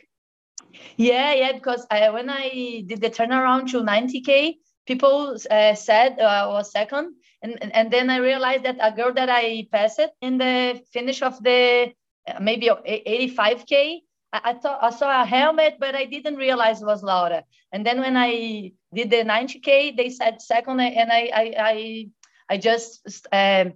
Yeah, 0.97 1.33
yeah, 1.35 1.53
because 1.53 1.87
I, 1.91 2.11
when 2.11 2.29
I 2.31 2.83
did 2.87 3.01
the 3.01 3.11
turnaround 3.11 3.71
to 3.73 3.79
90K, 3.83 4.57
people 4.87 5.37
uh, 5.51 5.75
said 5.75 6.19
uh, 6.19 6.25
I 6.25 6.47
was 6.47 6.73
second. 6.73 7.15
And, 7.43 7.59
and, 7.63 7.75
and 7.75 7.93
then 7.93 8.11
I 8.11 8.19
realized 8.19 8.65
that 8.65 8.79
a 8.81 8.91
girl 8.91 9.13
that 9.15 9.29
I 9.29 9.69
passed 9.71 10.01
in 10.23 10.39
the 10.39 10.81
finish 10.93 11.23
of 11.23 11.43
the 11.43 11.93
uh, 12.27 12.41
maybe 12.41 12.69
85K, 12.69 14.01
I, 14.43 14.55
thought 14.55 14.79
I 14.83 14.91
saw 14.91 15.23
a 15.23 15.25
helmet, 15.25 15.77
but 15.79 15.95
I 15.95 16.05
didn't 16.07 16.37
realize 16.37 16.83
it 16.83 16.87
was 16.87 17.03
Laura. 17.03 17.45
And 17.73 17.85
then 17.85 18.01
when 18.01 18.17
I 18.17 18.73
did 18.93 19.11
the 19.11 19.25
90K, 19.25 19.97
they 19.97 20.11
said 20.11 20.43
second, 20.43 20.81
and 20.81 21.13
I 21.13 21.31
I 21.35 21.55
I, 21.59 22.09
I 22.49 22.59
just 22.59 23.27
um, 23.33 23.75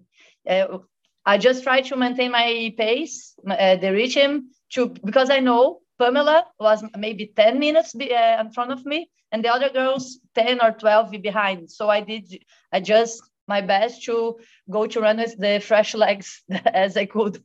uh, 0.49 0.79
I 1.25 1.39
just 1.39 1.63
tried 1.63 1.85
to 1.87 1.97
maintain 1.97 2.33
my 2.33 2.75
pace, 2.77 3.35
uh, 3.49 3.77
the 3.77 3.93
rhythm, 3.93 4.51
to 4.73 4.89
because 4.89 5.31
I 5.31 5.41
know 5.41 5.81
Pamela 5.99 6.47
was 6.59 6.85
maybe 6.97 7.33
10 7.35 7.59
minutes 7.59 7.93
be, 7.93 8.15
uh, 8.15 8.41
in 8.41 8.51
front 8.51 8.73
of 8.73 8.85
me, 8.87 9.11
and 9.33 9.45
the 9.45 9.53
other 9.53 9.71
girls 9.71 10.21
10 10.35 10.61
or 10.63 10.73
12 10.73 11.11
behind. 11.23 11.71
So 11.71 11.89
I 11.89 12.01
did, 12.01 12.43
I 12.73 12.81
just 12.81 13.23
my 13.47 13.61
best 13.61 14.05
to 14.05 14.39
go 14.71 14.87
to 14.87 15.01
run 15.01 15.17
with 15.19 15.39
the 15.39 15.59
fresh 15.61 15.95
legs 15.95 16.43
as 16.65 16.97
I 16.97 17.07
could. 17.07 17.43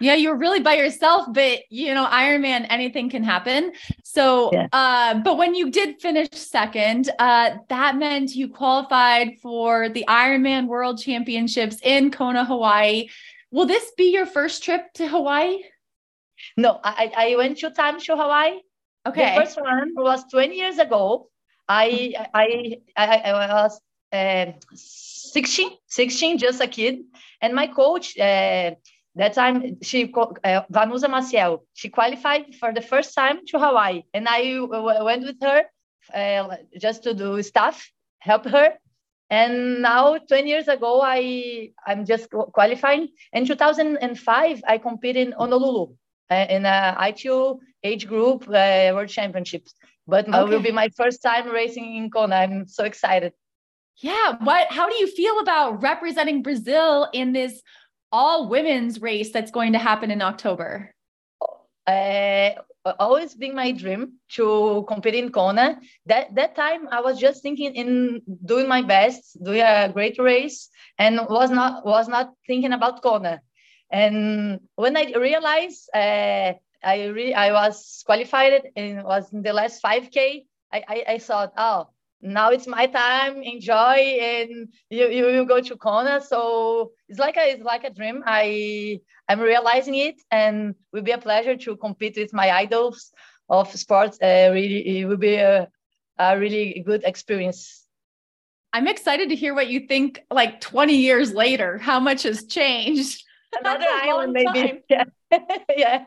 Yeah, 0.00 0.14
you 0.14 0.30
were 0.30 0.36
really 0.36 0.60
by 0.60 0.74
yourself, 0.74 1.26
but 1.30 1.60
you 1.70 1.92
know, 1.94 2.06
Ironman, 2.06 2.66
anything 2.70 3.10
can 3.10 3.22
happen. 3.22 3.72
So, 4.02 4.50
Yeah. 4.52 4.66
uh, 4.72 5.14
but 5.22 5.36
when 5.36 5.54
you 5.54 5.70
did 5.70 6.00
finish 6.00 6.30
second, 6.32 7.10
uh, 7.18 7.56
that 7.68 7.96
meant 7.96 8.34
you 8.34 8.48
qualified 8.48 9.38
for 9.42 9.90
the 9.90 10.04
Ironman 10.08 10.66
World 10.66 11.00
Championships 11.00 11.76
in 11.82 12.10
Kona, 12.10 12.44
Hawaii. 12.44 13.08
Will 13.50 13.66
this 13.66 13.92
be 13.96 14.10
your 14.12 14.26
first 14.26 14.62
trip 14.64 14.92
to 14.94 15.06
Hawaii? 15.08 15.58
No, 16.56 16.80
I, 16.82 17.12
I 17.14 17.32
I 17.32 17.36
went 17.36 17.58
two 17.58 17.70
times 17.70 18.04
to 18.06 18.16
Hawaii. 18.16 18.60
Okay. 19.06 19.34
The 19.34 19.40
first 19.42 19.60
one 19.60 19.92
was 19.96 20.24
20 20.30 20.56
years 20.56 20.78
ago. 20.78 21.28
I 21.68 22.14
I 22.32 22.78
I, 22.96 23.16
I 23.30 23.62
was 23.64 23.80
uh, 24.12 24.52
16, 24.74 25.70
16, 25.86 26.38
just 26.38 26.60
a 26.60 26.66
kid, 26.66 27.00
and 27.42 27.54
my 27.54 27.66
coach. 27.66 28.16
That 29.16 29.32
time, 29.34 29.78
she 29.82 30.04
uh, 30.04 30.62
Vanusa 30.72 31.08
Maciel. 31.08 31.60
She 31.74 31.88
qualified 31.88 32.54
for 32.54 32.72
the 32.72 32.80
first 32.80 33.14
time 33.14 33.44
to 33.48 33.58
Hawaii, 33.58 34.04
and 34.14 34.28
I 34.28 34.60
went 35.02 35.24
with 35.24 35.42
her 35.42 35.64
uh, 36.14 36.56
just 36.78 37.02
to 37.04 37.14
do 37.14 37.42
stuff, 37.42 37.90
help 38.20 38.46
her. 38.46 38.74
And 39.28 39.82
now, 39.82 40.18
20 40.18 40.48
years 40.48 40.68
ago, 40.68 41.00
I 41.02 41.70
I'm 41.86 42.04
just 42.04 42.30
qualifying. 42.30 43.08
In 43.32 43.46
2005, 43.46 44.62
I 44.66 44.78
competed 44.78 45.28
in 45.28 45.32
Honolulu 45.32 45.94
uh, 46.30 46.46
in 46.48 46.64
a 46.64 46.96
ITU 47.00 47.58
age 47.82 48.06
group 48.06 48.48
uh, 48.48 48.90
world 48.94 49.08
championships. 49.08 49.74
But 50.06 50.28
okay. 50.28 50.38
it 50.38 50.48
will 50.48 50.62
be 50.62 50.72
my 50.72 50.88
first 50.96 51.22
time 51.22 51.48
racing 51.48 51.96
in 51.96 52.10
Kona. 52.10 52.36
I'm 52.36 52.66
so 52.66 52.84
excited. 52.84 53.32
Yeah. 53.96 54.36
What? 54.42 54.68
How 54.70 54.88
do 54.88 54.94
you 54.96 55.06
feel 55.06 55.38
about 55.40 55.82
representing 55.82 56.42
Brazil 56.42 57.08
in 57.12 57.32
this 57.32 57.60
all 58.12 58.48
women's 58.48 59.00
race 59.00 59.32
that's 59.32 59.50
going 59.50 59.72
to 59.72 59.78
happen 59.78 60.10
in 60.10 60.22
October? 60.22 60.94
Uh, 61.86 62.50
always 62.98 63.34
been 63.34 63.54
my 63.54 63.72
dream 63.72 64.14
to 64.30 64.84
compete 64.88 65.14
in 65.14 65.30
Kona. 65.30 65.80
That 66.06 66.34
that 66.34 66.56
time 66.56 66.88
I 66.90 67.00
was 67.00 67.18
just 67.18 67.42
thinking 67.42 67.74
in 67.74 68.22
doing 68.44 68.68
my 68.68 68.82
best, 68.82 69.42
doing 69.42 69.60
a 69.60 69.90
great 69.92 70.18
race, 70.18 70.68
and 70.98 71.20
was 71.28 71.50
not 71.50 71.84
was 71.84 72.08
not 72.08 72.32
thinking 72.46 72.72
about 72.72 73.02
Kona. 73.02 73.40
And 73.90 74.60
when 74.76 74.96
I 74.96 75.12
realized 75.16 75.90
uh, 75.94 76.54
I 76.82 77.32
I 77.36 77.52
was 77.52 78.02
qualified 78.06 78.70
and 78.76 79.04
was 79.04 79.32
in 79.32 79.42
the 79.42 79.52
last 79.52 79.82
5K, 79.82 80.46
I, 80.72 80.84
I, 80.88 81.04
I 81.14 81.18
thought, 81.18 81.52
oh, 81.56 81.88
now 82.22 82.50
it's 82.50 82.66
my 82.66 82.86
time. 82.86 83.42
Enjoy 83.42 83.74
and 83.74 84.68
you, 84.90 85.08
you 85.08 85.24
will 85.24 85.44
go 85.44 85.60
to 85.60 85.76
kona. 85.76 86.20
So 86.20 86.92
it's 87.08 87.18
like 87.18 87.36
a 87.36 87.52
it's 87.52 87.62
like 87.62 87.84
a 87.84 87.90
dream. 87.90 88.22
I 88.26 89.00
i'm 89.28 89.40
realizing 89.40 89.94
it 89.94 90.20
and 90.30 90.74
will 90.92 91.02
be 91.02 91.12
a 91.12 91.18
pleasure 91.18 91.56
to 91.56 91.76
compete 91.76 92.16
with 92.16 92.32
my 92.32 92.50
idols 92.50 93.12
of 93.48 93.70
sports. 93.74 94.18
Uh, 94.22 94.50
really 94.52 95.00
it 95.00 95.04
will 95.06 95.16
be 95.16 95.36
a, 95.36 95.68
a 96.18 96.38
really 96.38 96.82
good 96.86 97.04
experience. 97.04 97.86
I'm 98.72 98.86
excited 98.86 99.30
to 99.30 99.34
hear 99.34 99.54
what 99.54 99.68
you 99.68 99.86
think 99.88 100.22
like 100.30 100.60
20 100.60 100.94
years 100.94 101.32
later 101.32 101.78
how 101.78 102.00
much 102.00 102.22
has 102.24 102.44
changed. 102.44 103.24
Another 103.58 103.86
island 103.88 104.32
maybe. 104.32 104.82
yeah. 104.88 105.04
Yeah 105.76 106.04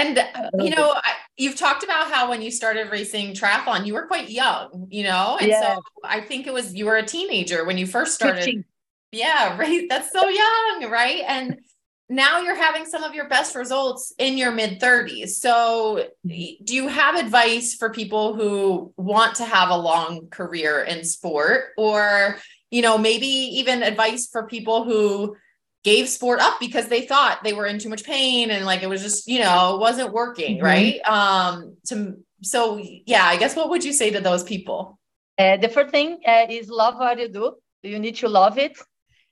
and 0.00 0.18
uh, 0.18 0.50
you 0.58 0.70
know, 0.70 0.94
you've 1.36 1.56
talked 1.56 1.82
about 1.84 2.10
how 2.10 2.30
when 2.30 2.42
you 2.42 2.50
started 2.50 2.90
racing 2.90 3.34
triathlon, 3.34 3.86
you 3.86 3.94
were 3.94 4.06
quite 4.06 4.30
young, 4.30 4.86
you 4.90 5.04
know, 5.04 5.36
and 5.40 5.48
yeah. 5.48 5.74
so 5.74 5.82
I 6.04 6.20
think 6.20 6.46
it 6.46 6.52
was 6.52 6.74
you 6.74 6.86
were 6.86 6.96
a 6.96 7.04
teenager 7.04 7.64
when 7.64 7.78
you 7.78 7.86
first 7.86 8.14
started. 8.14 8.44
15. 8.44 8.64
Yeah, 9.12 9.56
right. 9.58 9.86
That's 9.88 10.12
so 10.12 10.28
young, 10.28 10.90
right? 10.90 11.22
And 11.26 11.58
now 12.08 12.40
you're 12.40 12.56
having 12.56 12.86
some 12.86 13.04
of 13.04 13.14
your 13.14 13.28
best 13.28 13.54
results 13.54 14.12
in 14.18 14.36
your 14.36 14.50
mid 14.50 14.80
30s. 14.80 15.28
So, 15.30 16.08
do 16.26 16.74
you 16.74 16.88
have 16.88 17.14
advice 17.14 17.74
for 17.74 17.90
people 17.90 18.34
who 18.34 18.92
want 18.96 19.36
to 19.36 19.44
have 19.44 19.70
a 19.70 19.76
long 19.76 20.28
career 20.28 20.82
in 20.82 21.04
sport, 21.04 21.70
or 21.76 22.36
you 22.70 22.82
know, 22.82 22.98
maybe 22.98 23.26
even 23.26 23.82
advice 23.82 24.28
for 24.30 24.46
people 24.46 24.84
who 24.84 25.36
gave 25.82 26.08
sport 26.08 26.40
up 26.40 26.60
because 26.60 26.88
they 26.88 27.02
thought 27.02 27.42
they 27.42 27.52
were 27.52 27.66
in 27.66 27.78
too 27.78 27.88
much 27.88 28.04
pain 28.04 28.50
and 28.50 28.66
like 28.66 28.82
it 28.82 28.88
was 28.88 29.02
just 29.02 29.26
you 29.26 29.40
know 29.40 29.76
it 29.76 29.80
wasn't 29.80 30.12
working 30.12 30.56
mm-hmm. 30.56 30.64
right? 30.64 31.00
Um 31.04 31.76
to 31.86 32.16
so 32.42 32.80
yeah 33.06 33.24
i 33.24 33.36
guess 33.36 33.54
what 33.54 33.68
would 33.68 33.84
you 33.84 33.92
say 33.92 34.10
to 34.10 34.20
those 34.20 34.42
people? 34.42 34.98
Uh, 35.38 35.56
the 35.56 35.68
first 35.68 35.90
thing 35.90 36.20
uh, 36.26 36.46
is 36.50 36.68
love 36.68 36.96
what 36.96 37.18
you 37.18 37.28
do. 37.28 37.54
You 37.82 37.98
need 37.98 38.16
to 38.16 38.28
love 38.28 38.58
it. 38.58 38.78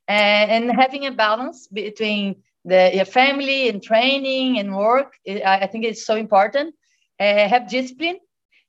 Uh, 0.07 0.45
and 0.55 0.71
having 0.71 1.05
a 1.05 1.11
balance 1.11 1.67
between 1.67 2.41
the 2.65 2.91
your 2.93 3.05
family 3.05 3.69
and 3.69 3.81
training 3.81 4.59
and 4.59 4.75
work 4.75 5.13
i, 5.27 5.59
I 5.61 5.67
think 5.67 5.85
it's 5.85 6.05
so 6.05 6.15
important. 6.15 6.75
Uh, 7.19 7.47
have 7.47 7.69
discipline 7.69 8.17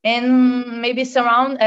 and 0.04 0.80
maybe 0.80 1.04
surround 1.04 1.58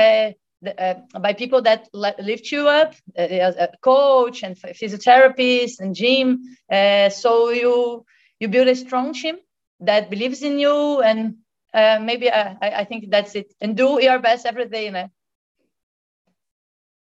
uh, 0.66 0.70
uh, 1.14 1.20
by 1.20 1.34
people 1.34 1.62
that 1.62 1.90
lift 1.94 2.52
you 2.52 2.68
up, 2.68 2.96
uh, 3.18 3.28
a 3.58 3.70
coach 3.82 4.44
and 4.44 4.56
physiotherapist 4.58 5.80
and 5.80 5.96
gym. 5.96 6.42
Uh, 6.72 7.10
so 7.10 7.50
you 7.50 8.06
you 8.40 8.48
build 8.48 8.68
a 8.68 8.76
strong 8.76 9.14
team 9.14 9.38
that 9.80 10.10
believes 10.10 10.42
in 10.42 10.60
you, 10.60 11.02
and 11.02 11.36
uh, 11.74 12.00
maybe 12.02 12.30
uh, 12.30 12.56
I, 12.62 12.70
I 12.72 12.84
think 12.86 13.10
that's 13.10 13.36
it. 13.36 13.54
And 13.62 13.76
do 13.76 14.02
your 14.02 14.20
best 14.20 14.46
every 14.46 14.68
day. 14.68 15.10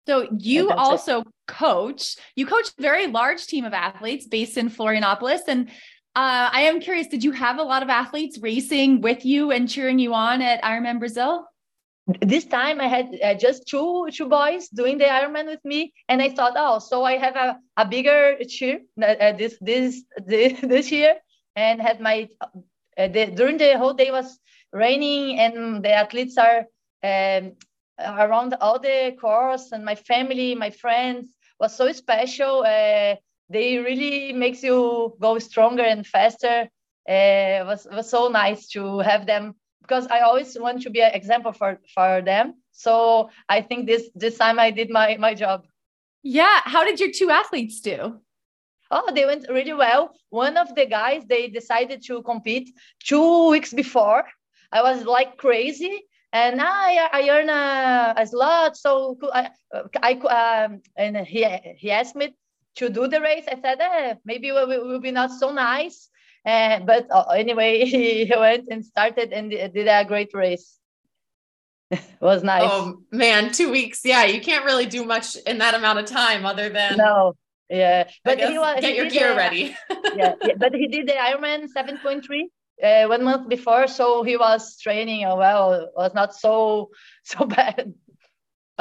So 0.06 0.28
you 0.38 0.70
also 0.70 1.20
it. 1.20 1.26
coach. 1.46 2.16
You 2.34 2.46
coach 2.46 2.68
a 2.78 2.82
very 2.82 3.06
large 3.06 3.46
team 3.46 3.64
of 3.64 3.72
athletes 3.72 4.26
based 4.26 4.56
in 4.56 4.70
Florianopolis, 4.70 5.42
and 5.48 5.68
uh, 6.16 6.48
I 6.52 6.62
am 6.62 6.80
curious. 6.80 7.08
Did 7.08 7.22
you 7.22 7.32
have 7.32 7.58
a 7.58 7.62
lot 7.62 7.82
of 7.82 7.88
athletes 7.88 8.38
racing 8.40 9.02
with 9.02 9.24
you 9.24 9.50
and 9.50 9.68
cheering 9.68 9.98
you 9.98 10.14
on 10.14 10.42
at 10.42 10.62
Ironman 10.62 10.98
Brazil? 10.98 11.49
This 12.20 12.44
time 12.44 12.80
I 12.80 12.88
had 12.88 13.18
uh, 13.22 13.34
just 13.34 13.66
two 13.66 14.08
two 14.12 14.28
boys 14.28 14.68
doing 14.68 14.98
the 14.98 15.04
Ironman 15.04 15.46
with 15.46 15.64
me, 15.64 15.92
and 16.08 16.22
I 16.22 16.30
thought, 16.30 16.54
oh, 16.56 16.78
so 16.78 17.04
I 17.04 17.16
have 17.16 17.36
a, 17.36 17.58
a 17.76 17.84
bigger 17.86 18.36
cheer 18.48 18.80
uh, 19.02 19.32
this 19.32 19.56
this 19.60 20.02
this 20.26 20.60
this 20.60 20.90
year, 20.90 21.16
and 21.56 21.80
had 21.80 22.00
my 22.00 22.28
uh, 22.42 23.08
the, 23.08 23.26
during 23.34 23.58
the 23.58 23.78
whole 23.78 23.94
day 23.94 24.10
was 24.10 24.38
raining, 24.72 25.38
and 25.38 25.82
the 25.84 25.92
athletes 25.92 26.38
are 26.38 26.66
um, 27.02 27.52
around 27.98 28.54
all 28.60 28.78
the 28.78 29.16
course, 29.20 29.72
and 29.72 29.84
my 29.84 29.94
family, 29.94 30.54
my 30.54 30.70
friends 30.70 31.36
was 31.58 31.76
so 31.76 31.92
special. 31.92 32.64
Uh, 32.66 33.16
they 33.48 33.78
really 33.78 34.32
makes 34.32 34.62
you 34.62 35.16
go 35.20 35.38
stronger 35.38 35.82
and 35.82 36.06
faster. 36.06 36.68
Uh, 37.08 37.64
was 37.66 37.86
was 37.90 38.08
so 38.08 38.28
nice 38.28 38.68
to 38.68 39.00
have 39.00 39.26
them 39.26 39.54
because 39.90 40.06
I 40.06 40.20
always 40.20 40.56
want 40.56 40.82
to 40.82 40.90
be 40.90 41.02
an 41.02 41.12
example 41.12 41.52
for 41.52 41.80
for 41.94 42.22
them. 42.22 42.54
So 42.70 43.30
I 43.48 43.60
think 43.60 43.86
this 43.86 44.08
this 44.14 44.38
time 44.38 44.58
I 44.58 44.70
did 44.70 44.88
my 44.90 45.16
my 45.18 45.34
job. 45.34 45.66
Yeah. 46.22 46.60
How 46.64 46.84
did 46.84 47.00
your 47.00 47.10
two 47.10 47.30
athletes 47.30 47.80
do? 47.80 48.20
Oh, 48.90 49.10
they 49.14 49.24
went 49.26 49.46
really 49.48 49.74
well. 49.74 50.14
One 50.30 50.56
of 50.56 50.74
the 50.74 50.86
guys 50.86 51.24
they 51.24 51.48
decided 51.48 52.02
to 52.06 52.22
compete 52.22 52.70
two 53.04 53.50
weeks 53.50 53.72
before. 53.72 54.24
I 54.72 54.82
was 54.82 55.04
like 55.04 55.36
crazy, 55.36 55.94
and 56.32 56.60
I 56.62 57.08
I 57.18 57.22
earn 57.34 57.48
a, 57.48 58.14
a 58.22 58.26
slot. 58.26 58.76
So 58.76 59.18
I 59.32 59.50
I 60.08 60.12
um, 60.38 60.82
and 60.96 61.16
he 61.26 61.42
he 61.82 61.90
asked 61.90 62.14
me 62.14 62.36
to 62.76 62.88
do 62.88 63.08
the 63.08 63.20
race. 63.20 63.46
I 63.50 63.56
said 63.60 63.78
eh, 63.80 64.14
maybe 64.24 64.48
it 64.48 64.54
will, 64.54 64.86
will 64.86 65.00
be 65.08 65.10
not 65.10 65.30
so 65.32 65.50
nice 65.50 66.10
uh, 66.44 66.80
but 66.80 67.06
uh, 67.10 67.24
anyway, 67.30 67.84
he 67.84 68.32
went 68.36 68.68
and 68.70 68.84
started 68.84 69.32
and 69.32 69.50
did 69.50 69.88
a 69.88 70.04
great 70.04 70.32
race. 70.34 70.78
it 71.90 72.00
was 72.20 72.42
nice. 72.42 72.62
Oh 72.64 73.02
man, 73.10 73.52
two 73.52 73.70
weeks. 73.70 74.00
Yeah, 74.04 74.24
you 74.24 74.40
can't 74.40 74.64
really 74.64 74.86
do 74.86 75.04
much 75.04 75.36
in 75.36 75.58
that 75.58 75.74
amount 75.74 75.98
of 75.98 76.06
time 76.06 76.46
other 76.46 76.68
than 76.68 76.96
no. 76.96 77.34
Yeah, 77.68 78.08
but 78.24 78.40
he 78.40 78.58
was 78.58 78.80
get 78.80 78.90
he 78.90 78.96
your 78.96 79.08
gear 79.08 79.36
ready. 79.36 79.76
yeah, 80.16 80.34
yeah, 80.42 80.54
but 80.56 80.74
he 80.74 80.88
did 80.88 81.06
the 81.06 81.12
Ironman 81.12 81.68
seven 81.68 81.98
point 81.98 82.24
three 82.24 82.50
uh, 82.82 83.04
one 83.04 83.22
month 83.22 83.48
before, 83.48 83.86
so 83.86 84.22
he 84.22 84.36
was 84.36 84.76
training. 84.78 85.24
Oh 85.24 85.36
well, 85.36 85.90
was 85.94 86.14
not 86.14 86.34
so 86.34 86.90
so 87.22 87.44
bad. 87.44 87.94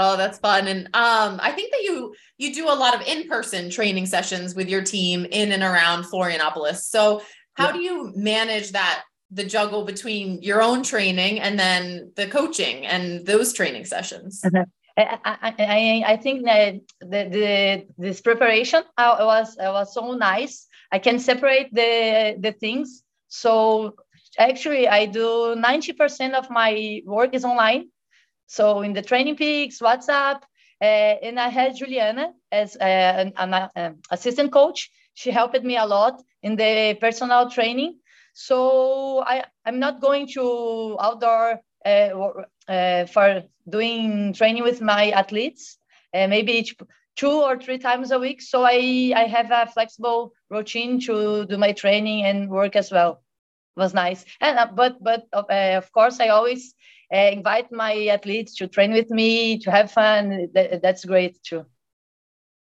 Oh, 0.01 0.15
that's 0.15 0.39
fun. 0.39 0.67
And 0.67 0.85
um, 0.93 1.41
I 1.43 1.51
think 1.51 1.73
that 1.73 1.81
you 1.81 2.15
you 2.37 2.53
do 2.53 2.69
a 2.69 2.73
lot 2.73 2.95
of 2.95 3.05
in-person 3.05 3.69
training 3.69 4.05
sessions 4.05 4.55
with 4.55 4.69
your 4.69 4.81
team 4.81 5.25
in 5.29 5.51
and 5.51 5.61
around 5.61 6.05
Florianopolis. 6.05 6.83
So 6.83 7.21
how 7.59 7.67
yeah. 7.67 7.73
do 7.73 7.79
you 7.79 7.95
manage 8.15 8.71
that 8.71 9.03
the 9.31 9.43
juggle 9.43 9.83
between 9.85 10.41
your 10.41 10.61
own 10.61 10.81
training 10.81 11.39
and 11.39 11.59
then 11.59 12.11
the 12.15 12.27
coaching 12.27 12.87
and 12.87 13.25
those 13.25 13.53
training 13.53 13.85
sessions? 13.85 14.41
Uh-huh. 14.43 14.65
I, 14.97 15.53
I, 15.59 16.03
I 16.13 16.17
think 16.17 16.45
that 16.45 16.73
the, 16.99 17.21
the 17.35 17.85
this 17.97 18.19
preparation 18.21 18.83
uh, 18.97 19.15
was 19.19 19.57
uh, 19.57 19.71
was 19.71 19.93
so 19.93 20.13
nice. 20.13 20.67
I 20.91 20.99
can 20.99 21.19
separate 21.19 21.73
the 21.73 22.35
the 22.39 22.51
things. 22.51 23.03
So 23.27 23.95
actually, 24.37 24.87
I 24.89 25.05
do 25.05 25.55
ninety 25.55 25.93
percent 25.93 26.33
of 26.35 26.49
my 26.49 27.01
work 27.05 27.33
is 27.33 27.45
online. 27.45 27.89
So 28.47 28.81
in 28.81 28.93
the 28.93 29.03
TrainingPeaks, 29.03 29.77
WhatsApp, 29.79 30.41
uh, 30.81 31.25
and 31.25 31.39
I 31.39 31.49
had 31.49 31.77
Juliana 31.77 32.33
as 32.51 32.75
uh, 32.75 32.83
an, 32.83 33.33
an 33.37 33.53
uh, 33.53 33.91
assistant 34.11 34.51
coach. 34.51 34.89
She 35.13 35.31
helped 35.31 35.63
me 35.63 35.77
a 35.77 35.85
lot 35.85 36.21
in 36.43 36.55
the 36.55 36.97
personal 36.99 37.49
training. 37.49 37.99
So 38.33 39.23
I, 39.25 39.43
I'm 39.65 39.79
not 39.79 40.01
going 40.01 40.27
to 40.33 40.97
outdoor 40.99 41.59
uh, 41.85 42.09
uh, 42.67 43.05
for 43.05 43.43
doing 43.67 44.33
training 44.33 44.63
with 44.63 44.81
my 44.81 45.09
athletes, 45.11 45.77
uh, 46.13 46.27
maybe 46.27 46.53
each 46.53 46.75
two 47.15 47.31
or 47.31 47.57
three 47.57 47.77
times 47.77 48.11
a 48.11 48.19
week. 48.19 48.41
So 48.41 48.63
I, 48.63 49.13
I 49.15 49.25
have 49.27 49.51
a 49.51 49.69
flexible 49.71 50.33
routine 50.49 50.99
to 51.01 51.45
do 51.45 51.57
my 51.57 51.73
training 51.73 52.25
and 52.25 52.49
work 52.49 52.75
as 52.75 52.91
well. 52.91 53.23
It 53.75 53.79
was 53.79 53.93
nice. 53.93 54.25
And 54.41 54.57
uh, 54.57 54.67
but 54.73 55.03
but 55.03 55.27
uh, 55.33 55.77
of 55.77 55.91
course 55.91 56.19
I 56.19 56.29
always 56.29 56.75
uh, 57.13 57.29
invite 57.31 57.71
my 57.71 58.07
athletes 58.07 58.55
to 58.57 58.67
train 58.67 58.93
with 58.93 59.09
me 59.09 59.59
to 59.59 59.71
have 59.71 59.91
fun. 59.91 60.49
That, 60.53 60.81
that's 60.81 61.05
great 61.05 61.41
too. 61.43 61.65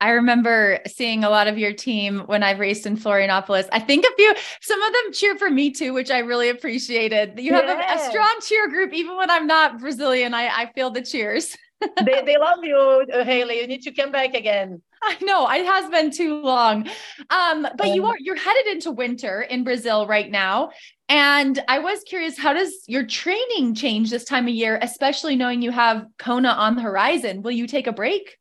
I 0.00 0.10
remember 0.10 0.78
seeing 0.86 1.24
a 1.24 1.30
lot 1.30 1.48
of 1.48 1.58
your 1.58 1.72
team 1.72 2.20
when 2.26 2.42
I've 2.42 2.60
raced 2.60 2.86
in 2.86 2.96
Florianopolis. 2.96 3.68
I 3.72 3.80
think 3.80 4.04
a 4.04 4.14
few, 4.16 4.34
some 4.60 4.80
of 4.80 4.92
them 4.92 5.12
cheer 5.12 5.36
for 5.36 5.50
me 5.50 5.70
too, 5.72 5.92
which 5.92 6.10
I 6.10 6.18
really 6.18 6.50
appreciated. 6.50 7.38
You 7.38 7.52
have 7.54 7.68
a, 7.68 7.94
a, 7.94 8.08
strong 8.08 8.36
cheer 8.40 8.68
group, 8.68 8.92
even 8.94 9.16
when 9.16 9.30
I'm 9.30 9.46
not 9.46 9.80
Brazilian. 9.80 10.34
I, 10.34 10.48
I 10.48 10.72
feel 10.72 10.90
the 10.90 11.02
cheers. 11.02 11.56
they, 12.04 12.22
they 12.24 12.36
love 12.38 12.58
you, 12.62 13.06
uh, 13.12 13.24
Haley. 13.24 13.60
You 13.60 13.66
need 13.66 13.82
to 13.82 13.92
come 13.92 14.12
back 14.12 14.34
again. 14.34 14.82
I 15.02 15.16
know 15.22 15.48
it 15.48 15.64
has 15.64 15.90
been 15.90 16.10
too 16.10 16.42
long. 16.42 16.88
Um, 17.30 17.66
but 17.76 17.94
you 17.94 18.04
are 18.06 18.16
you're 18.18 18.36
headed 18.36 18.66
into 18.66 18.90
winter 18.90 19.42
in 19.42 19.62
Brazil 19.62 20.06
right 20.06 20.30
now. 20.30 20.70
And 21.08 21.62
I 21.68 21.78
was 21.78 22.02
curious, 22.04 22.36
how 22.36 22.52
does 22.52 22.82
your 22.86 23.06
training 23.06 23.74
change 23.74 24.10
this 24.10 24.24
time 24.24 24.46
of 24.46 24.54
year, 24.54 24.78
especially 24.82 25.36
knowing 25.36 25.62
you 25.62 25.70
have 25.70 26.06
Kona 26.18 26.50
on 26.50 26.76
the 26.76 26.82
horizon? 26.82 27.42
Will 27.42 27.52
you 27.52 27.66
take 27.66 27.86
a 27.86 27.92
break? 27.92 28.36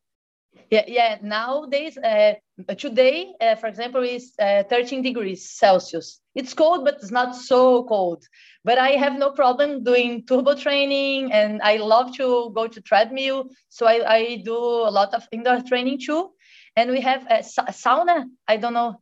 Yeah, 0.69 0.83
yeah. 0.87 1.17
Nowadays, 1.21 1.97
uh, 1.97 2.33
today, 2.77 3.33
uh, 3.39 3.55
for 3.55 3.67
example, 3.67 4.03
is 4.03 4.33
uh, 4.37 4.63
13 4.63 5.01
degrees 5.01 5.49
Celsius. 5.49 6.19
It's 6.35 6.53
cold, 6.53 6.83
but 6.83 6.95
it's 6.95 7.11
not 7.11 7.35
so 7.35 7.85
cold. 7.85 8.25
But 8.65 8.77
I 8.77 8.91
have 8.91 9.17
no 9.17 9.31
problem 9.31 9.83
doing 9.83 10.25
turbo 10.25 10.55
training, 10.55 11.31
and 11.31 11.61
I 11.61 11.77
love 11.77 12.13
to 12.17 12.51
go 12.53 12.67
to 12.67 12.81
treadmill. 12.81 13.49
So 13.69 13.87
I, 13.87 14.13
I 14.13 14.41
do 14.43 14.57
a 14.57 14.91
lot 14.91 15.13
of 15.13 15.25
indoor 15.31 15.61
training 15.61 15.99
too. 16.05 16.31
And 16.75 16.91
we 16.91 16.99
have 16.99 17.25
a, 17.29 17.43
sa- 17.43 17.67
sauna. 17.67 18.25
I 18.47 18.57
don't 18.57 18.73
know. 18.73 18.99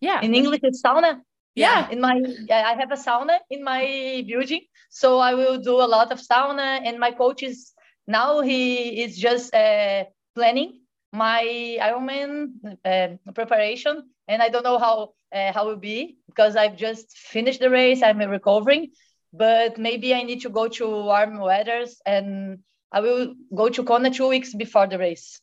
Yeah. 0.00 0.22
In 0.22 0.34
English, 0.34 0.60
it's 0.62 0.82
sauna. 0.82 1.20
Yeah. 1.54 1.90
In 1.90 2.00
my, 2.00 2.18
I 2.50 2.74
have 2.80 2.92
a 2.92 2.96
sauna 2.96 3.38
in 3.50 3.62
my 3.62 4.24
building, 4.26 4.62
so 4.88 5.18
I 5.18 5.34
will 5.34 5.58
do 5.58 5.74
a 5.82 5.86
lot 5.86 6.12
of 6.12 6.18
sauna. 6.18 6.80
And 6.82 6.98
my 6.98 7.10
coach 7.10 7.42
is 7.42 7.72
now 8.06 8.40
he 8.40 9.02
is 9.02 9.18
just 9.18 9.54
uh, 9.54 10.04
planning 10.34 10.80
my 11.14 11.78
Ironman 11.80 12.76
uh, 12.84 13.32
preparation, 13.32 14.02
and 14.26 14.42
I 14.42 14.48
don't 14.48 14.64
know 14.64 14.78
how 14.78 15.14
uh, 15.32 15.52
how 15.52 15.64
it 15.64 15.68
will 15.68 15.76
be 15.76 16.18
because 16.26 16.56
I've 16.56 16.76
just 16.76 17.16
finished 17.16 17.60
the 17.60 17.70
race. 17.70 18.02
I'm 18.02 18.18
recovering, 18.18 18.90
but 19.32 19.78
maybe 19.78 20.14
I 20.14 20.24
need 20.24 20.42
to 20.42 20.50
go 20.50 20.68
to 20.68 20.86
warm 20.86 21.38
weathers, 21.38 22.02
and 22.04 22.58
I 22.90 23.00
will 23.00 23.34
go 23.54 23.68
to 23.68 23.84
Kona 23.84 24.10
two 24.10 24.28
weeks 24.28 24.54
before 24.54 24.88
the 24.88 24.98
race. 24.98 25.40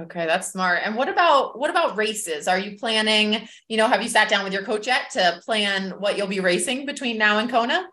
Okay, 0.00 0.26
that's 0.26 0.50
smart. 0.50 0.80
And 0.84 0.96
what 0.96 1.08
about 1.08 1.56
what 1.56 1.70
about 1.70 1.96
races? 1.96 2.48
Are 2.48 2.58
you 2.58 2.76
planning, 2.76 3.48
you 3.68 3.76
know, 3.76 3.86
have 3.86 4.02
you 4.02 4.08
sat 4.08 4.28
down 4.28 4.42
with 4.42 4.52
your 4.52 4.64
coach 4.64 4.88
yet 4.88 5.10
to 5.12 5.40
plan 5.44 5.92
what 6.00 6.18
you'll 6.18 6.26
be 6.26 6.40
racing 6.40 6.86
between 6.86 7.16
now 7.18 7.38
and 7.38 7.48
Kona? 7.48 7.86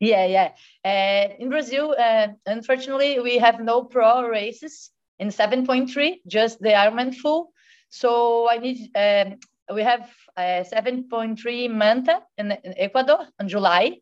Yeah, 0.00 0.26
yeah. 0.26 0.50
Uh, 0.84 1.34
in 1.38 1.48
Brazil, 1.48 1.94
uh, 1.96 2.28
unfortunately, 2.44 3.20
we 3.20 3.38
have 3.38 3.60
no 3.60 3.84
pro 3.84 4.26
races 4.28 4.90
in 5.18 5.28
7.3, 5.28 6.20
just 6.26 6.60
the 6.60 6.70
Ironman 6.70 7.14
full. 7.14 7.52
So 7.88 8.48
I 8.50 8.58
need, 8.58 8.90
um, 8.96 9.38
we 9.74 9.82
have 9.82 10.10
uh, 10.36 10.64
7.3 10.72 11.70
Manta 11.70 12.20
in, 12.36 12.52
in 12.52 12.74
Ecuador 12.76 13.26
in 13.40 13.48
July. 13.48 13.98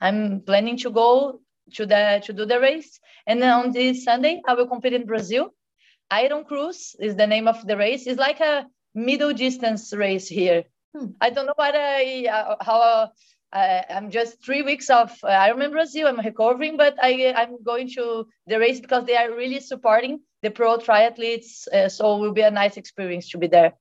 I'm 0.00 0.40
planning 0.40 0.76
to 0.78 0.90
go 0.90 1.40
to 1.74 1.86
the 1.86 2.20
to 2.24 2.32
do 2.32 2.44
the 2.44 2.60
race, 2.60 3.00
and 3.26 3.40
then 3.40 3.50
on 3.50 3.72
this 3.72 4.04
Sunday 4.04 4.42
I 4.46 4.54
will 4.54 4.66
compete 4.66 4.92
in 4.92 5.06
Brazil. 5.06 5.54
Iron 6.10 6.44
Cruise 6.44 6.96
is 6.98 7.14
the 7.16 7.26
name 7.26 7.48
of 7.48 7.66
the 7.66 7.76
race. 7.76 8.06
It's 8.06 8.18
like 8.18 8.40
a 8.40 8.66
middle 8.94 9.32
distance 9.32 9.92
race 9.92 10.28
here. 10.28 10.64
Hmm. 10.94 11.06
I 11.20 11.30
don't 11.30 11.46
know 11.46 11.54
what 11.56 11.74
I 11.74 12.26
uh, 12.26 12.56
how 12.60 13.12
uh, 13.52 13.82
I'm 13.90 14.10
just 14.10 14.44
three 14.44 14.62
weeks 14.62 14.88
of 14.88 15.10
uh, 15.22 15.28
Ironman 15.28 15.72
Brazil. 15.72 16.08
I'm 16.08 16.18
recovering, 16.18 16.76
but 16.76 16.96
I 17.02 17.34
I'm 17.36 17.62
going 17.62 17.90
to 17.90 18.26
the 18.46 18.58
race 18.58 18.80
because 18.80 19.04
they 19.04 19.16
are 19.16 19.30
really 19.30 19.60
supporting 19.60 20.20
the 20.42 20.50
pro 20.50 20.78
triathletes. 20.78 21.68
Uh, 21.68 21.88
so 21.88 22.16
it 22.16 22.20
will 22.20 22.32
be 22.32 22.42
a 22.42 22.50
nice 22.50 22.76
experience 22.76 23.28
to 23.30 23.38
be 23.38 23.48
there. 23.48 23.74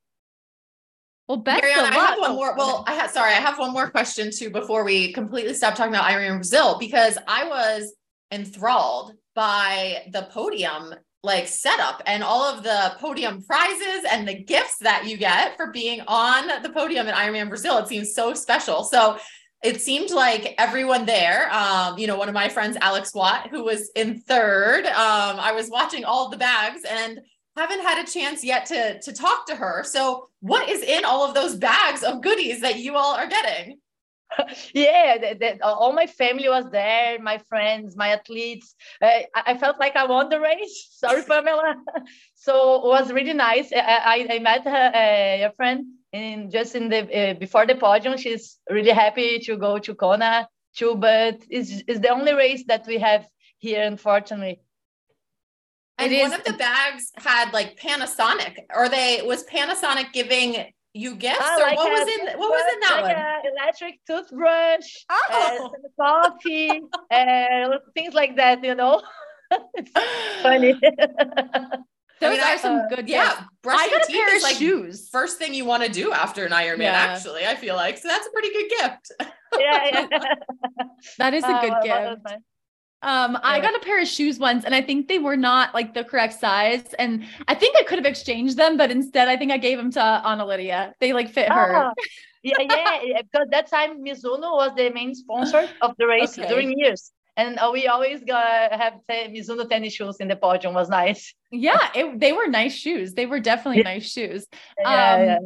Well, 1.27 1.37
best 1.37 1.63
Mariana, 1.63 1.87
of 1.87 1.93
I 1.93 1.99
have 1.99 2.17
luck. 2.17 2.27
one 2.29 2.35
more. 2.35 2.55
Well, 2.57 2.83
I 2.87 2.93
had 2.93 3.11
sorry, 3.11 3.31
I 3.31 3.39
have 3.39 3.57
one 3.57 3.71
more 3.71 3.89
question 3.89 4.31
too 4.31 4.49
before 4.49 4.83
we 4.83 5.13
completely 5.13 5.53
stop 5.53 5.75
talking 5.75 5.93
about 5.93 6.09
Ironman 6.09 6.37
Brazil 6.37 6.77
because 6.77 7.17
I 7.27 7.47
was 7.47 7.93
enthralled 8.31 9.13
by 9.33 10.03
the 10.11 10.23
podium 10.23 10.93
like 11.23 11.47
setup 11.47 12.01
and 12.07 12.23
all 12.23 12.43
of 12.43 12.63
the 12.63 12.93
podium 12.97 13.43
prizes 13.43 14.03
and 14.11 14.27
the 14.27 14.33
gifts 14.43 14.77
that 14.79 15.05
you 15.05 15.17
get 15.17 15.55
for 15.55 15.71
being 15.71 16.01
on 16.07 16.63
the 16.63 16.69
podium 16.69 17.07
at 17.07 17.15
Ironman 17.15 17.47
Brazil. 17.47 17.77
It 17.77 17.87
seems 17.87 18.13
so 18.13 18.33
special. 18.33 18.83
So 18.83 19.17
it 19.63 19.81
seemed 19.81 20.09
like 20.09 20.55
everyone 20.57 21.05
there, 21.05 21.51
um, 21.53 21.97
you 21.97 22.07
know, 22.07 22.17
one 22.17 22.27
of 22.27 22.33
my 22.33 22.49
friends, 22.49 22.77
Alex 22.81 23.13
Watt, 23.13 23.49
who 23.49 23.63
was 23.63 23.89
in 23.95 24.19
third, 24.19 24.85
um, 24.87 25.39
I 25.39 25.51
was 25.51 25.69
watching 25.69 26.03
all 26.03 26.29
the 26.29 26.37
bags 26.37 26.81
and 26.89 27.19
haven't 27.55 27.81
had 27.81 28.03
a 28.03 28.09
chance 28.09 28.43
yet 28.43 28.65
to 28.67 28.99
to 29.01 29.13
talk 29.13 29.45
to 29.47 29.55
her. 29.55 29.83
So, 29.83 30.29
what 30.39 30.67
is 30.69 30.81
in 30.81 31.05
all 31.05 31.27
of 31.27 31.35
those 31.35 31.55
bags 31.55 32.03
of 32.03 32.21
goodies 32.21 32.61
that 32.61 32.79
you 32.79 32.95
all 32.95 33.15
are 33.15 33.27
getting? 33.27 33.77
yeah, 34.73 35.17
all 35.61 35.93
my 35.93 36.07
family 36.07 36.47
was 36.47 36.65
there, 36.71 37.19
my 37.19 37.37
friends, 37.37 37.95
my 37.95 38.09
athletes. 38.09 38.75
Uh, 39.01 39.07
I, 39.35 39.43
I 39.47 39.57
felt 39.57 39.79
like 39.79 39.95
I 39.95 40.05
won 40.05 40.29
the 40.29 40.39
race. 40.39 40.87
Sorry, 40.91 41.23
Pamela. 41.23 41.75
so 42.35 42.75
it 42.75 42.87
was 42.87 43.11
really 43.11 43.33
nice. 43.33 43.71
I, 43.73 43.79
I, 43.79 44.35
I 44.35 44.39
met 44.39 44.63
her, 44.63 44.91
uh, 44.95 45.41
your 45.41 45.51
friend 45.51 45.85
in 46.13 46.49
just 46.51 46.75
in 46.75 46.89
the 46.89 47.01
uh, 47.31 47.33
before 47.35 47.65
the 47.65 47.75
podium. 47.75 48.17
She's 48.17 48.57
really 48.69 48.91
happy 48.91 49.39
to 49.39 49.57
go 49.57 49.79
to 49.79 49.95
Kona 49.95 50.47
too, 50.75 50.95
but 50.95 51.37
it's, 51.49 51.83
it's 51.87 51.99
the 51.99 52.09
only 52.09 52.33
race 52.33 52.63
that 52.67 52.85
we 52.87 52.97
have 52.99 53.25
here, 53.57 53.83
unfortunately. 53.83 54.61
And 55.97 56.11
It 56.11 56.21
one 56.21 56.33
is- 56.33 56.39
of 56.39 56.43
the 56.45 56.53
bags 56.53 57.11
had 57.17 57.53
like 57.53 57.79
Panasonic. 57.79 58.55
Or 58.73 58.89
they 58.89 59.21
was 59.23 59.43
Panasonic 59.45 60.11
giving 60.13 60.55
you 60.93 61.15
gifts, 61.15 61.37
Ah, 61.41 61.57
or 61.57 61.61
like 61.61 61.77
what 61.77 61.91
was 61.91 62.07
in 62.07 62.25
what 62.39 62.49
was 62.49 62.73
in 62.73 62.79
that 62.81 62.99
like 63.03 63.15
one? 63.17 63.53
electric 63.53 63.99
toothbrush, 64.05 65.05
uh, 65.09 65.15
Oh, 65.29 65.71
some 65.71 65.91
coffee, 65.99 66.81
uh, 67.11 67.77
things 67.95 68.13
like 68.13 68.35
that. 68.35 68.61
You 68.63 68.75
know, 68.75 69.01
it's 69.75 69.91
funny. 70.41 70.75
Those 72.21 72.31
mean, 72.31 72.39
are 72.39 72.45
I- 72.53 72.57
some 72.57 72.75
uh, 72.79 72.87
good 72.87 72.99
gifts. 73.07 73.11
yeah. 73.11 73.43
Brush 73.63 73.79
I 73.79 73.85
your 73.89 73.99
got 73.99 74.03
a 74.03 74.07
teeth 74.11 74.15
pair 74.25 74.35
is 74.35 74.43
of 74.43 74.49
like 74.49 74.55
shoes. 74.57 75.09
first 75.09 75.37
thing 75.37 75.53
you 75.53 75.65
want 75.65 75.83
to 75.83 75.89
do 75.91 76.11
after 76.13 76.45
an 76.45 76.51
Ironman. 76.51 76.83
Yeah. 76.83 76.91
Actually, 76.93 77.45
I 77.45 77.55
feel 77.55 77.75
like 77.75 77.97
so 77.97 78.07
that's 78.07 78.25
a 78.27 78.31
pretty 78.31 78.51
good 78.53 78.69
gift. 78.69 79.11
yeah, 79.59 80.07
yeah. 80.11 80.17
That 81.17 81.33
is 81.33 81.43
a 81.43 81.47
Uh, 81.47 81.61
good 81.61 81.69
well, 81.71 81.83
gift. 81.83 81.95
that 81.95 82.09
was 82.09 82.19
nice. 82.25 82.39
Um, 83.03 83.35
I 83.41 83.59
got 83.59 83.75
a 83.75 83.79
pair 83.79 83.99
of 83.99 84.07
shoes 84.07 84.37
once 84.37 84.63
and 84.63 84.75
I 84.75 84.81
think 84.83 85.07
they 85.07 85.17
were 85.17 85.35
not 85.35 85.73
like 85.73 85.95
the 85.95 86.03
correct 86.03 86.39
size. 86.39 86.83
And 86.99 87.25
I 87.47 87.55
think 87.55 87.75
I 87.75 87.81
could 87.83 87.97
have 87.97 88.05
exchanged 88.05 88.57
them, 88.57 88.77
but 88.77 88.91
instead 88.91 89.27
I 89.27 89.37
think 89.37 89.51
I 89.51 89.57
gave 89.57 89.79
them 89.79 89.91
to 89.93 90.01
Anna 90.01 90.45
Lydia. 90.45 90.93
They 90.99 91.11
like 91.13 91.29
fit 91.29 91.49
her. 91.51 91.91
Yeah, 92.43 92.55
yeah, 92.59 92.99
yeah, 93.03 93.21
because 93.21 93.49
that 93.51 93.69
time 93.69 94.03
Mizuno 94.03 94.55
was 94.57 94.71
the 94.75 94.89
main 94.89 95.13
sponsor 95.13 95.69
of 95.79 95.95
the 95.99 96.07
race 96.07 96.39
Okay. 96.39 96.47
during 96.49 96.73
years. 96.75 97.11
And 97.41 97.57
uh, 97.59 97.69
we 97.73 97.87
always 97.87 98.19
got 98.23 98.71
have 98.83 98.93
te- 99.09 99.29
Mizuno 99.33 99.67
tennis 99.67 99.93
shoes 99.93 100.17
in 100.19 100.27
the 100.27 100.35
podium 100.35 100.73
was 100.73 100.89
nice. 100.89 101.33
Yeah, 101.67 101.89
it, 101.93 102.17
they 102.17 102.31
were 102.31 102.47
nice 102.47 102.73
shoes. 102.73 103.13
They 103.13 103.25
were 103.25 103.41
definitely 103.41 103.83
nice 103.83 104.09
shoes. 104.09 104.45
Yeah, 104.79 105.13
Um, 105.13 105.19
yeah. 105.25 105.39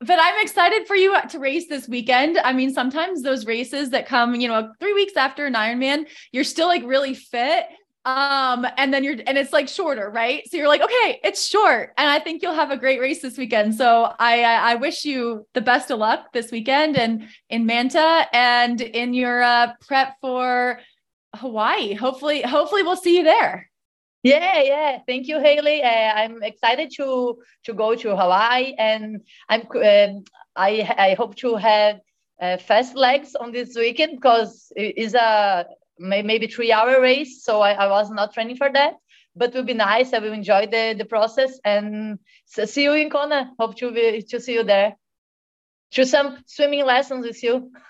But 0.00 0.18
I'm 0.20 0.38
excited 0.44 0.86
for 0.86 0.94
you 0.94 1.16
to 1.30 1.38
race 1.38 1.66
this 1.74 1.88
weekend. 1.88 2.36
I 2.36 2.52
mean, 2.52 2.70
sometimes 2.74 3.22
those 3.22 3.46
races 3.46 3.88
that 3.90 4.04
come, 4.06 4.34
you 4.34 4.48
know, 4.48 4.60
three 4.80 4.92
weeks 4.92 5.16
after 5.16 5.46
an 5.46 5.54
Ironman, 5.54 6.08
you're 6.32 6.44
still 6.44 6.66
like 6.66 6.84
really 6.84 7.14
fit. 7.14 7.64
Um, 8.04 8.66
and 8.76 8.92
then 8.92 9.02
you're, 9.02 9.16
and 9.26 9.38
it's 9.38 9.52
like 9.54 9.68
shorter, 9.68 10.10
right? 10.10 10.42
So 10.48 10.58
you're 10.58 10.68
like, 10.68 10.82
okay, 10.82 11.18
it's 11.24 11.48
short. 11.48 11.92
And 11.96 12.08
I 12.08 12.18
think 12.18 12.42
you'll 12.42 12.60
have 12.62 12.70
a 12.70 12.76
great 12.76 13.00
race 13.00 13.22
this 13.22 13.38
weekend. 13.38 13.74
So 13.74 14.12
I, 14.18 14.44
I, 14.44 14.72
I 14.72 14.74
wish 14.74 15.06
you 15.06 15.46
the 15.54 15.62
best 15.62 15.90
of 15.90 15.98
luck 15.98 16.20
this 16.32 16.52
weekend 16.52 16.96
and 16.98 17.26
in 17.48 17.64
Manta 17.64 18.26
and 18.32 18.78
in 18.80 19.14
your 19.14 19.42
uh, 19.42 19.72
prep 19.88 20.16
for 20.20 20.78
Hawaii. 21.36 21.94
Hopefully, 21.94 22.42
hopefully 22.42 22.82
we'll 22.82 22.96
see 22.96 23.16
you 23.16 23.24
there. 23.24 23.70
Yeah, 24.22 24.60
yeah. 24.62 24.98
Thank 25.06 25.28
you, 25.28 25.38
Haley. 25.38 25.82
Uh, 25.82 25.88
I'm 25.88 26.42
excited 26.42 26.90
to 26.96 27.38
to 27.64 27.74
go 27.74 27.94
to 27.94 28.16
Hawaii, 28.16 28.74
and 28.76 29.22
I'm 29.48 29.60
um, 29.60 30.24
I 30.56 30.70
I 30.98 31.14
hope 31.14 31.36
to 31.36 31.54
have 31.56 32.00
uh, 32.40 32.56
fast 32.56 32.96
legs 32.96 33.36
on 33.36 33.52
this 33.52 33.76
weekend 33.76 34.16
because 34.16 34.72
it 34.74 34.98
is 34.98 35.14
a 35.14 35.66
may, 35.98 36.22
maybe 36.22 36.46
three 36.48 36.72
hour 36.72 37.00
race. 37.00 37.44
So 37.44 37.60
I, 37.60 37.72
I 37.72 37.88
was 37.88 38.10
not 38.10 38.34
training 38.34 38.56
for 38.56 38.70
that, 38.72 38.94
but 39.36 39.50
it 39.50 39.54
will 39.54 39.64
be 39.64 39.74
nice. 39.74 40.12
I 40.12 40.18
will 40.18 40.32
enjoy 40.32 40.66
the 40.66 40.94
the 40.98 41.04
process 41.04 41.60
and 41.64 42.18
so 42.46 42.64
see 42.64 42.82
you 42.82 42.94
in 42.94 43.10
Kona. 43.10 43.52
Hope 43.60 43.76
to 43.76 43.92
be 43.92 44.22
to 44.22 44.40
see 44.40 44.54
you 44.54 44.64
there. 44.64 44.96
To 45.92 46.04
some 46.04 46.38
swimming 46.46 46.84
lessons 46.84 47.24
with 47.26 47.42
you. 47.42 47.70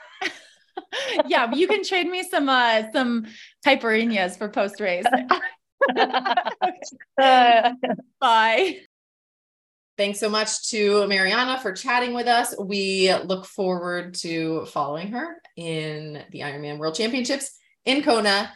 yeah, 1.27 1.53
you 1.55 1.67
can 1.67 1.85
trade 1.85 2.09
me 2.09 2.23
some 2.23 2.49
uh 2.49 2.85
some 2.93 3.27
caipirinhas 3.65 4.37
for 4.39 4.49
post 4.49 4.81
race. 4.81 5.05
Uh, 7.21 7.73
Bye. 8.21 8.79
Thanks 9.97 10.21
so 10.21 10.29
much 10.29 10.69
to 10.71 11.07
Mariana 11.07 11.59
for 11.61 11.73
chatting 11.73 12.13
with 12.13 12.27
us. 12.27 12.55
We 12.59 13.15
look 13.25 13.47
forward 13.47 14.15
to 14.17 14.67
following 14.67 15.09
her 15.09 15.41
in 15.57 16.23
the 16.33 16.41
Ironman 16.41 16.79
World 16.79 16.95
Championships 16.95 17.51
in 17.87 18.03
Kona 18.03 18.53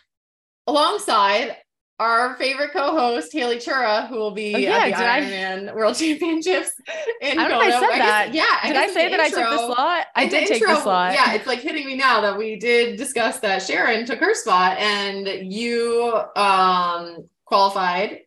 alongside 0.66 1.56
our 2.00 2.34
favorite 2.36 2.72
co-host 2.72 3.30
Haley 3.32 3.58
Chura, 3.58 4.08
who 4.08 4.16
will 4.16 4.30
be 4.30 4.54
Oh, 4.54 4.58
yeah, 4.58 4.78
at 4.78 4.84
the 4.84 4.90
did 4.90 4.96
I- 5.06 5.20
Ironman 5.20 5.74
World 5.74 5.94
Championships 5.98 6.72
in 7.20 7.38
I 7.38 7.46
don't 7.46 7.60
know 7.60 7.68
if 7.68 7.74
I 7.74 7.80
said 7.80 7.88
guess- 7.90 7.98
that. 7.98 8.34
yeah, 8.34 8.66
Did 8.66 8.76
I 8.76 8.86
say 8.88 9.08
that 9.10 9.20
I 9.20 9.28
took 9.28 9.38
the 9.50 9.66
slot? 9.66 10.06
I 10.16 10.26
did 10.26 10.48
take 10.48 10.66
the 10.66 10.80
slot. 10.80 11.12
Yeah, 11.12 11.34
it's 11.34 11.46
like 11.46 11.60
hitting 11.60 11.86
me 11.86 11.96
now 11.96 12.20
that 12.22 12.36
we 12.38 12.56
did 12.58 12.96
discuss 12.96 13.38
that 13.40 13.62
Sharon 13.62 14.06
took 14.06 14.18
her 14.18 14.34
spot 14.34 14.78
and 14.78 15.28
you 15.52 16.20
um 16.36 17.28
qualified 17.44 18.20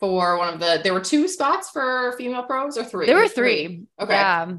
for 0.00 0.38
one 0.38 0.54
of 0.54 0.60
the 0.60 0.80
there 0.82 0.94
were 0.94 1.00
two 1.00 1.28
spots 1.28 1.70
for 1.70 2.14
female 2.16 2.44
pros 2.44 2.78
or 2.78 2.84
three? 2.84 3.06
There 3.06 3.16
were 3.16 3.28
three. 3.28 3.84
Okay. 4.00 4.12
Yeah. 4.14 4.52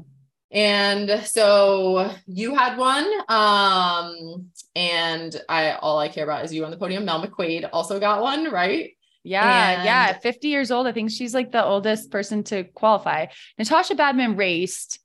And 0.50 1.22
so 1.24 2.10
you 2.26 2.54
had 2.54 2.76
one. 2.76 3.06
Um, 3.28 4.46
and 4.74 5.40
I 5.48 5.72
all 5.72 5.98
I 5.98 6.08
care 6.08 6.24
about 6.24 6.44
is 6.44 6.52
you 6.52 6.64
on 6.64 6.70
the 6.70 6.76
podium. 6.76 7.04
Mel 7.04 7.24
McQuaid 7.24 7.68
also 7.72 8.00
got 8.00 8.22
one, 8.22 8.50
right? 8.50 8.90
Yeah, 9.22 9.84
yeah. 9.84 10.06
And- 10.08 10.16
At 10.16 10.22
50 10.22 10.48
years 10.48 10.70
old, 10.70 10.86
I 10.86 10.92
think 10.92 11.10
she's 11.10 11.34
like 11.34 11.52
the 11.52 11.64
oldest 11.64 12.10
person 12.10 12.42
to 12.44 12.64
qualify. 12.64 13.26
Natascha 13.60 13.96
Badmann 13.96 14.36
raced 14.36 14.98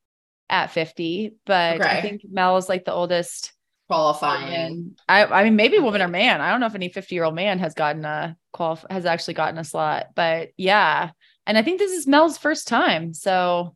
at 0.49 0.71
50, 0.71 1.33
but 1.45 1.81
I 1.81 2.01
think 2.01 2.21
Mel 2.29 2.57
is 2.57 2.69
like 2.69 2.85
the 2.85 2.93
oldest. 2.93 3.51
Qualifying. 3.87 4.95
I, 5.07 5.25
I 5.25 5.43
mean, 5.43 5.55
maybe 5.55 5.77
woman 5.77 6.01
or 6.01 6.07
man. 6.07 6.41
I 6.41 6.49
don't 6.49 6.59
know 6.59 6.65
if 6.65 6.73
any 6.75 6.89
50 6.89 7.13
year 7.13 7.23
old 7.23 7.35
man 7.35 7.59
has 7.59 7.75
gotten 7.75 8.03
a 8.03 8.35
qual 8.51 8.79
has 8.89 9.05
actually 9.05 9.35
gotten 9.35 9.59
a 9.59 9.63
slot, 9.63 10.07
but 10.15 10.49
yeah. 10.57 11.11
And 11.45 11.55
I 11.55 11.61
think 11.61 11.77
this 11.77 11.91
is 11.91 12.07
Mel's 12.07 12.37
first 12.39 12.67
time. 12.67 13.13
So 13.13 13.75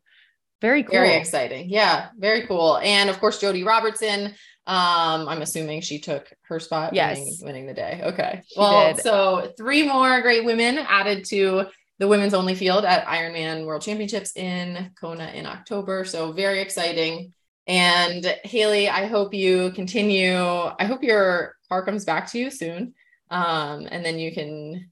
very 0.61 0.83
cool. 0.83 0.91
Very 0.93 1.15
exciting. 1.15 1.69
Yeah, 1.69 2.09
very 2.17 2.45
cool. 2.47 2.77
And 2.79 3.09
of 3.09 3.19
course, 3.19 3.41
Jodie 3.41 3.65
Robertson. 3.65 4.33
Um, 4.67 5.27
I'm 5.27 5.41
assuming 5.41 5.81
she 5.81 5.99
took 5.99 6.31
her 6.43 6.59
spot 6.59 6.93
Yes. 6.93 7.17
winning, 7.17 7.37
winning 7.41 7.65
the 7.65 7.73
day. 7.73 8.01
Okay. 8.03 8.43
She 8.45 8.59
well, 8.59 8.93
did. 8.93 9.01
so 9.01 9.51
three 9.57 9.87
more 9.87 10.21
great 10.21 10.45
women 10.45 10.77
added 10.77 11.25
to 11.29 11.65
the 11.97 12.07
women's 12.07 12.35
only 12.35 12.53
field 12.53 12.85
at 12.85 13.05
Ironman 13.07 13.65
World 13.65 13.81
Championships 13.81 14.35
in 14.35 14.91
Kona 14.99 15.31
in 15.33 15.45
October. 15.47 16.05
So 16.05 16.31
very 16.33 16.61
exciting. 16.61 17.33
And 17.65 18.25
Haley, 18.43 18.89
I 18.89 19.07
hope 19.07 19.33
you 19.33 19.71
continue. 19.71 20.37
I 20.37 20.85
hope 20.85 21.03
your 21.03 21.55
car 21.67 21.83
comes 21.83 22.05
back 22.05 22.31
to 22.31 22.39
you 22.39 22.51
soon. 22.51 22.93
Um, 23.31 23.87
and 23.89 24.03
then 24.05 24.17
you 24.19 24.33
can 24.33 24.91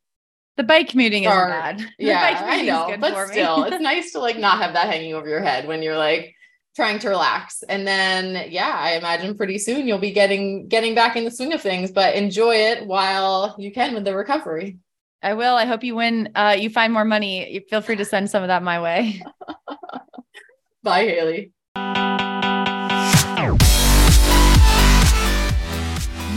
The 0.57 0.63
bike 0.63 0.89
commuting 0.89 1.23
isn't 1.23 1.35
bad. 1.35 1.85
Yeah, 1.99 2.43
I 2.43 2.63
know, 2.63 2.87
good 2.89 2.99
but 2.99 3.27
still, 3.27 3.63
it's 3.65 3.79
nice 3.81 4.11
to 4.13 4.19
like 4.19 4.37
not 4.37 4.57
have 4.59 4.73
that 4.73 4.87
hanging 4.87 5.13
over 5.13 5.29
your 5.29 5.39
head 5.39 5.67
when 5.67 5.83
you're 5.83 5.97
like 5.97 6.33
trying 6.75 6.97
to 6.99 7.09
relax. 7.09 7.63
And 7.69 7.87
then, 7.87 8.49
yeah, 8.49 8.75
I 8.75 8.93
imagine 8.93 9.37
pretty 9.37 9.59
soon 9.59 9.87
you'll 9.87 9.99
be 9.99 10.11
getting 10.11 10.67
getting 10.67 10.95
back 10.95 11.15
in 11.15 11.25
the 11.25 11.31
swing 11.31 11.53
of 11.53 11.61
things. 11.61 11.91
But 11.91 12.15
enjoy 12.15 12.55
it 12.55 12.87
while 12.87 13.55
you 13.59 13.71
can 13.71 13.93
with 13.93 14.03
the 14.03 14.15
recovery. 14.15 14.79
I 15.21 15.35
will. 15.35 15.55
I 15.55 15.65
hope 15.65 15.83
you 15.83 15.95
win. 15.95 16.29
Uh, 16.35 16.55
you 16.57 16.69
find 16.69 16.91
more 16.91 17.05
money. 17.05 17.51
You 17.51 17.61
feel 17.69 17.81
free 17.81 17.95
to 17.95 18.05
send 18.05 18.29
some 18.29 18.43
of 18.43 18.47
that 18.47 18.63
my 18.63 18.81
way. 18.81 19.21
Bye, 20.83 21.05
Haley. 21.05 21.51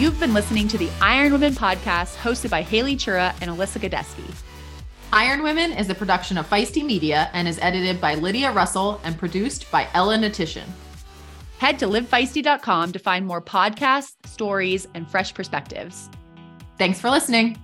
You've 0.01 0.19
been 0.19 0.33
listening 0.33 0.67
to 0.69 0.79
the 0.79 0.89
Iron 1.03 1.31
Women 1.31 1.53
podcast 1.53 2.17
hosted 2.17 2.49
by 2.49 2.63
Haley 2.63 2.97
Chura 2.97 3.35
and 3.43 3.51
Alyssa 3.51 3.79
Godesky. 3.79 4.35
Iron 5.13 5.43
Women 5.43 5.73
is 5.73 5.91
a 5.91 5.95
production 5.95 6.39
of 6.39 6.49
Feisty 6.49 6.83
Media 6.83 7.29
and 7.35 7.47
is 7.47 7.59
edited 7.59 8.01
by 8.01 8.15
Lydia 8.15 8.51
Russell 8.51 8.99
and 9.05 9.19
produced 9.19 9.71
by 9.71 9.87
Ella 9.93 10.17
Natishan. 10.17 10.65
Head 11.59 11.79
to 11.81 11.87
livefeisty.com 11.87 12.93
to 12.93 12.99
find 12.99 13.27
more 13.27 13.43
podcasts, 13.43 14.15
stories, 14.25 14.89
and 14.95 15.07
fresh 15.07 15.35
perspectives. 15.35 16.09
Thanks 16.79 16.99
for 16.99 17.11
listening. 17.11 17.59